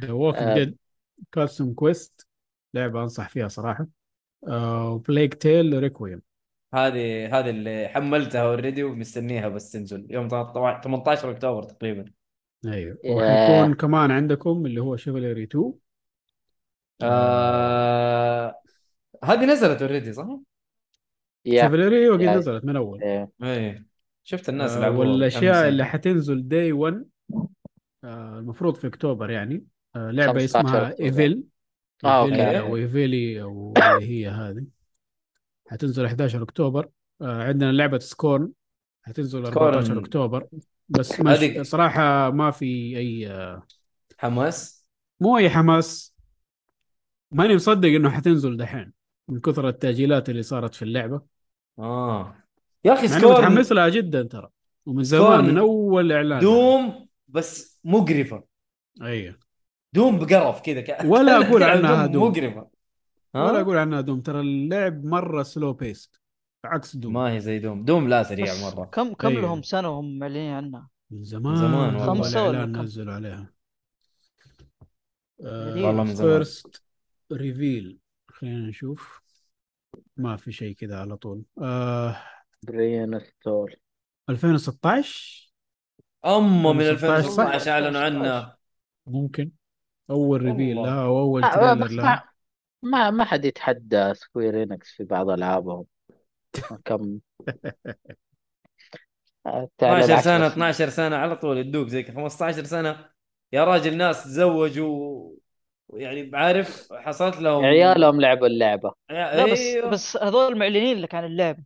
[0.00, 0.58] The Walking.
[0.58, 0.76] Dead
[1.32, 2.28] Costume Quest
[2.74, 3.86] لعبة أنصح فيها صراحة
[4.48, 6.22] آه و Plague Tale Requiem
[6.74, 12.04] هذه هذه اللي حملتها already ومستنيها بس تنزل يوم 18 أكتوبر تقريبا
[12.66, 12.98] أيوه.
[13.04, 15.72] وحيكون كمان عندكم اللي هو Chivalry 2
[17.02, 18.54] آه...
[19.24, 20.38] هذه نزلت already صح؟
[21.44, 22.36] يا Chivalry وقد يا.
[22.36, 23.30] نزلت من اول إيه.
[23.42, 23.86] إيه
[24.24, 25.68] شفت الناس آه لعبوها والأشياء متحمسين.
[25.68, 27.04] اللي حتنزل day 1
[28.04, 29.64] آه المفروض في أكتوبر يعني
[29.96, 30.88] آه لعبة 15 اسمها.
[31.00, 31.44] Eville
[32.04, 32.58] Eville okay.
[32.58, 34.64] أو Eville أو اللي هي هذه
[35.68, 36.88] حتنزل 11 أكتوبر
[37.22, 38.50] آه عندنا لعبة Scorn
[39.02, 39.74] حتنزل Scorn.
[39.74, 40.46] 14 أكتوبر
[40.88, 43.62] بس هذيك- صراحة ما في أي آه
[44.18, 44.86] حماس
[45.20, 46.14] مو أي حماس
[47.32, 48.92] ماني مصدق إنه حتنزل دحين
[49.30, 51.22] من كثر التأجيلات اللي صارت في اللعبة.
[51.78, 52.34] آه.
[52.84, 54.48] يا أخي مع اني Scorn متحمس لها جدا ترى.
[54.86, 56.40] ومن زمان Scorn من أول إعلان.
[56.40, 58.44] Doom بس مقرفة.
[59.02, 59.38] أيوه
[59.92, 60.80] Doom بقرف كذا.
[60.80, 61.04] ك...
[61.04, 62.30] ولا أقول تلعب عنها Doom.
[62.30, 62.68] مقرفة.
[63.34, 64.20] ها؟ ولا أقول عنها Doom.
[64.20, 66.20] ترى اللعب مرة slow paced
[66.64, 67.12] عكس Doom.
[67.12, 67.84] ما هي زي Doom.
[67.84, 68.84] Doom لا سريع مرة.
[68.84, 69.42] كم كم أيوة.
[69.42, 71.98] لهم سنة وهم معلنين عنها؟ من زمان زمان.
[71.98, 73.50] خمسة ولا كم؟ نزلوا عليها.
[75.42, 75.84] غريب.
[75.84, 76.30] والله من زمان.
[76.30, 76.82] first
[77.32, 77.99] reveal
[78.40, 79.20] خلينا نشوف.
[80.16, 81.42] ما في شيء كذا على طول.
[81.62, 82.16] آه
[82.62, 83.76] برين ستول.
[84.30, 85.50] 2016
[86.26, 88.54] اما من 2016 صح؟ 2016 أعلنوا عنه
[89.06, 89.50] ممكن.
[90.10, 90.76] أول reveal.
[90.76, 92.30] لها أو أول آه، trailer لها.
[92.82, 95.84] ما ما حد يتحدى Square Enix في بعض ألعابهم.
[96.84, 97.18] كم؟
[99.46, 102.14] آه، تعال 12 سنة العشرة 12 سنة على طول يدوك زي كذا.
[102.16, 103.10] 15 سنة.
[103.52, 105.30] يا راجل ناس تزوجوا
[105.92, 108.92] يعني عارف حصلت لهم عيالهم لعبوا اللعبة.
[109.10, 109.90] لا بس أيوه.
[109.90, 111.62] بس هذول معلنين لك عن اللعبه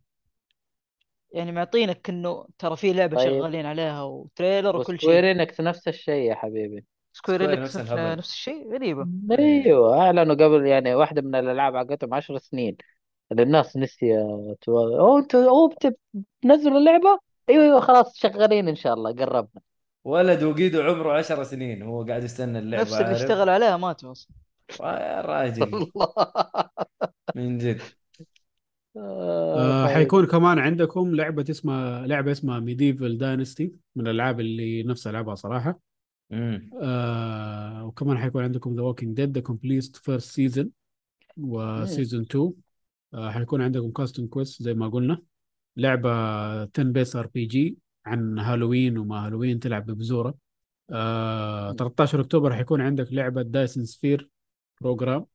[1.31, 3.39] يعني معطينك انه ترى في لعبة طيب.
[3.39, 5.09] شغالين عليها و trailer وكل شيء.
[5.09, 6.85] و Square Enix نفس الشيء يا حبيبي.
[7.13, 9.07] Square Square Enix نفس نفس, الشيء غريبة.
[9.39, 12.77] أيوه أعلنوا قبل يعني واحدة من الألعاب حقتهم 10 سنين.
[13.31, 14.79] اللي الناس نسيت و...
[14.99, 15.97] أوه أنتوا أوه بت-
[16.41, 17.19] بتنزلوا اللعبة؟
[17.49, 19.61] أيوه أيوه خلاص شغالين إن شاء الله قربنا.
[20.05, 24.11] ولد وقيده عمره 10 سنين هو قاعد يستنى اللعبة نفس اللي عارف؟ اشتغل عليها ماتوا
[24.11, 24.35] أصلا.
[24.81, 25.91] يا راجل.
[27.35, 27.81] من جد.
[28.97, 29.95] آه طيب.
[29.95, 35.79] حيكون كمان عندكم لعبة اسمها لعبة اسمها Medieval Dynasty من الألعاب اللي نفسي العبها صراحة.
[36.81, 40.69] آه وكمان حيكون عندكم The Walking Dead The Complete First Season
[41.37, 42.53] و Season 2
[43.13, 45.21] آه حيكون عندكم Costume Quest زي ما قلنا.
[45.77, 46.11] لعبة
[46.61, 50.35] turn base RPG عن هالوين وما هالوين تلعب ببزوره.
[50.91, 54.29] آه 13 أكتوبر حيكون عندك لعبة Dyson Sphere
[54.81, 55.25] Program.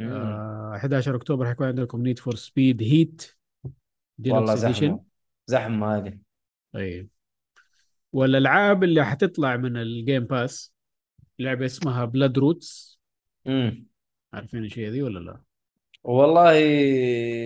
[0.00, 3.22] آه 11 أكتوبر حيكون عندكم Need for Speed Heat
[3.64, 3.74] والله
[4.18, 5.04] Deluxe Edition زحمة
[5.46, 6.18] زحمه هذه.
[6.76, 7.08] اي
[8.12, 10.74] والألعاب اللي حتطلع من ال Game Pass
[11.38, 13.00] لعبة اسمها Bloodroots
[13.46, 13.86] امم
[14.32, 15.42] عارفين هي ذي ولا لا؟
[16.02, 16.56] والله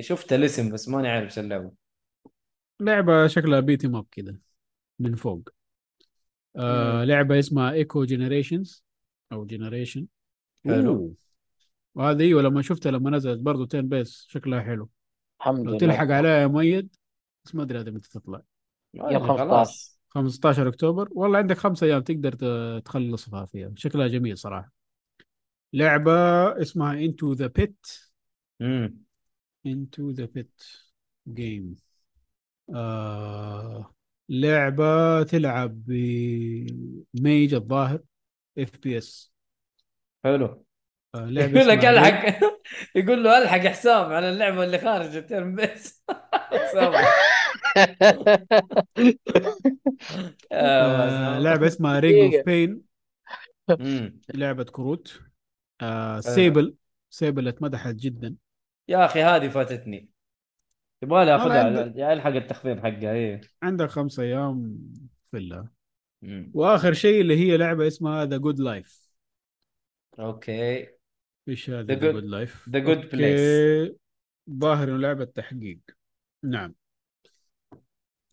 [0.01, 1.82] شفت الاسم بس ماني عارف إيش اللعبة.
[2.81, 4.39] لعبة شكلها beat 'em up كده
[4.99, 5.49] من فوق.
[6.57, 7.05] آه مم.
[7.05, 8.85] لعبة اسمها Echo Generations
[9.33, 10.07] أو Generation
[10.65, 11.15] حلو.
[11.95, 14.91] وهذه أيوه لما شفتها لما نزلت برضو turn base شكلها حلو.
[15.41, 15.79] الحمد لو لله.
[15.79, 16.97] تلحق عليها يا مؤيد
[17.45, 18.43] بس ما أدري هذه متى تطلع.
[18.97, 19.39] أدري، 15.
[19.39, 20.01] خلاص.
[20.09, 21.09] 15 أكتوبر.
[21.13, 23.73] والله عندك خمسة أيام تقدر ت- تخلصها فيها.
[23.77, 24.73] شكلها جميل صراحة.
[25.73, 26.13] لعبة
[26.63, 27.87] اسمها Into the Pit
[28.61, 29.05] امم
[29.67, 30.63] Into the Pit
[31.29, 31.77] game
[32.75, 33.95] آه
[34.29, 38.01] لعبة تلعب ب mage الظاهر
[38.59, 39.33] FPS
[40.25, 40.65] حلو.
[41.15, 42.41] لعبة يقول لك الحق
[42.97, 46.05] يقول له الحق حسام على اللعبة اللي خارجه turn base
[50.53, 52.45] آه لعبة اسمها Ring of.
[52.47, 52.83] Pain
[54.35, 55.21] لعبة كروت.
[55.81, 56.21] آه.
[56.21, 56.75] Sable
[57.11, 58.37] Sable اتمدحت جدا.
[58.89, 60.09] يا أخي هذه فاتتني.
[61.03, 63.41] يبغى لي آخذها عند- يا ألحق التخفيض حقها إيه.
[63.63, 64.79] عندك خمسة أيام
[65.31, 65.69] في الله
[66.23, 66.51] مم.
[66.55, 69.09] وآخر شيء اللي هي لعبة اسمها The Good Life
[70.19, 70.89] okay.
[71.49, 73.97] إيش هذا The The Good Life The Good Place.
[74.51, 75.79] ظاهر إنه لعبة تحقيق.
[76.43, 76.75] نعم.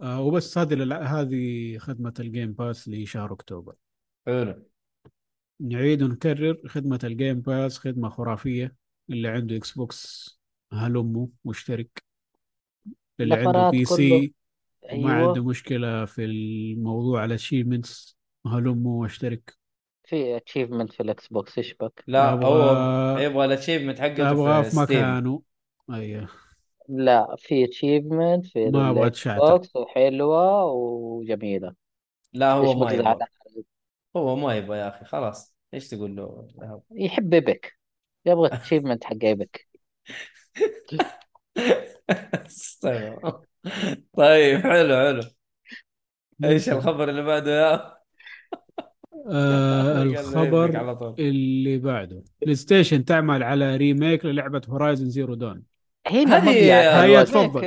[0.02, 3.76] آه وبس هذه هذه خدمة ال Game Pass لشهر أكتوبر.
[4.28, 4.70] حلو.
[5.62, 8.76] نعيد ونكرر خدمة الجيم باس خدمة خرافية.
[9.10, 10.40] اللي عنده إكس بوكس
[10.74, 12.09] هلمه مشترك.
[13.22, 13.86] اللي عنده بي كله.
[13.86, 14.34] سي
[14.91, 18.18] وما أيوه عنده مشكلة في الموضوع الاتشيفمنتس
[18.48, 19.58] هلمه واشترك
[20.04, 22.80] في اتشيفمنت في الإكس بوكس إيش بك؟ لا أبغى- هو
[23.18, 25.44] يبغى الاتشيفمنت حقته ابغاه في في ستيم مكانه
[25.91, 26.30] أيوه
[26.90, 29.56] لا في اتشيفمنت في ما أبغى الإكس أتشعتر.
[29.58, 31.76] بوكس وحلوة وجميلة
[32.34, 33.28] لا هو إيش ما بك يبغى زعلان
[34.18, 36.48] هو ما يبغى يا أخي خلاص إيش تقول له؟
[36.91, 37.77] يحب Epic
[38.26, 39.68] يبغى achievement حق Epic.
[44.18, 45.22] طيب حلو حلو.
[46.44, 46.69] إيش.
[46.69, 47.94] الخبر اللي بعده يا؟
[49.31, 51.15] آه الخبر على طول.
[51.19, 52.23] اللي بعده.
[52.41, 55.64] PlayStation تعمل على remake للعبة Horizon Zero Dawn
[56.07, 57.27] هنا هذه- هيا الوقت.
[57.27, 57.65] تفضل.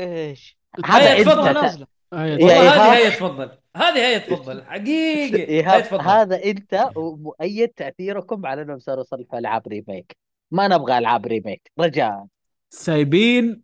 [0.84, 1.86] هذا هيا انت تفضل.
[2.14, 2.36] هيا.
[2.36, 3.50] هذه هي تفضل.
[3.76, 4.64] هذه هي تفضل.
[4.64, 5.62] حقيقي.
[5.68, 6.00] هي تفضل.
[6.00, 10.16] هذا إنت ومؤيد تأثيركم على إنهم صاروا يصنفوا ألعاب remake
[10.50, 12.26] ما نبغى ألعاب remake رجاء.
[12.70, 13.62] سايبين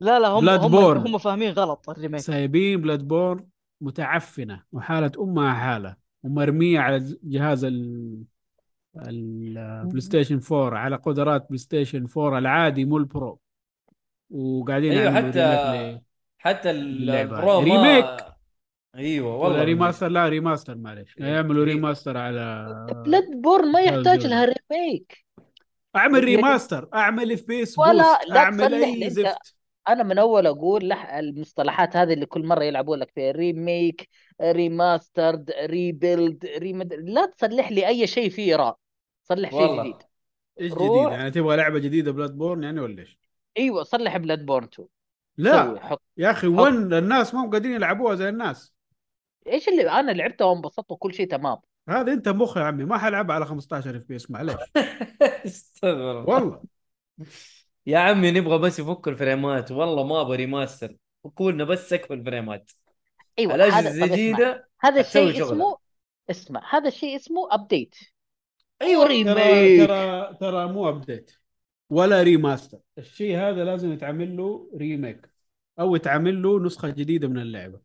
[0.00, 1.06] لا لا هم هم Bloodborne.
[1.08, 3.46] هم فاهمين غلط ال remake سايبين Bloodborne
[3.80, 8.22] متعفنة وحالة أمها حالة ومرمية على جهاز ال
[8.96, 13.40] ال PlayStation 4 على قدرات PlayStation 4 العادي مو ال Pro
[14.30, 16.00] وقاعدين أيوه يعملوا حتى
[16.38, 16.70] حتى.
[16.70, 18.24] ال Pro ما remake.
[18.96, 24.26] أيوه ولا والله remaster لا remaster معلش يعملوا re- remaster على بلاد بورن ما يحتاج.
[24.26, 25.26] لها remake
[25.96, 29.10] أعمل يعني- remaster أعمل FPS ولا- boost لا أعمل أي.
[29.10, 29.54] زفت
[29.88, 34.08] أنا من أول أقول لح المصطلحات هذه اللي كل مرة يلعبوا لك فيها remake
[34.42, 36.94] remastered rebuild ريمد...
[36.94, 38.76] لا تصلح لي أي شيء فيه راء
[39.24, 39.80] صلح شيء.
[39.80, 39.96] جديد.
[40.60, 41.02] إيش روح.
[41.02, 43.18] جديد؟ يعني تبغى لعبة جديدة Bloodborne يعني ولا إيش؟
[43.58, 44.88] أيوه صلح Bloodborne 2
[45.36, 48.74] لا حط يا أخي ون الناس ما هم قادرين يلعبوها زي الناس.
[49.46, 51.56] إيش اللي أنا لعبتها وانبسطت وكل شيء تمام.
[51.88, 54.54] هذا أنت مخ يا عمي ما حلعبها على 15 FPS معلش
[55.46, 56.34] استغفر الله.
[56.34, 56.62] والله.
[57.86, 59.70] يا عمي نبغى بس يفك الفريمات.
[59.70, 62.70] والله ما أبغى remaster فكولنا بس سقف الفريمات.
[63.38, 65.44] أيوه الأجهزة الجديدة هذا الشيء.
[65.44, 65.76] اسمه
[66.30, 67.94] اسمع هذا الشيء اسمه update
[68.82, 71.32] أيوه ترى remake ترى ترى مو update
[71.90, 75.30] ولا remaster الشيء هذا لازم يتعمل له remake
[75.80, 77.80] أو يتعمل له نسخة جديدة من اللعبة.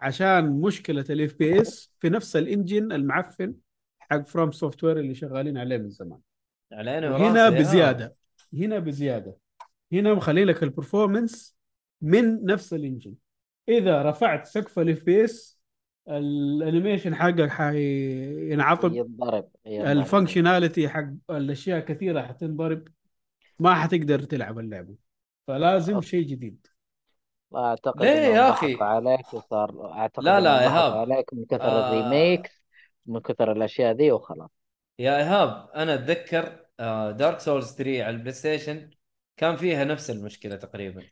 [0.00, 3.54] عشان مشكلة ال FPS في نفس ال engine المعفن
[3.98, 6.20] حق FromSoftware اللي شغالين عليه من زمان.
[6.72, 7.50] على عيني هنا.
[7.50, 8.16] بزيادة.
[8.54, 9.36] هنا بزيادة
[9.92, 11.56] هنا مخلي لك ال performance
[12.02, 13.14] من نفس ال engine
[13.68, 15.58] إذا رفعت سقف ال FPS ال
[16.08, 19.48] animation حقك حينعطب يتضرب.
[19.66, 22.88] ال functionality حق الأشياء كثيرة حتنضرب
[23.58, 24.94] ما حتقدر تلعب اللعبة
[25.46, 26.66] فلازم شيء جديد
[27.56, 30.92] أعتقد ليه يا أخي؟ عليك وصار أعتقد لا لا إيهاب.
[30.92, 31.88] عليك من كثر آه.
[31.90, 32.62] ال remakes
[33.06, 34.50] من كثر الأشياء ذي وخلاص
[34.98, 36.67] يا إيهاب أنا أتذكر
[37.10, 38.90] Dark Souls 3 على ال PlayStation
[39.36, 41.02] كان فيها نفس المشكلة تقريبا.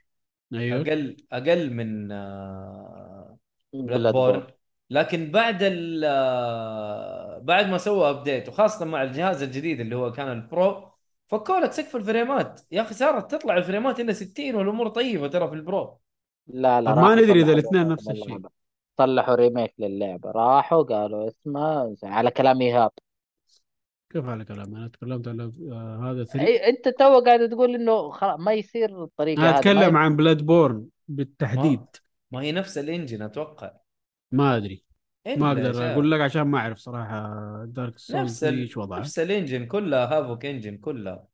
[0.54, 0.80] أيوه.
[0.80, 3.38] أقل أقل من آه،
[3.72, 4.46] Blood Bloodborne
[4.90, 10.32] لكن بعد ال آه، بعد ما سوى update وخاصة مع الجهاز الجديد اللي هو كان
[10.32, 10.90] ال Pro
[11.26, 15.54] فكوا لك سقف الفريمات يا أخي صارت تطلع الفريمات إلا 60 والأمور طيبة ترى في
[15.54, 15.98] ال Pro.
[16.46, 18.40] لا لا ما ندري إذا صلحوا الاثنين نفس الشيء.
[18.98, 20.30] صلحوا remake للعبة.
[20.30, 22.90] راحوا قالوا اسمه على كلام ايهاب
[24.16, 28.10] كيف على كلام أنا تكلمت على آه هذا 3 أي أنت تو قاعد تقول إنه
[28.10, 31.80] خلاص ما يصير الطريقة أنا هذه أتكلم ما عن Bloodborne بالتحديد.
[32.32, 33.72] ما هي نفس ال engine أتوقع.
[34.32, 34.84] ما أدري.
[35.36, 35.92] ما أقدر.
[35.92, 38.44] أقول لك عشان ما أعرف صراحة Dark Souls.
[38.44, 41.26] إيش وضعها نفس ال engine كلها Havok engine كلها.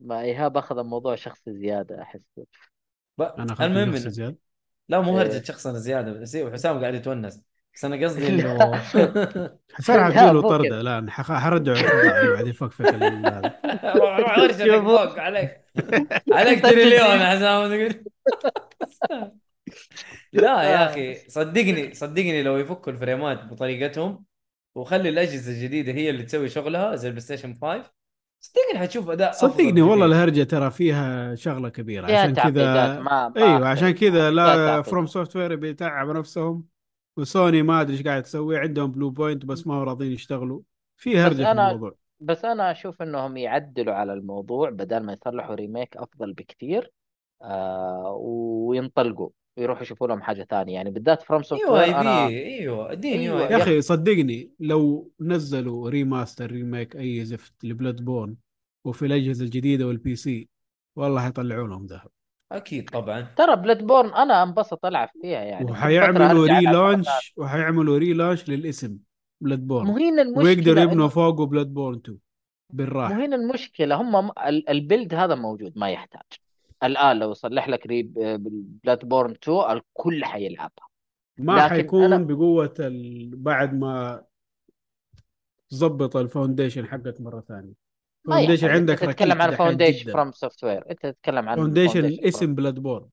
[0.00, 2.20] ما ايهاب أخذ الموضوع شخصي زيادة أحس.
[3.18, 3.22] ب...
[3.22, 4.36] أنا أخذت المهم زيادة.
[4.88, 5.22] لا مو إيه.
[5.22, 6.12] هرجة شخص أنا زيادة.
[6.12, 7.42] بس إيه، وحسام قاعد يتونس.
[7.74, 8.72] بس أنا قصدي إنه
[9.74, 10.82] حسام لا، حتجي له طرده كده.
[10.82, 13.52] لا أنا حخ- حرجعه الفضاء بعد يفكفك ال- هذا
[13.96, 15.06] روح شوفوا.
[15.06, 15.60] فوق عليك
[16.32, 18.04] عليك تريليون يا حسام تقول
[20.32, 24.24] لا يا أخي صدقني صدقني لو يفكوا الفريمات بطريقتهم
[24.74, 27.90] وخلي الأجهزة الجديدة هي اللي تسوي شغلها زي ال PlayStation 5
[28.40, 30.06] صدقني حتشوف أداء صدقني والله.
[30.06, 33.02] الهرجة ترى فيها شغلة كبيرة عشان كذا
[33.36, 33.90] أيوه عشان.
[33.90, 34.82] كذا لا.
[34.82, 36.71] FromSoftware بيتعبوا نفسهم
[37.16, 40.60] وسوني ما أدري إيش قاعد تسوي عندهم Bluepoint بس ما هو راضيين يشتغلوا.
[40.96, 41.94] في هرجة في أنا- الموضوع.
[42.20, 46.90] بس أنا أشوف إنهم يعدلوا على الموضوع بدل ما يصلحوا remake أفضل بكثير
[47.42, 50.74] آه وينطلقوا ويروحوا يشوفوا لهم حاجة ثانية.
[50.74, 53.80] يعني بالذات FromSoft يو ware اي أنا بي إيوه اديني أيوة، يو اي يا أخي
[53.82, 58.36] صدقني لو نزلوا remaster remake اي زفت ل Bloodborne
[58.84, 60.48] وفي الأجهزة الجديدة وال PC
[60.96, 62.10] والله حيطلعوا لهم ذهب.
[62.56, 63.20] أكيد طبعا.
[63.36, 65.70] ترى Bloodborne أنا انبسط ألعب فيها يعني.
[65.70, 67.06] وحيعملوا relaunch
[67.36, 68.98] وحيعملوا relaunch للاسم
[69.40, 69.86] Bloodborne.
[69.86, 72.20] مو هنا المشكلة ويقدروا يبنوا فوقه Bloodborne 2 مو
[72.76, 73.14] بالراحة.
[73.14, 74.30] هنا المشكلة هم
[74.68, 76.22] ال build هذا موجود ما يحتاج.
[76.84, 78.12] الآن لو يصلح لك ريب
[78.84, 80.88] Bloodborne 2 الكل حيلعبها.
[81.38, 83.30] ما حيكون أنا- بقوة ال...
[83.36, 84.24] بعد ما
[85.70, 87.81] تظبط ال foundation حقك مرة ثانية.
[88.26, 92.54] foundation يحتاج عندك انت تتكلم عن foundation فروم سوفت وير أنت تتكلم عن فاونديشن اسم
[92.54, 93.08] Bloodborne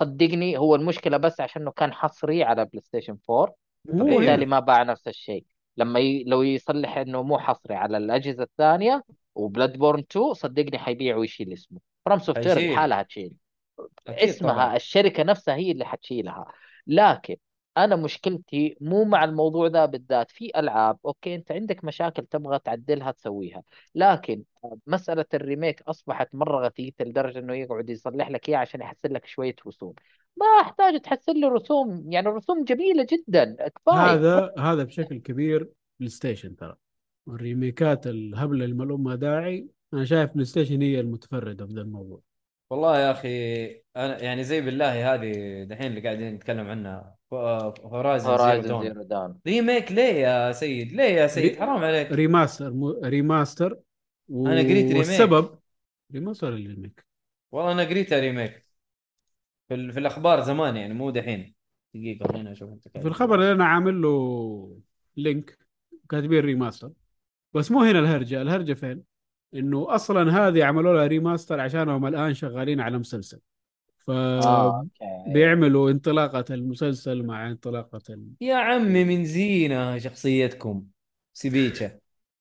[0.00, 3.54] صدقني هو المشكلة بس عشان انه كان حصري على PlayStation 4
[3.84, 5.44] مو فبالتالي هنا ما باع نفس الشيء.
[5.76, 6.24] لما ي...
[6.24, 9.04] لو يصلح إنه مو حصري على الأجهزة الثانية
[9.34, 11.78] و Bloodborne 2 صدقني حيبيع ويشيل اسمه.
[12.04, 12.72] FromSoftware.
[12.72, 13.32] لحالها تشيل.
[14.08, 14.76] اسمها طبعا.
[14.76, 16.52] الشركة نفسها هي اللي حتشيلها.
[16.86, 17.36] لكن
[17.76, 23.10] أنا مشكلتي مو مع الموضوع ذا بالذات في ألعاب okay أنت عندك مشاكل تبغى تعدلها
[23.10, 23.62] تسويها
[23.94, 24.42] لكن
[24.86, 29.26] مسألة ال remake أصبحت مرة غثيثة لدرجة إنه يقعد يصلح لك اياها عشان يحسن لك
[29.26, 29.94] شوية رسوم.
[30.36, 34.14] ما أحتاج تحسن له رسوم يعني الرسوم جميلة جدا كفاية.
[34.14, 35.70] هذا هذا بشكل كبير
[36.00, 36.76] PlayStation ترى.
[37.28, 42.20] الريميكات الهبلة اللي ما داعي أنا شايف PlayStation هي المتفرده في ذا الموضوع.
[42.70, 43.66] والله يا أخي
[43.96, 49.02] أنا يعني زي بالله هذه دحين اللي قاعدين نتكلم عنها Horizon Zero Horizon Dawn Zero
[49.02, 49.38] Dawn.
[49.46, 52.12] remake ليه يا سيد؟ ليه يا سيد؟ ري- حرام عليك.
[52.12, 53.78] remaster مو remaster
[54.28, 54.46] و...
[54.46, 54.96] أنا قريت remake.
[54.96, 55.58] والسبب
[56.12, 57.06] remaster ولا remake؟
[57.52, 58.66] والله أنا قريتها remake.
[59.68, 59.92] في, ال...
[59.92, 61.54] في الأخبار زمان يعني مو دحين.
[61.94, 64.78] دقيقة خليني أشوف أنت في الخبر اللي أنا عامل له
[65.16, 65.58] link
[66.10, 66.90] كاتبين remaster.
[67.54, 68.42] بس مو هنا الهرجة.
[68.42, 69.02] الهرجة فين؟
[69.54, 73.40] إنه أصلا هذه عملوا لها remaster عشانهم الآن شغالين على مسلسل.
[74.42, 74.86] آه
[75.26, 75.90] فبيعملوا أوكي.
[75.90, 78.32] انطلاقة المسلسل مع انطلاقة ال...
[78.40, 80.86] يا عمي من زينة شخصيتكم
[81.32, 82.00] سيبيتشا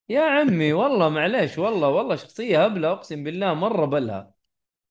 [0.09, 4.33] يا عمي والله معليش والله والله شخصية هبلة أقسم بالله مرة بلها.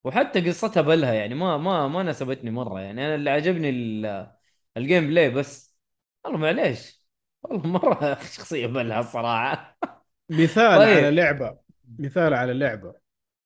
[0.05, 4.33] وحتى قصتها بلها يعني ما ما ما ناسبتني مرة يعني أنا اللي عجبني ال-
[4.77, 5.77] ال gameplay بس.
[6.25, 7.07] والله معليش
[7.43, 9.79] والله مرة شخصية بلها الصراحه
[10.31, 10.85] مثال طيب.
[10.85, 11.59] على لعبة
[11.99, 12.95] مثال على لعبة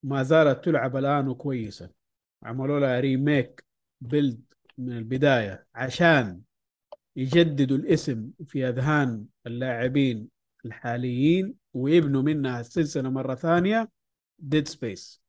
[0.02, 1.90] ما زالت تلعب الآن وكويسة.
[2.42, 3.64] عملوا لها remake
[4.00, 4.40] build
[4.78, 6.40] من البداية عشان
[7.16, 10.28] يجددوا الاسم في أذهان اللاعبين
[10.64, 13.88] الحاليين ويبنوا منها السلسلة مرة ثانية
[14.38, 15.22] ديد سبيس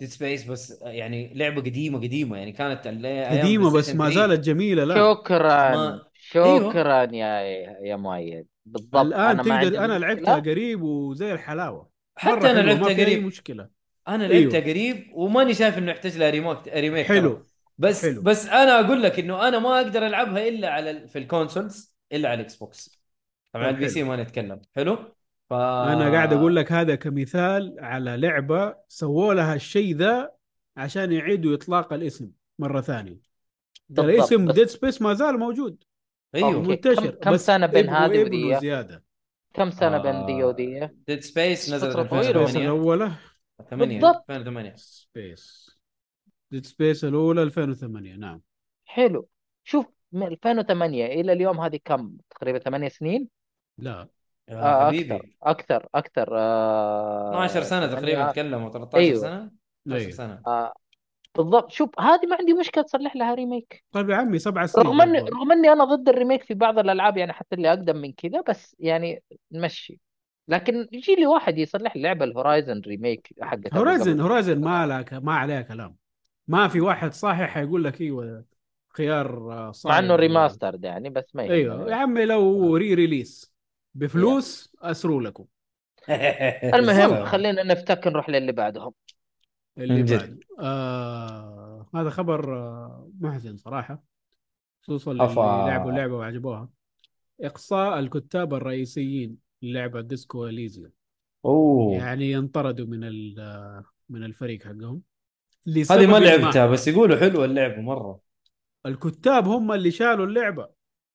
[0.00, 4.14] ديد سبيس بس يعني لعبة قديمة قديمة يعني كانت قديمة بس ما 3.
[4.14, 6.06] زالت جميلة لا شكرا ما-
[6.36, 6.70] أيوه.
[6.70, 7.40] شكرا يا
[7.86, 9.98] يا مؤيد بالضبط الآن عندي تقدر أنا.
[9.98, 13.68] لعبتها قريب وزي الحلاوة حتى أنا لعبتها قريب مشكلة
[14.08, 14.52] أنا أيوه.
[14.52, 17.06] لعبتها قريب وماني شايف إنه يحتاج لها remake remake.
[17.06, 17.46] حلو
[17.78, 18.22] بس حلو.
[18.22, 21.96] بس أنا أقول لك إنه أنا ما أقدر ألعبها إلا على ال- في ال consoles
[22.12, 23.00] إلا على ال Xbox
[23.52, 24.02] طبعا ال PC.
[24.02, 24.96] ما نتكلم حلو
[25.50, 30.30] ف أنا قاعد أقول لك هذا كمثال على لعبة سووا لها الشيء ذا
[30.76, 33.18] عشان يعيدوا إطلاق الاسم مرة ثانية
[33.98, 35.84] الاسم Dead Space ما زال موجود
[36.34, 36.68] أيوه okay.
[36.68, 39.04] منتشر كم- كم سنة بين هذه ودي؟ زيادة
[39.54, 40.02] كم سنة آه.
[40.02, 41.92] بين دي ودي Dead Space نزلت.
[41.92, 43.12] Space 2008 الأولى
[43.70, 44.30] 8 بالضبط.
[44.30, 45.70] 2008 Space
[46.50, 48.40] Dead Space الأولى 2008 نعم.
[48.84, 49.28] حلو.
[49.64, 53.28] شوف من 2008 إلى اليوم هذه كم؟ تقريبا 8 سنين؟
[53.78, 54.08] لا.
[54.48, 55.14] يا آه حبيبي.
[55.14, 59.20] أكثر أكثر أكثر آه 12 سنة تقريبا تكلموا 13 أيوة.
[59.20, 59.50] سنة؟
[59.86, 60.10] 12 أيوة.
[60.10, 60.42] سنة.
[60.46, 60.74] آه
[61.36, 61.70] بالضبط.
[61.70, 63.84] شوف هذه ما عندي مشكلة تصلح لها remake.
[63.92, 65.18] طيب يا عمي سبع سنين رغم اني.
[65.18, 68.40] رغم إني أنا ضد ال remake في بعض الألعاب يعني حتى اللي أقدم من كذا
[68.48, 69.22] بس يعني
[69.52, 70.00] نمشي.
[70.48, 75.62] لكن يجي لي واحد يصلح لعبة الهورايزن ريميك حقت هورايزن هورايزن ما لك ما عليها
[75.62, 75.96] كلام.
[76.48, 78.44] ما في واحد صاحي حيقول لك إيوه
[78.96, 81.74] خيار آه، مع صايب انه remastered يعني بس ما أيوه.
[81.74, 81.90] يهمني.
[81.90, 83.54] يا عمي لو re release
[83.94, 85.44] بفلوس أسروا لكم.
[86.74, 87.24] المهم.
[87.24, 88.92] خلينا نفتك نروح للي بعدهم.
[89.78, 90.02] اللي.
[90.02, 90.40] بعد.
[90.60, 94.02] آه هذا خبر آه محزن صراحة
[94.82, 95.12] خصوصا.
[95.12, 96.68] اللي لعبوا اللعبه وعجبوها.
[97.40, 99.43] إقصاء الكتاب الرئيسيين.
[99.64, 100.90] للعبه Disco Elysium
[101.44, 101.94] أوه.
[101.94, 105.02] يعني ينطردوا من ال- من الفريق حقهم.
[105.66, 108.20] هذه ما لعبتها بس يقولوا حلوة اللعبة مرة.
[108.86, 110.68] الكتاب هم اللي شالوا اللعبة.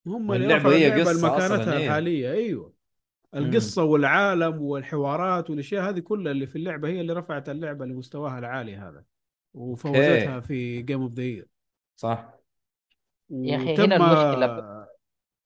[0.08, 1.86] هم اللي اللعبة رفعوا هي اللعبة قصة أصلاً، لمكانتها إيه.
[1.86, 2.32] الحالية.
[2.32, 2.74] أيوه.
[3.36, 8.76] القصة والعالم والحوارات والأشياء هذه كلها اللي في اللعبة هي اللي رفعت اللعبة لمستواها العالي
[8.76, 9.04] هذا.
[9.54, 11.48] وفوزتها في Game of the Year
[11.96, 12.34] صح.
[13.30, 14.88] يا أخي هنا المشكلة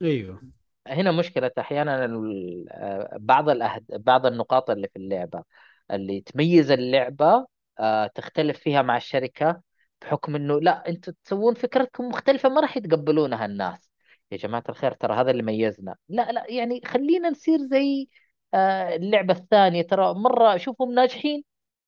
[0.02, 0.42] أيوه.
[0.88, 3.86] هنا مشكلة أحيانا ال- آه، بعض الأهد...
[3.90, 5.44] بعض النقاط اللي في اللعبة.
[5.92, 7.46] اللي تميز اللعبة
[7.80, 9.62] آه، تختلف فيها مع الشركة
[10.02, 13.90] بحكم إنه لا أنتوا تسوون فكرتكم مختلفة ما راح يتقبلونها الناس.
[14.32, 15.96] يا جماعة الخير ترى هذا اللي ميزنا.
[16.10, 18.08] لا لا يعني خلينا نصير زي
[18.54, 19.82] آه، اللعبة الثانية.
[19.82, 21.44] ترى مرة أشوفهم ناجحين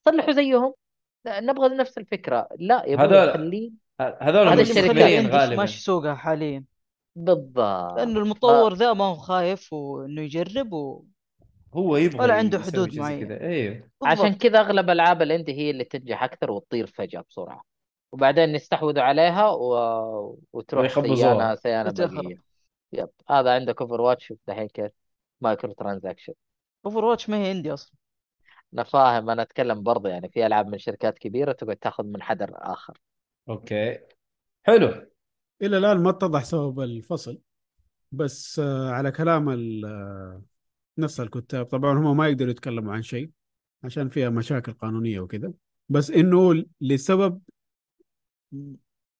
[0.05, 0.73] صلحوا زيهم.
[1.25, 2.47] لا، نبغى نفس الفكرة.
[2.59, 5.55] لا يا هذول- أبوي خلين ه- هذول هذا المستثمرين اندي غالبا.
[5.55, 6.63] ماشي سوقها حاليا.
[7.15, 7.97] بالضبط.
[7.97, 11.05] لأنه المطور ذا ما هو خايف وإنه يجرب و...
[11.73, 12.95] هو يبغى ولا عنده حدود.
[12.95, 13.41] كذا.
[13.41, 14.33] أيوه عشان.
[14.33, 17.63] كذا أغلب ألعاب ال indie هي اللي تنجح أكثر وتطير فجأة بسرعة.
[18.11, 20.39] وبعدين يستحوذوا عليها و...
[20.53, 21.15] وتروح ويخبصوها.
[21.15, 22.23] سيانة سيانة وتخرب.
[22.23, 22.41] بقية
[22.93, 23.09] yep.
[23.29, 24.91] هذا عندك Overwatch شوف دحين كيف
[25.41, 26.33] microtransaction
[26.85, 27.95] Overwatch ما هي indie أصلا.
[28.73, 29.29] أنا فاهم.
[29.29, 32.97] أنا أتكلم برضه يعني في ألعاب من شركات كبيرة تقعد تاخذ من حدر آخر.
[33.49, 33.99] okay.
[34.63, 35.05] حلو.
[35.61, 37.39] إلى الآن ما اتضح سبب الفصل
[38.11, 39.49] بس آه، على كلام
[39.85, 40.43] آه،
[40.97, 43.31] نفس الكتاب طبعا هم ما يقدروا يتكلموا عن شيء
[43.83, 45.53] عشان فيها مشاكل قانونية وكذا
[45.89, 47.41] بس إنه لسبب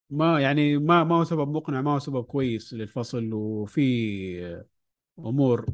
[0.10, 4.64] ما يعني ما ما هو سبب مقنع ما هو سبب كويس للفصل وفي
[5.20, 5.66] أمور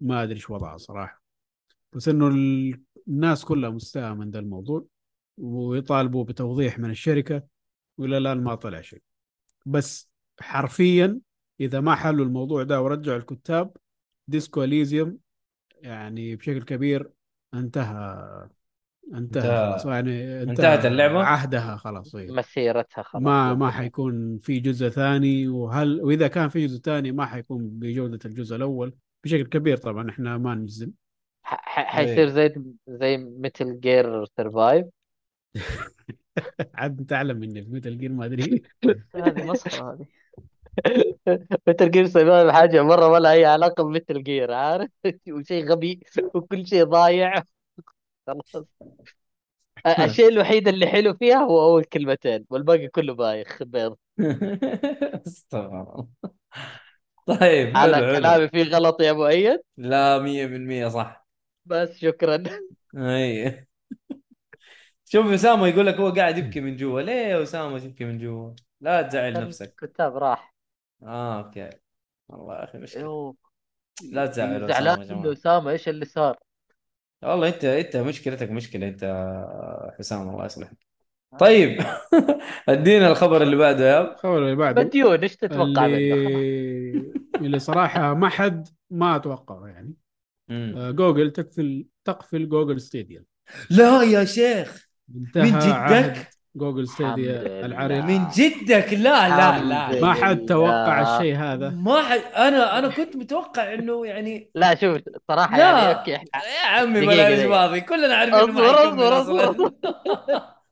[0.00, 1.22] ما أدري إيش وضعها صراحة.
[1.92, 4.86] بس إنه ال- الناس كلها مستاءة من ذا الموضوع
[5.38, 7.42] ويطالبوا بتوضيح من الشركة
[7.98, 9.02] وإلى الآن ما طلع شيء.
[9.64, 10.10] بس
[10.40, 11.20] حرفيا
[11.60, 13.76] إذا ما حلوا الموضوع ده ورجعوا الكتاب
[14.28, 15.18] Disco Elysium
[15.80, 17.10] يعني بشكل كبير
[17.54, 18.48] انتهى
[19.14, 19.86] انتهى انتهى- خلاص.
[19.86, 22.36] يعني انتهى انتهت اللعبة؟ عهدها خلاص أيوه.
[22.36, 23.22] مسيرتها خلاص.
[23.22, 28.18] ما ما حيكون في جزء ثاني وهل وإذا كان في جزء ثاني ما حيكون بجودة
[28.24, 30.90] الجزء الأول بشكل كبير طبعا إحنا ما نجزم.
[31.42, 32.54] حيصير زي
[32.88, 34.86] زي Metal Gear Survive
[36.74, 38.62] عاد انت اعلم مني في Metal Gear ما ادري
[39.14, 40.06] هذه مسخره هذه.
[41.68, 44.90] Metal Gear Survive حاجة مرة ولا أي علاقة ب Metal Gear عارف؟
[45.30, 46.00] وشيء غبي
[46.34, 47.42] وكل شيء ضايع.
[48.26, 48.66] خلاص.
[50.04, 53.96] الشيء الوحيد اللي حلو فيها هو أول كلمتين والباقي كله بايخ بيض.
[55.26, 56.06] استغفر
[57.26, 58.14] طيب على حلو حلو.
[58.16, 61.26] كلامي في غلط يا أبو أيد؟ لا مية بالمية صح.
[61.66, 62.42] بس شكرا.
[62.96, 63.66] أي.
[65.04, 67.00] شوف أسامة يقول لك هو قاعد يبكي من جوا.
[67.00, 68.50] ليه يا أسامة تبكي من جوا؟
[68.80, 69.74] لا تزعل نفسك.
[69.82, 70.54] الكتاب راح.
[71.02, 71.70] آه أوكي.
[72.28, 73.02] والله يا أخي مشكلة.
[73.02, 73.36] أيوه.
[74.12, 75.32] لا تزعلوا زعلان يا منه؟ جماعة.
[75.32, 76.38] أسامة إيش اللي صار؟
[77.22, 79.04] والله أنت أنت مشكلتك مشكلة أنت
[79.98, 80.76] حسام الله يصلحك.
[81.38, 81.78] طيب.
[82.68, 84.12] أدينا الخبر اللي بعده يا.
[84.12, 84.82] الخبر اللي بعده.
[84.82, 89.94] مديون إيش تتوقع منه؟ اللي اللي صراحة ما حد ما أتوقعه يعني.
[90.48, 90.74] مم.
[90.76, 93.24] آه، جوجل تقفل تقفل Google Stadia
[93.70, 94.88] لا يا شيخ.
[95.16, 97.66] انتهى من جدك؟ Google Stadia.
[97.66, 100.00] العريض من جدك؟ لا لا لا.
[100.00, 100.44] ما حد.
[100.46, 101.68] توقع الشيء هذا.
[101.70, 104.98] ما حد أنا أنا كنت متوقع إنه يعني لا شوف
[105.28, 106.04] صراحة لا.
[106.08, 107.48] يعني يا عمي بلاش دقيقة.
[107.48, 109.72] فاضي كلنا عارفين اصبر اصبر اصبر.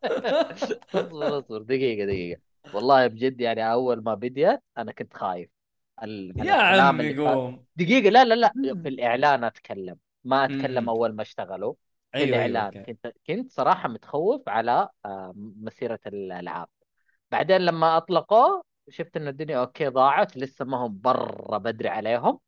[0.94, 1.62] اصبر اصبر.
[1.62, 2.40] دقيقة دقيقة.
[2.74, 5.50] والله بجد يعني أول ما بديت أنا كنت خايف.
[6.02, 7.16] ال- يا عمي.
[7.16, 7.64] قوم.
[7.76, 8.52] دقيقة لا لا لا.
[8.82, 9.96] في الإعلان أتكلم.
[10.24, 10.88] ما أتكلم مم.
[10.88, 11.74] أول ما اشتغلوا.
[12.16, 12.84] في أيوه أيوه الإعلان.
[12.86, 16.68] كنت كنت صراحة متخوف على آه، مسيرة الألعاب.
[17.32, 22.38] بعدين لما أطلقوه شفت ان الدنيا okay ضاعت لسه ما هم برا بدري عليهم.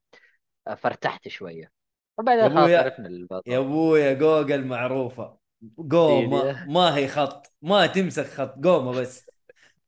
[0.69, 1.63] آه، فارتحت شوية.
[1.63, 1.71] يا
[2.19, 3.09] وبعدين خلاص ابويا عرفنا
[3.47, 5.39] يا أبويا جوجل معروفة.
[5.79, 9.31] جو ما, ما هي خط ما تمسك خط قومه بس.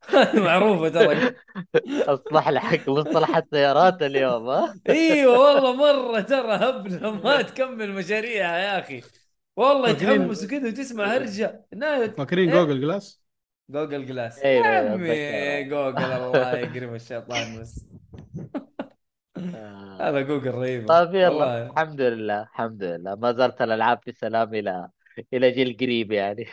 [0.09, 1.36] هذه معروفة ترى.
[2.09, 8.78] أصلح حق مصطلح السيارات اليوم ها؟ إيوه والله مرة ترى هبله ما تكمل مشاريعها يا
[8.78, 9.03] أخي.
[9.57, 11.66] والله يتحمس وكذا وتسمع هرجة.
[11.74, 13.23] نا- فاكرين إيه؟ جوجل جلاس؟
[13.70, 14.39] جوجل جلاس.
[14.39, 15.65] أيوة، يا عمي.
[15.65, 17.85] جوجل الله يقرب الشيطان بس.
[19.37, 20.09] آه.
[20.09, 20.89] هذا جوجل رهيب.
[20.89, 21.66] طيب يلا.
[21.66, 23.15] الحمد لله الحمد لله.
[23.15, 24.89] ما زالت الألعاب في سلام إلى
[25.33, 26.47] إلى جيل قريب يعني.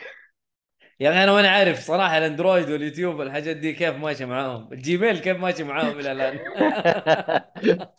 [0.99, 4.73] يا أخي أنا وأنا عارف صراحة الأندرويد واليوتيوب والحاجات دي كيف ماشي معاهم.
[4.73, 6.39] ال Gmail كيف ماشي معاهم إلى الآن؟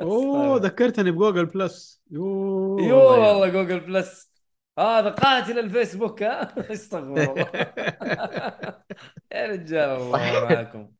[0.00, 2.02] أوه ذكرتني ب Google Plus.
[2.10, 4.32] يوه يو والله Google Plus.
[4.78, 7.46] هذا قاتل الفيسبوك ها؟ استغفر الله.
[9.32, 10.92] يا رجال الله معاكم.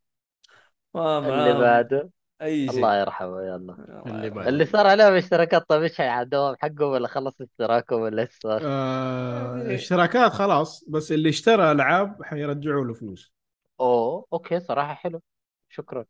[0.95, 2.11] ما اللي بعده؟
[2.43, 4.49] أي شيء الله يرحمه يلا الله اللي.
[4.49, 9.75] اللي صار عليهم اشتراكات طيب إيش الدوام حقهم ولا خلص اشتراكهم ولا إيش صار؟ آه
[9.75, 13.33] اشتراكات خلاص بس اللي اشترى ألعاب حيرجعوا له فلوس
[13.81, 15.23] أوه okay صراحة حلو
[15.69, 16.05] شكرا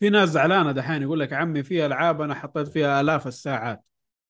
[0.00, 3.84] في ناس زعلانة دحين يقول لك عمي في ألعاب أنا حطيت فيها آلاف الساعات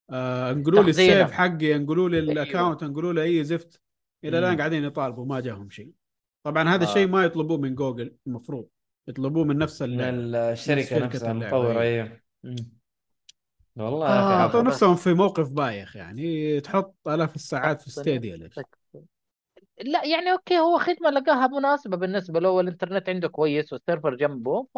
[0.09, 0.89] آه انقلوا لي.
[0.89, 2.31] ال save حقي انقلوا لي أيوة.
[2.31, 3.81] ال account انقلوا لي أي زفت
[4.23, 4.57] إلى الآن.
[4.57, 5.91] قاعدين يطالبوا ما جاهم شيء
[6.43, 6.87] طبعا هذا آه.
[6.89, 8.67] الشيء ما يطلبوه من جوجل المفروض
[9.11, 10.01] يطلبوه من نفس من
[10.35, 11.81] الشركة شركة نفسها أيوة.
[11.81, 12.55] أيوه مم.
[13.75, 14.47] والله يا آه،.
[14.47, 14.55] بس.
[14.55, 18.59] نفسهم في موقف بايخ يعني تحط آلاف الساعات في Stadia ليش؟
[19.83, 24.67] لا يعني okay هو خدمة لقاها مناسبة بالنسبة له والإنترنت عنده كويس وال server جنبه
[24.73, 24.75] ف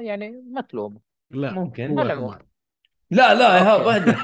[0.00, 1.00] يعني ما تلومه
[1.30, 1.98] لا ممكن.
[1.98, 2.08] هو.
[2.08, 2.46] حمار
[3.10, 4.16] لا لا يا هاب okay.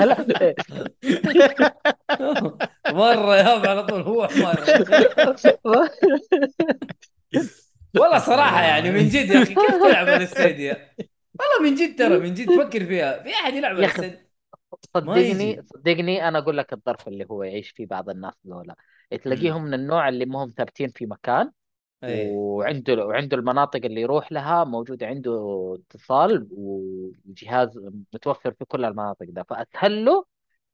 [0.00, 0.54] اهدى
[2.90, 4.64] مرة يا هاب على طول هو حمار
[7.98, 10.94] والله صراحة يعني من جد يا أخي كيف تلعب على الستيديا؟
[11.40, 13.22] والله من جد ترى من جد فكر فيها.
[13.22, 14.26] في أحد يلعب على يا أخي، الستيديا
[14.94, 15.62] صدقني.
[15.62, 18.74] صدقني أنا أقول لك الظرف اللي هو يعيش فيه بعض الناس ذولا.
[19.22, 21.50] تلاقيهم من النوع اللي ما هم ثابتين في مكان
[22.04, 22.30] أي.
[22.30, 25.32] وعنده وعنده المناطق اللي يروح لها موجود عنده
[25.90, 27.78] اتصال وجهاز
[28.14, 30.24] متوفر في كل المناطق ده فأسهل له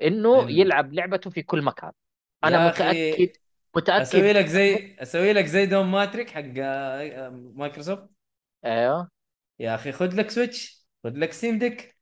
[0.03, 1.93] إنه إن- يلعب لعبته في كل مكان.
[2.45, 3.31] أنا متأكد
[3.77, 4.01] متأكد.
[4.01, 8.09] أسوي لك زي أسوي لك زي Don Mattrick حق آه، مايكروسوفت.
[8.65, 9.11] أيوه.
[9.59, 11.97] يا أخي خذ لك Switch خذ لك Steam Deck.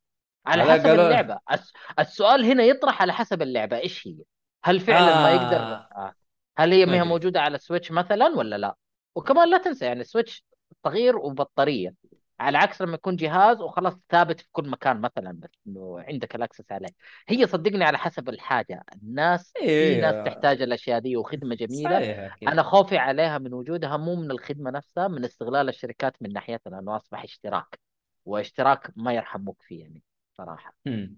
[0.46, 1.38] على على حسب قالوا- اللعبة.
[1.52, 3.78] الس- السؤال هنا يطرح على حسب اللعبة.
[3.78, 4.16] إيش هي؟
[4.64, 5.88] هل فعلا ما يقدر آه.
[5.96, 6.14] آه.
[6.58, 7.08] هل هي ما ما هي أدري.
[7.08, 8.76] موجودة على ال Switch مثلا ولا لا؟
[9.14, 10.44] وكمان لا تنسى يعني ال Switch
[10.84, 11.94] صغير وبطارية.
[12.40, 16.39] على عكس لما يكون جهاز وخلاص ثابت في كل مكان مثلا بس إنه عندك ال
[16.39, 16.88] access عليه.
[17.28, 18.84] هي صدقني على حسب الحاجة.
[19.02, 20.00] الناس في إيه.
[20.00, 22.00] ناس تحتاج الأشياء دي وخدمة جميلة.
[22.00, 22.38] صحيح.
[22.48, 26.96] أنا خوفي عليها من وجودها مو من الخدمة نفسها من استغلال الشركات من ناحيتها لأنه
[26.96, 27.80] أصبح اشتراك
[28.24, 30.02] واشتراك ما يرحموك فيه يعني
[30.38, 30.74] صراحة.
[30.86, 31.16] مم.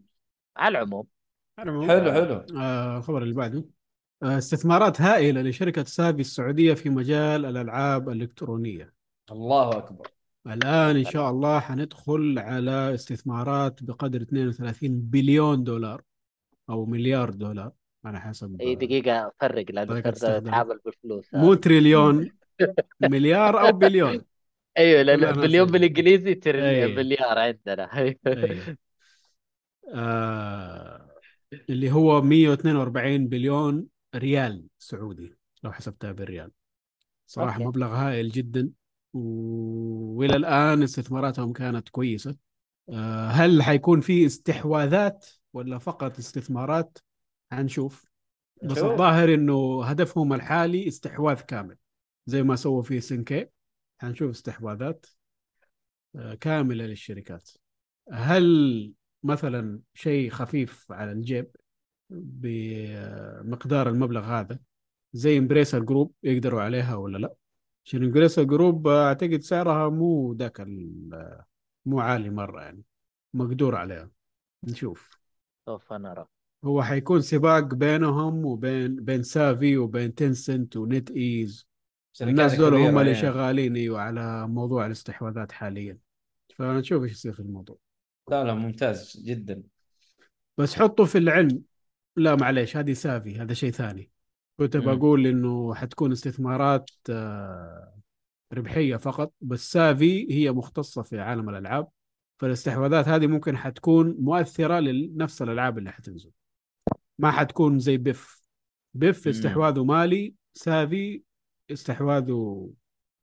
[0.56, 1.06] على العموم.
[1.59, 2.60] على العموم، حلو حلو.
[2.60, 3.64] آه الخبر اللي بعده.
[4.22, 8.93] آه استثمارات هائلة لشركة Savvy السعودية في مجال الألعاب الإلكترونية.
[9.30, 10.15] الله أكبر.
[10.47, 16.02] الآن إن شاء الله حندخل على استثمارات بقدر 32 بليون دولار
[16.70, 17.73] أو مليار دولار
[18.05, 20.47] على حسب إي دقيقة فرق استخدام.
[20.47, 22.31] اتعامل بالفلوس مو تريليون
[23.01, 24.23] مليار أو بليون
[24.78, 26.94] أيوه نفس بليون ال- بالإنجليزي تري أي.
[26.94, 27.93] مليار عندنا
[28.27, 28.77] أيوه.
[29.94, 31.10] آه
[31.70, 36.51] اللي هو 142 بليون ريال سعودي لو حسبتها بالريال
[37.27, 37.65] صراحة okay.
[37.64, 38.70] مبلغ هائل جدا.
[39.16, 42.36] وإلى الآن استثماراتهم كانت كويسة.
[42.88, 46.98] آه، هل حيكون في استحواذات ولا فقط استثمارات؟
[47.52, 48.06] حنشوف.
[48.62, 48.78] بس.
[48.78, 51.76] الظاهر إنه هدفهم الحالي استحواذ كامل
[52.26, 53.47] زي ما سووا في SNK
[53.98, 55.06] حنشوف استحواذات
[56.16, 57.51] آه، كاملة للشركات.
[58.12, 61.51] هل مثلا شيء خفيف على الجيب
[62.10, 64.59] بمقدار المبلغ هذا؟
[65.12, 67.34] زي Embracer Group يقدروا عليها ولا لا؟
[67.94, 71.43] Embracer Group أعتقد سعرها مو ذاك ال-
[71.87, 72.83] مو عالي مرة يعني
[73.35, 74.11] مقدور عليها.
[74.65, 75.19] نشوف.
[75.67, 76.27] سوف نرى
[76.65, 81.69] هو حيكون سباق بينهم وبين بين Savvy وبين Tencent و NetEase.
[82.23, 83.23] الناس دول هم اللي إيه.
[83.23, 85.99] شغالين إيوه على موضوع الاستحواذات حاليا.
[86.57, 87.79] فنشوف إيش يصير في الموضوع.
[88.31, 89.63] لا لا ممتاز جدا.
[90.59, 91.63] بس حطوا في العلم.
[92.17, 94.11] لا معليش هذه سافي هذا شيء ثاني.
[94.57, 94.77] كنت.
[94.77, 97.97] بقول إنه حتكون استثمارات آه،
[98.53, 101.89] ربحية فقط بس سافي هي مختصة في عالم الألعاب
[102.39, 106.31] فالاستحواذات هذه ممكن حتكون مؤثرة لنفس الألعاب اللي حتنزل.
[107.19, 108.43] ما حتكون زي بيف.
[108.95, 109.28] بيف.
[109.28, 111.23] استحواذه مالي Savvy
[111.70, 112.70] استحواذه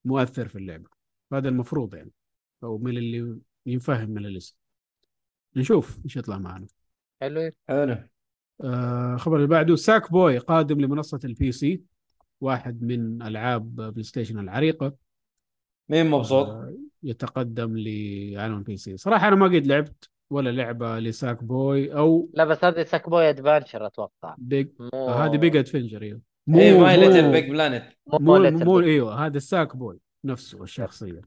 [0.05, 0.89] مؤثر في اللعبة.
[1.33, 2.11] هذا المفروض يعني
[2.63, 4.55] أو من اللي ينفهم من الاسم
[5.55, 6.67] نشوف إيش يطلع معنا.
[7.21, 7.51] حلو.
[7.67, 8.12] حلو
[8.63, 11.81] آه خبر اللي بعده Sackboy قادم لمنصة ال PC
[12.41, 14.93] واحد من ألعاب PlayStation العريقة.
[15.89, 16.73] مين مبسوط؟ آه
[17.03, 22.45] يتقدم لعالم ال PC صراحة أنا ما قد لعبت ولا لعبة ل Sackboy أو لا
[22.45, 24.35] بس هذه Sackboy Adventure أتوقع.
[24.37, 26.21] Big مو آه هذه Big Adventure أيوه.
[26.49, 28.83] إيه ما هي مو- Little Big Planet مو, مو مو Big.
[28.83, 31.21] أيوه هذا ال Sackboy نفسه الشخصية.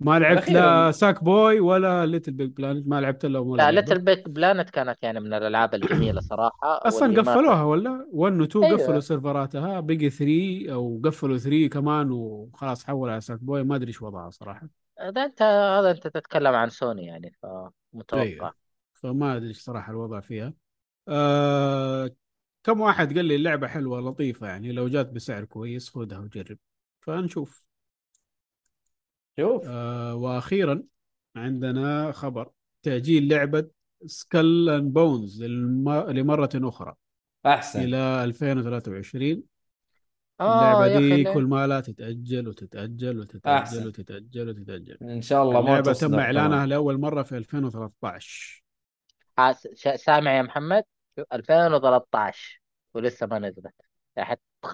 [0.00, 3.70] ما لعبت لا Sackboy ولا Little Big Planet ما لعبت إلا لا.
[3.70, 8.64] Little Big Planet كانت يعني من الألعاب الجميلة صراحة أصلا قفلوها ولا 1 و 2
[8.64, 8.78] أيوة.
[8.78, 14.02] قفلوا سيرفراتها بقي 3 أو قفلوا 3 كمان وخلاص حول على Sackboy ما أدري إيش
[14.02, 14.68] وضعها صراحة
[14.98, 18.54] هذا انت هذا أنت تتكلم عن سوني يعني فمتوقع أيوة.
[18.94, 20.52] فما أدري إيش صراحة الوضع فيها
[21.08, 22.10] آه
[22.64, 26.58] كم واحد قال لي اللعبة حلوة لطيفة يعني لو جات بسعر كويس خذها وجرب
[27.00, 27.65] فنشوف
[29.38, 29.62] شوف.
[29.66, 30.82] آه وأخيرا
[31.36, 32.50] عندنا خبر.
[32.82, 33.68] تأجيل لعبة
[34.06, 36.94] Skull and Bones لمرة أخرى.
[37.46, 37.80] أحسن.
[37.82, 39.42] إلى 2023
[40.40, 43.86] آه اللعبة يا أخي دي؟ كل ما لا تتأجل وتتأجل وتتأجل أحسن.
[43.86, 44.98] وتتأجل وتتأجل.
[45.02, 46.24] إن شاء الله ما اللعبة تصدر تم كمان.
[46.24, 48.62] إعلانها لأول مرة في 2013
[49.38, 50.84] آه، س- ش- سامع يا محمد؟
[51.32, 52.62] 2013
[52.94, 53.74] ولسه ما نزلت.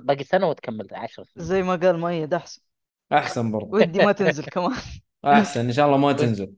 [0.01, 1.47] باقي سنة وتكمل 10 سنين.
[1.47, 2.63] زي ما قال مؤيد أحسن.
[3.13, 4.73] أحسن برضه ودي ما تنزل كمان.
[5.25, 6.53] أحسن إن شاء الله ما تنزل.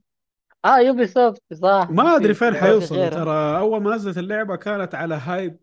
[0.64, 1.88] آه Ubisoft صح.
[1.90, 3.24] ما أدري فين حيوصلوا غيرها.
[3.24, 5.58] ترى أول ما نزلت اللعبة كانت على hype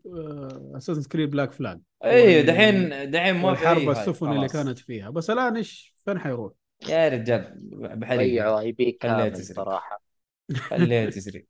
[0.76, 3.90] Assassin's Creed Black Flag اي دحين دحين ما في هاي.
[3.90, 4.48] السفن اللي.
[4.48, 5.10] كانت فيها.
[5.10, 6.52] بس الآن إيش؟ فين حيروح؟
[6.88, 8.18] يا رجال بحريق.
[8.20, 9.54] ضيعوا IP خليها كامل تسري.
[9.54, 10.02] صراحة.
[10.54, 11.46] خليها تسري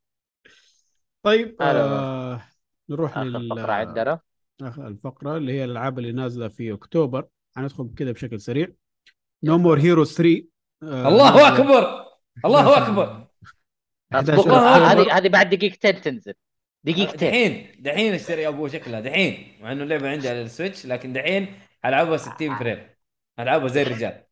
[1.23, 2.43] طيب آه
[2.89, 4.20] نروح آخر لل فقرة عندنا.
[4.78, 7.27] الفقرة اللي هي الألعاب اللي نازلة في أكتوبر.
[7.56, 8.69] حندخل كذا بشكل سريع.
[9.44, 10.44] No More Heroes 3
[10.82, 12.05] آه، الله أكبر.
[12.44, 13.27] الله أكبر.
[14.12, 15.19] 11 اصبر الله هذه.
[15.19, 16.35] هذه بعد دقيقتين تنزل.
[16.85, 17.31] دقيقتين.
[17.31, 19.01] دحين دحين اشتري ابوه شكلها.
[19.01, 19.59] دحين.
[19.60, 21.55] مع إنه اللعبة عندي على ال Switch لكن دحين
[21.85, 22.78] ألعبها 60 frame.
[23.39, 24.23] ألعبها زي الرجال.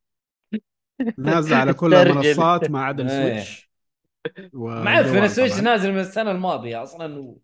[1.18, 1.94] نازلة على كل.
[1.94, 3.38] المنصات ما عدا إيه.
[3.38, 3.70] السويتش
[4.52, 5.60] ما أعرف والجوال ال Switch.
[5.60, 7.38] نازل من السنة الماضية أصلا و...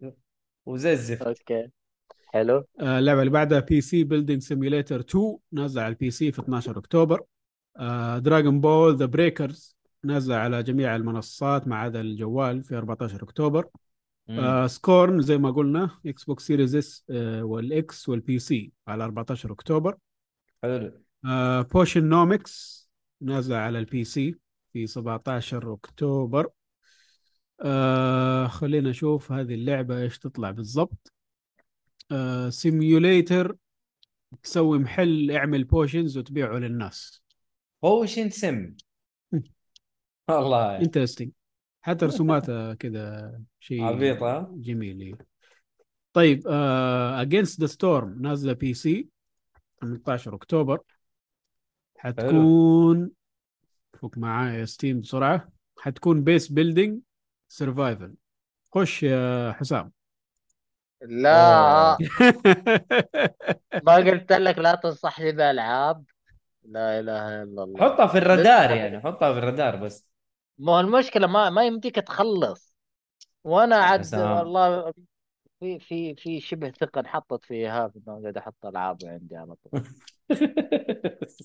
[0.66, 1.26] وزي الزفت.
[1.26, 1.68] okay.
[2.26, 2.64] حلو.
[2.80, 7.22] آه، اللعبة اللي بعدها PC Building Simulator 2 نازلة على ال PC في 12 أكتوبر.
[8.18, 13.68] Dragon Ball The Breakers نازله على جميع المنصات ما عدا الجوال في 14 أكتوبر.
[14.28, 19.52] آه Scorn زي ما قلنا Xbox Series S آه وال X وال PC على 14
[19.52, 19.96] أكتوبر.
[20.62, 21.02] حلو.
[21.26, 22.86] آه Potionomics
[23.20, 24.34] نازله على ال PC
[24.72, 26.48] في 17 أكتوبر.
[27.60, 31.12] آه خلينا نشوف هذه اللعبة إيش تطلع بالضبط.
[32.12, 33.56] آه simulator
[34.42, 37.22] تسوي محل اعمل potions وتبيعه للناس.
[37.86, 38.74] potion سم.
[40.28, 41.30] والله interesting
[41.82, 44.50] حتى رسوماتها كذا شيء عبيطة.
[44.54, 45.14] جميل إيه.
[46.12, 49.08] طيب Against the Storm نازلة PC
[49.80, 50.80] 18 أكتوبر.
[51.96, 53.10] حتكون
[54.02, 55.48] فك معايا Steam بسرعة.
[55.78, 57.00] حتكون base building
[57.48, 58.14] survival
[58.74, 59.92] خش يا حسام.
[61.02, 61.98] لا.
[63.86, 66.04] ما قلت لك لا تنصحني بالألعاب.
[66.68, 67.80] لا إله إلا الله.
[67.80, 68.74] حطها في الرادار لسه.
[68.74, 70.06] يعني حطها في الرادار بس.
[70.58, 72.74] ما هو المشكلة ما ما يمديك تخلص.
[73.44, 74.14] وأنا عاد.
[74.14, 74.92] والله
[75.60, 79.82] في في في شبه ثقة انحطت فيها انه قاعد أحط ألعاب عندي على طول.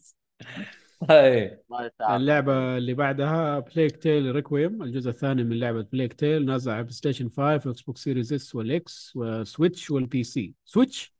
[1.01, 2.01] يسامحك.
[2.01, 7.29] اللعبة اللي بعدها Plague Tale Requiem الجزء الثاني من لعبة Plague Tale نازلة على PlayStation
[7.29, 11.13] 5 و Xbox Series S وال X و Switch وال PC Switch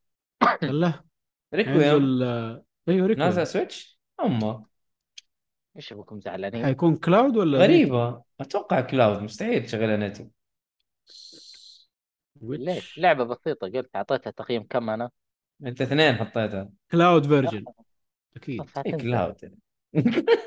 [0.62, 1.00] الله
[1.54, 2.22] Requiem
[2.88, 4.66] أيوه Requiem نازل Switch أمه.
[5.76, 8.22] إيش أبوكم زعلانين؟ حيكون cloud ولا غريبة.
[8.40, 10.24] أتوقع cloud مستحيل تشغلها نتو
[12.42, 15.10] ليش؟ لعبة بسيطة قلت أعطيتها تقييم كم أنا؟
[15.66, 16.68] أنت اثنين حطيتها.
[16.90, 17.64] cloud version
[18.36, 18.62] أكيد.
[18.76, 19.00] حتنزل.
[19.00, 19.54] كلاود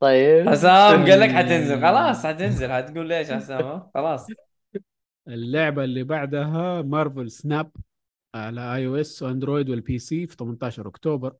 [0.00, 0.48] طيب.
[0.48, 1.80] حسام قال لك حتنزل.
[1.86, 2.72] خلاص حتنزل.
[2.72, 4.26] حتقول ليش يا حسام؟ خلاص.
[5.28, 7.70] اللعبة اللي بعدها Marvel Snap
[8.34, 11.34] على iOS و Android وال PC في 18 أكتوبر.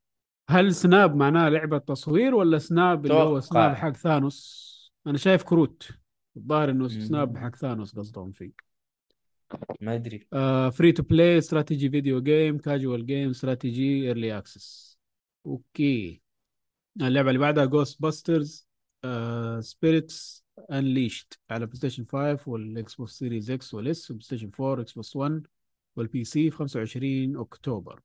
[0.51, 3.41] هل Snap معناها لعبة تصوير ولا snap اللي هو.
[3.41, 4.73] snap حق ثانوس؟
[5.07, 5.89] أنا شايف كروت.
[6.37, 6.89] الظاهر إنه.
[6.89, 8.53] snap حق ثانوس قصدهم فيه.
[9.81, 10.27] ما أدري.
[10.73, 14.99] free to play strategy video game casual game strategy early access
[15.47, 16.23] okay.
[17.01, 18.69] اللعبة اللي بعدها Ghostbusters
[19.61, 25.17] Spirits Unleashed على PlayStation 5 وال Xbox Series X وال S و PlayStation 4 Xbox
[25.17, 25.47] 1
[25.97, 28.01] وال PC في 25 أكتوبر.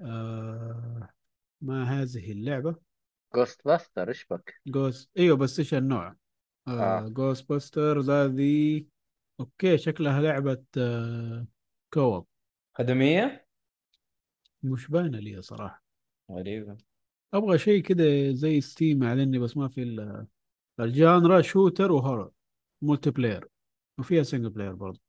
[0.00, 1.08] آه
[1.60, 2.76] ما هذه اللعبة؟
[3.34, 6.16] Ghostbuster إيش بك؟ Ghost إيوه بس إيش النوع؟
[6.68, 7.08] آه آه.
[7.08, 8.84] Ghostbusters هذه
[9.40, 11.46] okay شكلها لعبة آه
[11.94, 12.26] co-op
[12.74, 13.46] خدميه
[14.62, 15.82] مش باينة لي صراحة.
[16.30, 16.76] غريبة.
[17.34, 20.26] أبغى شيء كده زي Steam علني بس ما في ال-
[20.80, 22.30] ال genre shooter و horror
[22.82, 23.48] multiplayer
[23.98, 25.00] وفيها single player برضه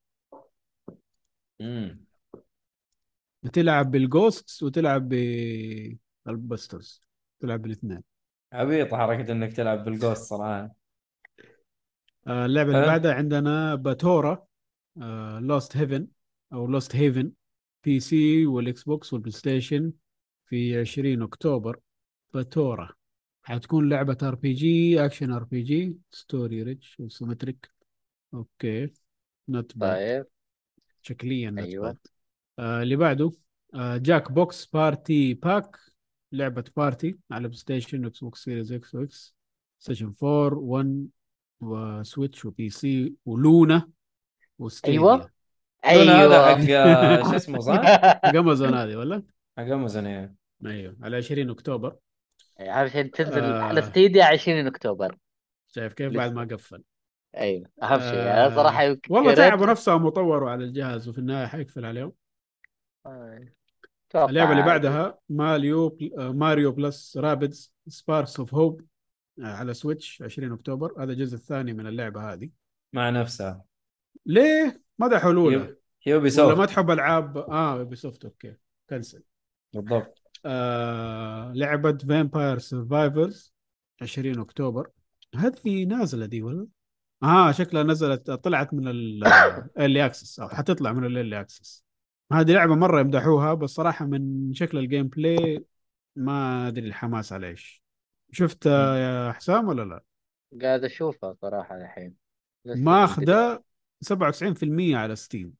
[1.62, 2.06] امم
[3.44, 5.10] بتلعب بال ghosts وتلعب
[6.26, 7.02] بال busters
[7.40, 8.04] تلعب بالاثنين.
[8.54, 10.76] عبيط حركة إنك تلعب بال ghost صراحة.
[12.28, 12.92] آه، اللعبة اللي حلو.
[12.92, 14.46] بعدها عندنا Batora
[15.40, 16.08] Lost Haven
[16.54, 17.32] أو Lost Haven
[17.84, 19.94] PC وال Xbox وال PlayStation
[20.46, 21.80] في 20 أكتوبر.
[22.34, 22.90] Batora.
[23.44, 27.72] حتكون لعبة RPG action RPG story rich و isometric.
[28.34, 28.94] okay.
[29.48, 30.26] not bad طيب.
[31.02, 31.86] شكليا أيوة.
[31.86, 31.98] bad
[32.60, 33.32] آه اللي بعده
[33.76, 35.78] آه Jackbox Party Pack
[36.32, 39.36] لعبة party على PlayStation Xbox Series X و X
[39.80, 41.08] Station 4 1
[41.62, 43.90] و Switch و PC و Luna
[44.60, 45.32] و Stadia أيوة.
[45.86, 47.82] هذا أيوه حق آه، شو اسمه صح؟
[48.24, 49.24] حق امازون هذه ولا؟
[49.58, 50.36] حق امازون إيه.
[50.66, 51.96] أيوه على 20 أكتوبر
[52.60, 53.62] عشان تنزل آه.
[53.62, 55.18] على Stadia 20 أكتوبر
[55.68, 56.84] شايف كيف بعد ما قفل
[57.38, 58.14] أيوه أهم شيء.
[58.14, 62.14] آه، صراحة يمكن والله تعبوا نفسهم وطوروا على الجهاز وفي النهاية حيقفل عليهم.
[63.06, 63.46] آه.
[64.16, 64.64] اللعبة اللي.
[64.64, 68.82] بعدها Mario Mario plus Rabbids Sparks of Hope
[69.40, 71.04] على Switch 20 أكتوبر.
[71.04, 72.50] هذا الجزء الثاني من اللعبة هذه.
[72.94, 73.64] مع نفسها.
[74.26, 75.56] ليه؟ مدحوا الاولى
[76.06, 78.56] Ubi- ولا ما سوفت تحب ألعاب؟ آه Ubisoft okay.
[78.90, 79.24] cancel.
[79.74, 80.22] بالضبط.
[80.46, 83.54] آه لعبة Vampire Survivors
[84.02, 84.90] 20 أكتوبر.
[85.36, 86.68] هذه نازلة دي ولا؟
[87.24, 91.86] آه شكلها نزلت طلعت من ال early access أو حتطلع من ال early access
[92.34, 95.66] هذه لعبة مرة يمدحوها بس صراحة من شكل ال gameplay
[96.16, 97.84] ما أدري الحماس على إيش.
[98.32, 100.04] شفت يا حسام ولا لا؟
[100.62, 102.16] قاعد أشوفها صراحة الحين.
[102.66, 103.64] ماخذة
[104.06, 105.54] 97% على Steam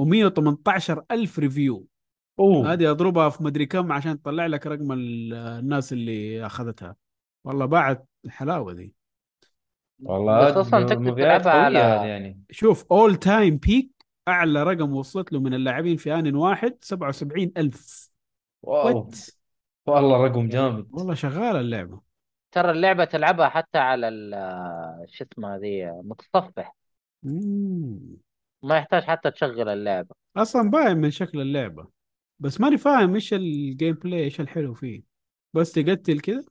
[0.00, 1.86] و118 ألف review
[2.38, 2.72] أوه.
[2.72, 6.96] هذه أضربها في مدري كم عشان تطلع لك رقم ال- الناس اللي أخذتها.
[7.44, 8.94] والله باعت حلاوة دي
[10.02, 12.40] والله تقدر مبيعات تلعبها على- يعني.
[12.50, 13.90] شوف all time peak
[14.28, 18.10] أعلى رقم وصلت له من اللاعبين في آن واحد 77 ألف.
[18.62, 18.96] wow.
[18.98, 19.16] what
[19.86, 20.86] والله رقم جامد.
[20.92, 22.00] والله شغالة اللعبة.
[22.52, 26.76] ترى اللعبة تلعبها حتى على ال- شو اسمه ذي متصفح.
[27.22, 27.98] مم.
[28.62, 30.14] ما يحتاج حتى تشغل اللعبة.
[30.36, 31.86] أصلا باين من شكل اللعبة.
[32.38, 35.02] بس ماني فاهم إيش ال gameplay إيش الحلو فيه.
[35.54, 36.44] بس تقتل كذا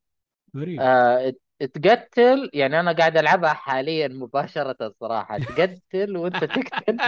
[0.55, 0.81] غريب.
[0.81, 5.37] آه تقتل يعني أنا قاعد ألعبها حاليا مباشرة الصراحة.
[5.37, 6.99] تقتل وأنت تقتل.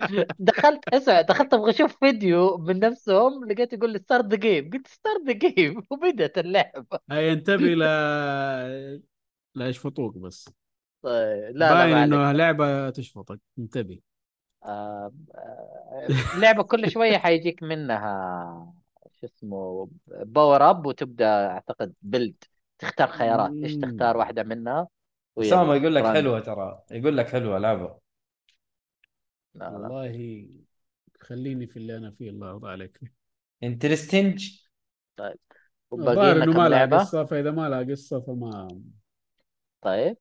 [0.38, 4.86] دخلت اسمع دخلت أبغى أشوف فيديو من نفسهم لقيت يقول لي start the game قلت
[4.86, 7.82] start the game وبدأت اللعبه هاي انتبه ل
[9.54, 10.48] لا يشفطوك بس.
[11.02, 12.22] طيب لا لا باين عليك.
[12.22, 13.40] إنه لعبة تشفطك.
[13.58, 14.00] انتبه.
[14.64, 15.12] آه،
[16.34, 18.74] اللعبة كل شوية حيجيك منها
[19.20, 22.44] شو اسمه power up وتبدأ أعتقد build
[22.82, 23.74] تختار خيارات إيش.
[23.74, 24.88] تختار واحدة منها.
[25.38, 26.04] أسامة يقول لك.
[26.04, 26.82] حلوة ترى.
[26.90, 27.98] يقول لك حلوة لعبة
[29.54, 29.70] لا لا.
[29.70, 30.48] والله
[31.20, 33.00] خليني في اللي أنا فيه الله يرضى عليك.
[33.62, 34.60] interesting
[35.90, 38.68] وباقي الظاهر إنه ما لها قصة فإذا ما لها قصة فما
[39.82, 40.16] طيب.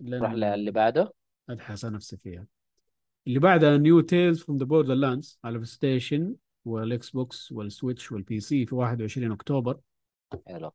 [0.00, 1.14] نروح للي بعده.
[1.48, 2.46] ابحث نفسي فيها.
[3.26, 6.34] اللي بعدها New Tales from the Borderlands على ال PlayStation وال
[6.64, 9.80] Xbox وال Switch وال PC في 21 أكتوبر.
[10.46, 10.72] حلو.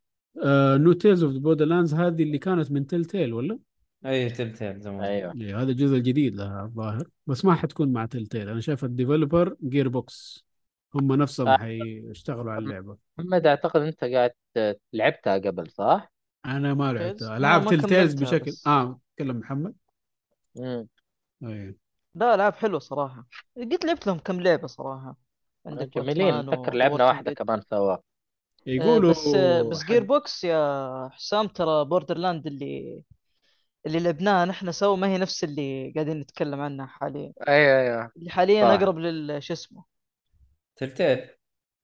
[0.77, 3.59] New Tales of the Borderlands هذه اللي كانت من Telltale ولا؟
[4.05, 8.49] اي Telltale زمان أيوه إيه هذا الجزء الجديد لها الظاهر بس ما حتكون مع Telltale
[8.49, 10.45] أنا شايف ال developer Gearbox
[10.95, 11.57] هم نفسهم آه.
[11.57, 14.31] حيشتغلوا على اللعبة محمد أعتقد أنت قاعد
[14.93, 16.11] لعبتها قبل صح؟
[16.45, 18.67] أنا ما؟ لعبتها ألعاب تيل تيلز بشكل بس.
[18.67, 19.73] آه تكلم محمد
[20.55, 20.87] مم.
[21.43, 21.75] إيه
[22.15, 25.17] لا ألعاب حلوة صراحة قد لعبت لهم كم لعبة صراحة
[25.65, 27.29] عندك جميلين اتذكر و لعبنا Dead.
[27.29, 27.97] كمان سوا
[28.65, 33.03] يقولوا بس آه، بس حق- جير بوكس يا حسام ترى بوردر لاند اللي
[33.85, 38.29] اللي لعبناها نحن سوا ما هي نفس اللي قاعدين نتكلم عنها حاليا أيوه أيوه اللي
[38.29, 38.81] حاليا صح.
[38.81, 39.83] أقرب لل شو اسمه
[40.75, 41.29] تلتيل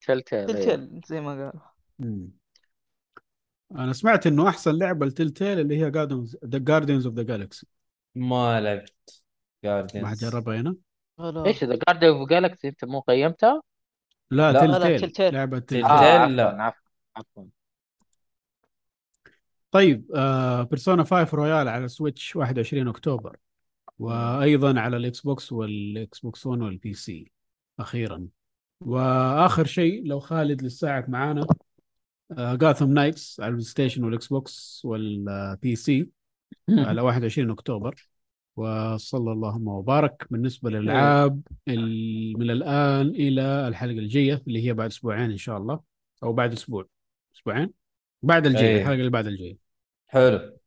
[0.02, 0.76] تلتيل تل أيوة.
[0.76, 1.62] تل زي ما قالوا
[2.00, 2.30] مم.
[3.72, 7.68] أنا سمعت إنه أحسن لعبة لتيل تيل اللي هي جاردنز ذا جاردينز اوف ذا جالكسي
[8.16, 9.24] ما لعبت
[9.64, 10.76] ما جاردينز حجربها هنا.
[11.46, 13.62] إيش ذا جاردن اوف جالكسي أنت مو قيمتها؟
[14.32, 15.34] لا, لا، تيل لا، تيل تيل تيل.
[15.34, 16.08] لعبة تيل تيل تيل تيل.
[16.08, 16.64] آه لا.
[16.64, 16.82] عفوا
[17.16, 17.44] عفوا
[19.72, 23.38] طيب آه بيرسونا 5 رويال على سويتش 21 أكتوبر
[24.00, 27.32] وأيضا على ال Xbox وال Xbox 1 وال PC
[27.80, 28.28] أخيرا
[28.80, 31.48] وآخر شيء لو خالد لساعك معانا
[32.32, 36.10] Gotham Knights على ال PlayStation وال Xbox وال PC
[36.70, 38.08] على 21 أكتوبر
[38.56, 40.28] وصلى اللهم وبارك.
[40.30, 45.80] بالنسبة للألعاب ال- من الآن إلى الحلقة الجاية اللي هي بعد أسبوعين إن شاء الله.
[46.24, 46.88] أو بعد أسبوع.
[47.36, 47.74] أسبوعين؟
[48.22, 48.82] بعد الجاية أيه.
[48.82, 49.58] الحلقة اللي بعد الجاية.
[50.08, 50.58] حلو.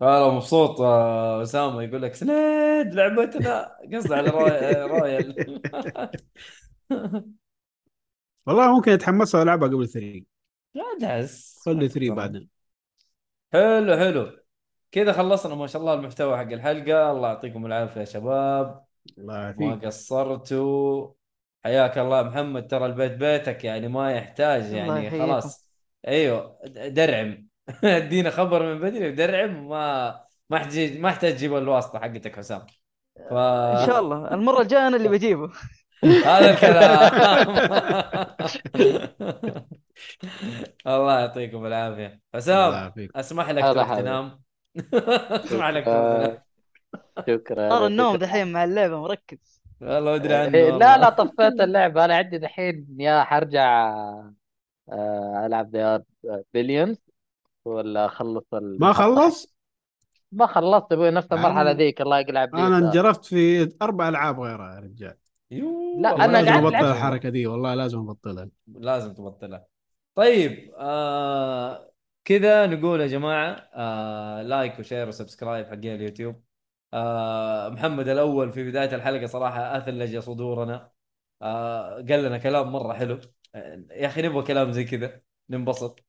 [0.00, 3.76] والله مبسوط آه، أسامة يقول لك سنيد لعبتنا.
[3.94, 5.60] قصده على روي- رويال
[8.46, 10.24] والله ممكن أتحمس ألعبها قبل 3
[10.74, 12.48] لا دعس خلي 3 بعدين.
[13.52, 14.45] حلو حلو.
[14.92, 17.10] كذا خلصنا ما شاء الله المحتوى حق الحلقة.
[17.10, 18.84] الله يعطيكم العافية يا شباب.
[19.18, 21.12] الله ما يعافيك قصرتوا.
[21.64, 25.10] حياك الله محمد ترى البيت بيتك يعني ما يحتاج يعني.
[25.10, 25.70] خلاص.
[26.08, 27.48] أيوه درعم.
[27.84, 32.66] ادينا خبر من بدري ودرعم ما ما يحتاج ما يحتاج تجيب الواسطة حقتك حسام.
[33.30, 33.32] ف...
[33.32, 34.34] إن شاء الله.
[34.34, 35.50] المرة الجاية أنا اللي بجيبه.
[36.24, 37.10] هذا الكلام.
[40.86, 42.06] الله يعطيكم العافية.
[42.06, 43.16] الله حسام يعافيك.
[43.16, 43.98] أسمح لك تروح.
[43.98, 44.45] تنام.
[44.76, 46.38] لك تروح تنام
[47.28, 49.62] شكرا صار النوم دحين مع اللعبة مركز.
[49.80, 50.98] والله أدري عنه إيه، لا.
[50.98, 52.04] لا طفيت اللعبة.
[52.04, 53.94] أنا عندي دحين يا حرجع
[54.88, 56.02] آه، ألعب They Are
[56.54, 56.98] Billions
[57.64, 58.78] ولا أخلص ال...
[58.80, 59.56] ما خلص؟
[60.32, 64.40] ما خلصت أبوي نفس المرحلة أنا- ذيك الله يقلع بيك أنا انجرفت في أربع ألعاب
[64.40, 65.16] غيرها يا رجال.
[66.00, 66.90] لا، أنا لازم أبطل.
[66.90, 68.48] الحركة دي والله لازم أبطلها.
[68.66, 69.64] لازم تبطلها.
[70.14, 71.90] طيب آه
[72.26, 76.42] كذا نقول يا جماعة آه like و share و subscribe حقين اليوتيوب.
[76.94, 80.90] آه محمد الأول في بداية الحلقة صراحة أثلج صدورنا.
[81.42, 83.18] آه قال لنا كلام مرة حلو.
[83.54, 85.20] آه يا أخي نبغى كلام زي كذا
[85.50, 86.04] ننبسط.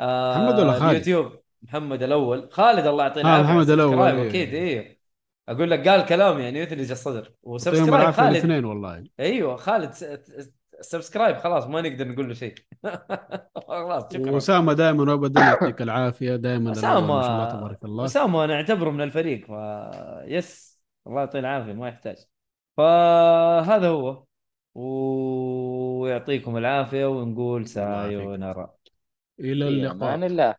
[0.00, 1.32] آه محمد ولا خالد؟ اليوتيوب
[1.62, 2.48] محمد الأول.
[2.50, 3.42] خالد الله يعطيه آه، العافية.
[3.42, 4.28] محمد subscribe إيه.
[4.28, 5.00] أكيد إيه.
[5.48, 7.32] أقول لك قال كلام يعني يثلج الصدر.
[7.42, 8.30] و subscribe خالد.
[8.30, 9.04] الاثنين والله.
[9.20, 9.94] أيوه خالد
[10.82, 12.54] subscribe خلاص ما نقدر نقول له شيء.
[13.68, 14.30] خلاص شكرا.
[14.30, 18.04] وأسامة دائما وابدا يعطيك العافية دائما أسامة- ما شاء الله تبارك الله.
[18.04, 19.50] أسامة أنا اعتبره من الفريق ف
[20.26, 22.16] يس الله يعطيه العافية ما يحتاج.
[22.76, 24.24] فهذا هو.
[24.74, 27.66] ويعطيكم العافية ونقول.
[27.66, 28.74] سايونارا.
[29.40, 30.14] إلى اللقاء.
[30.26, 30.54] الله.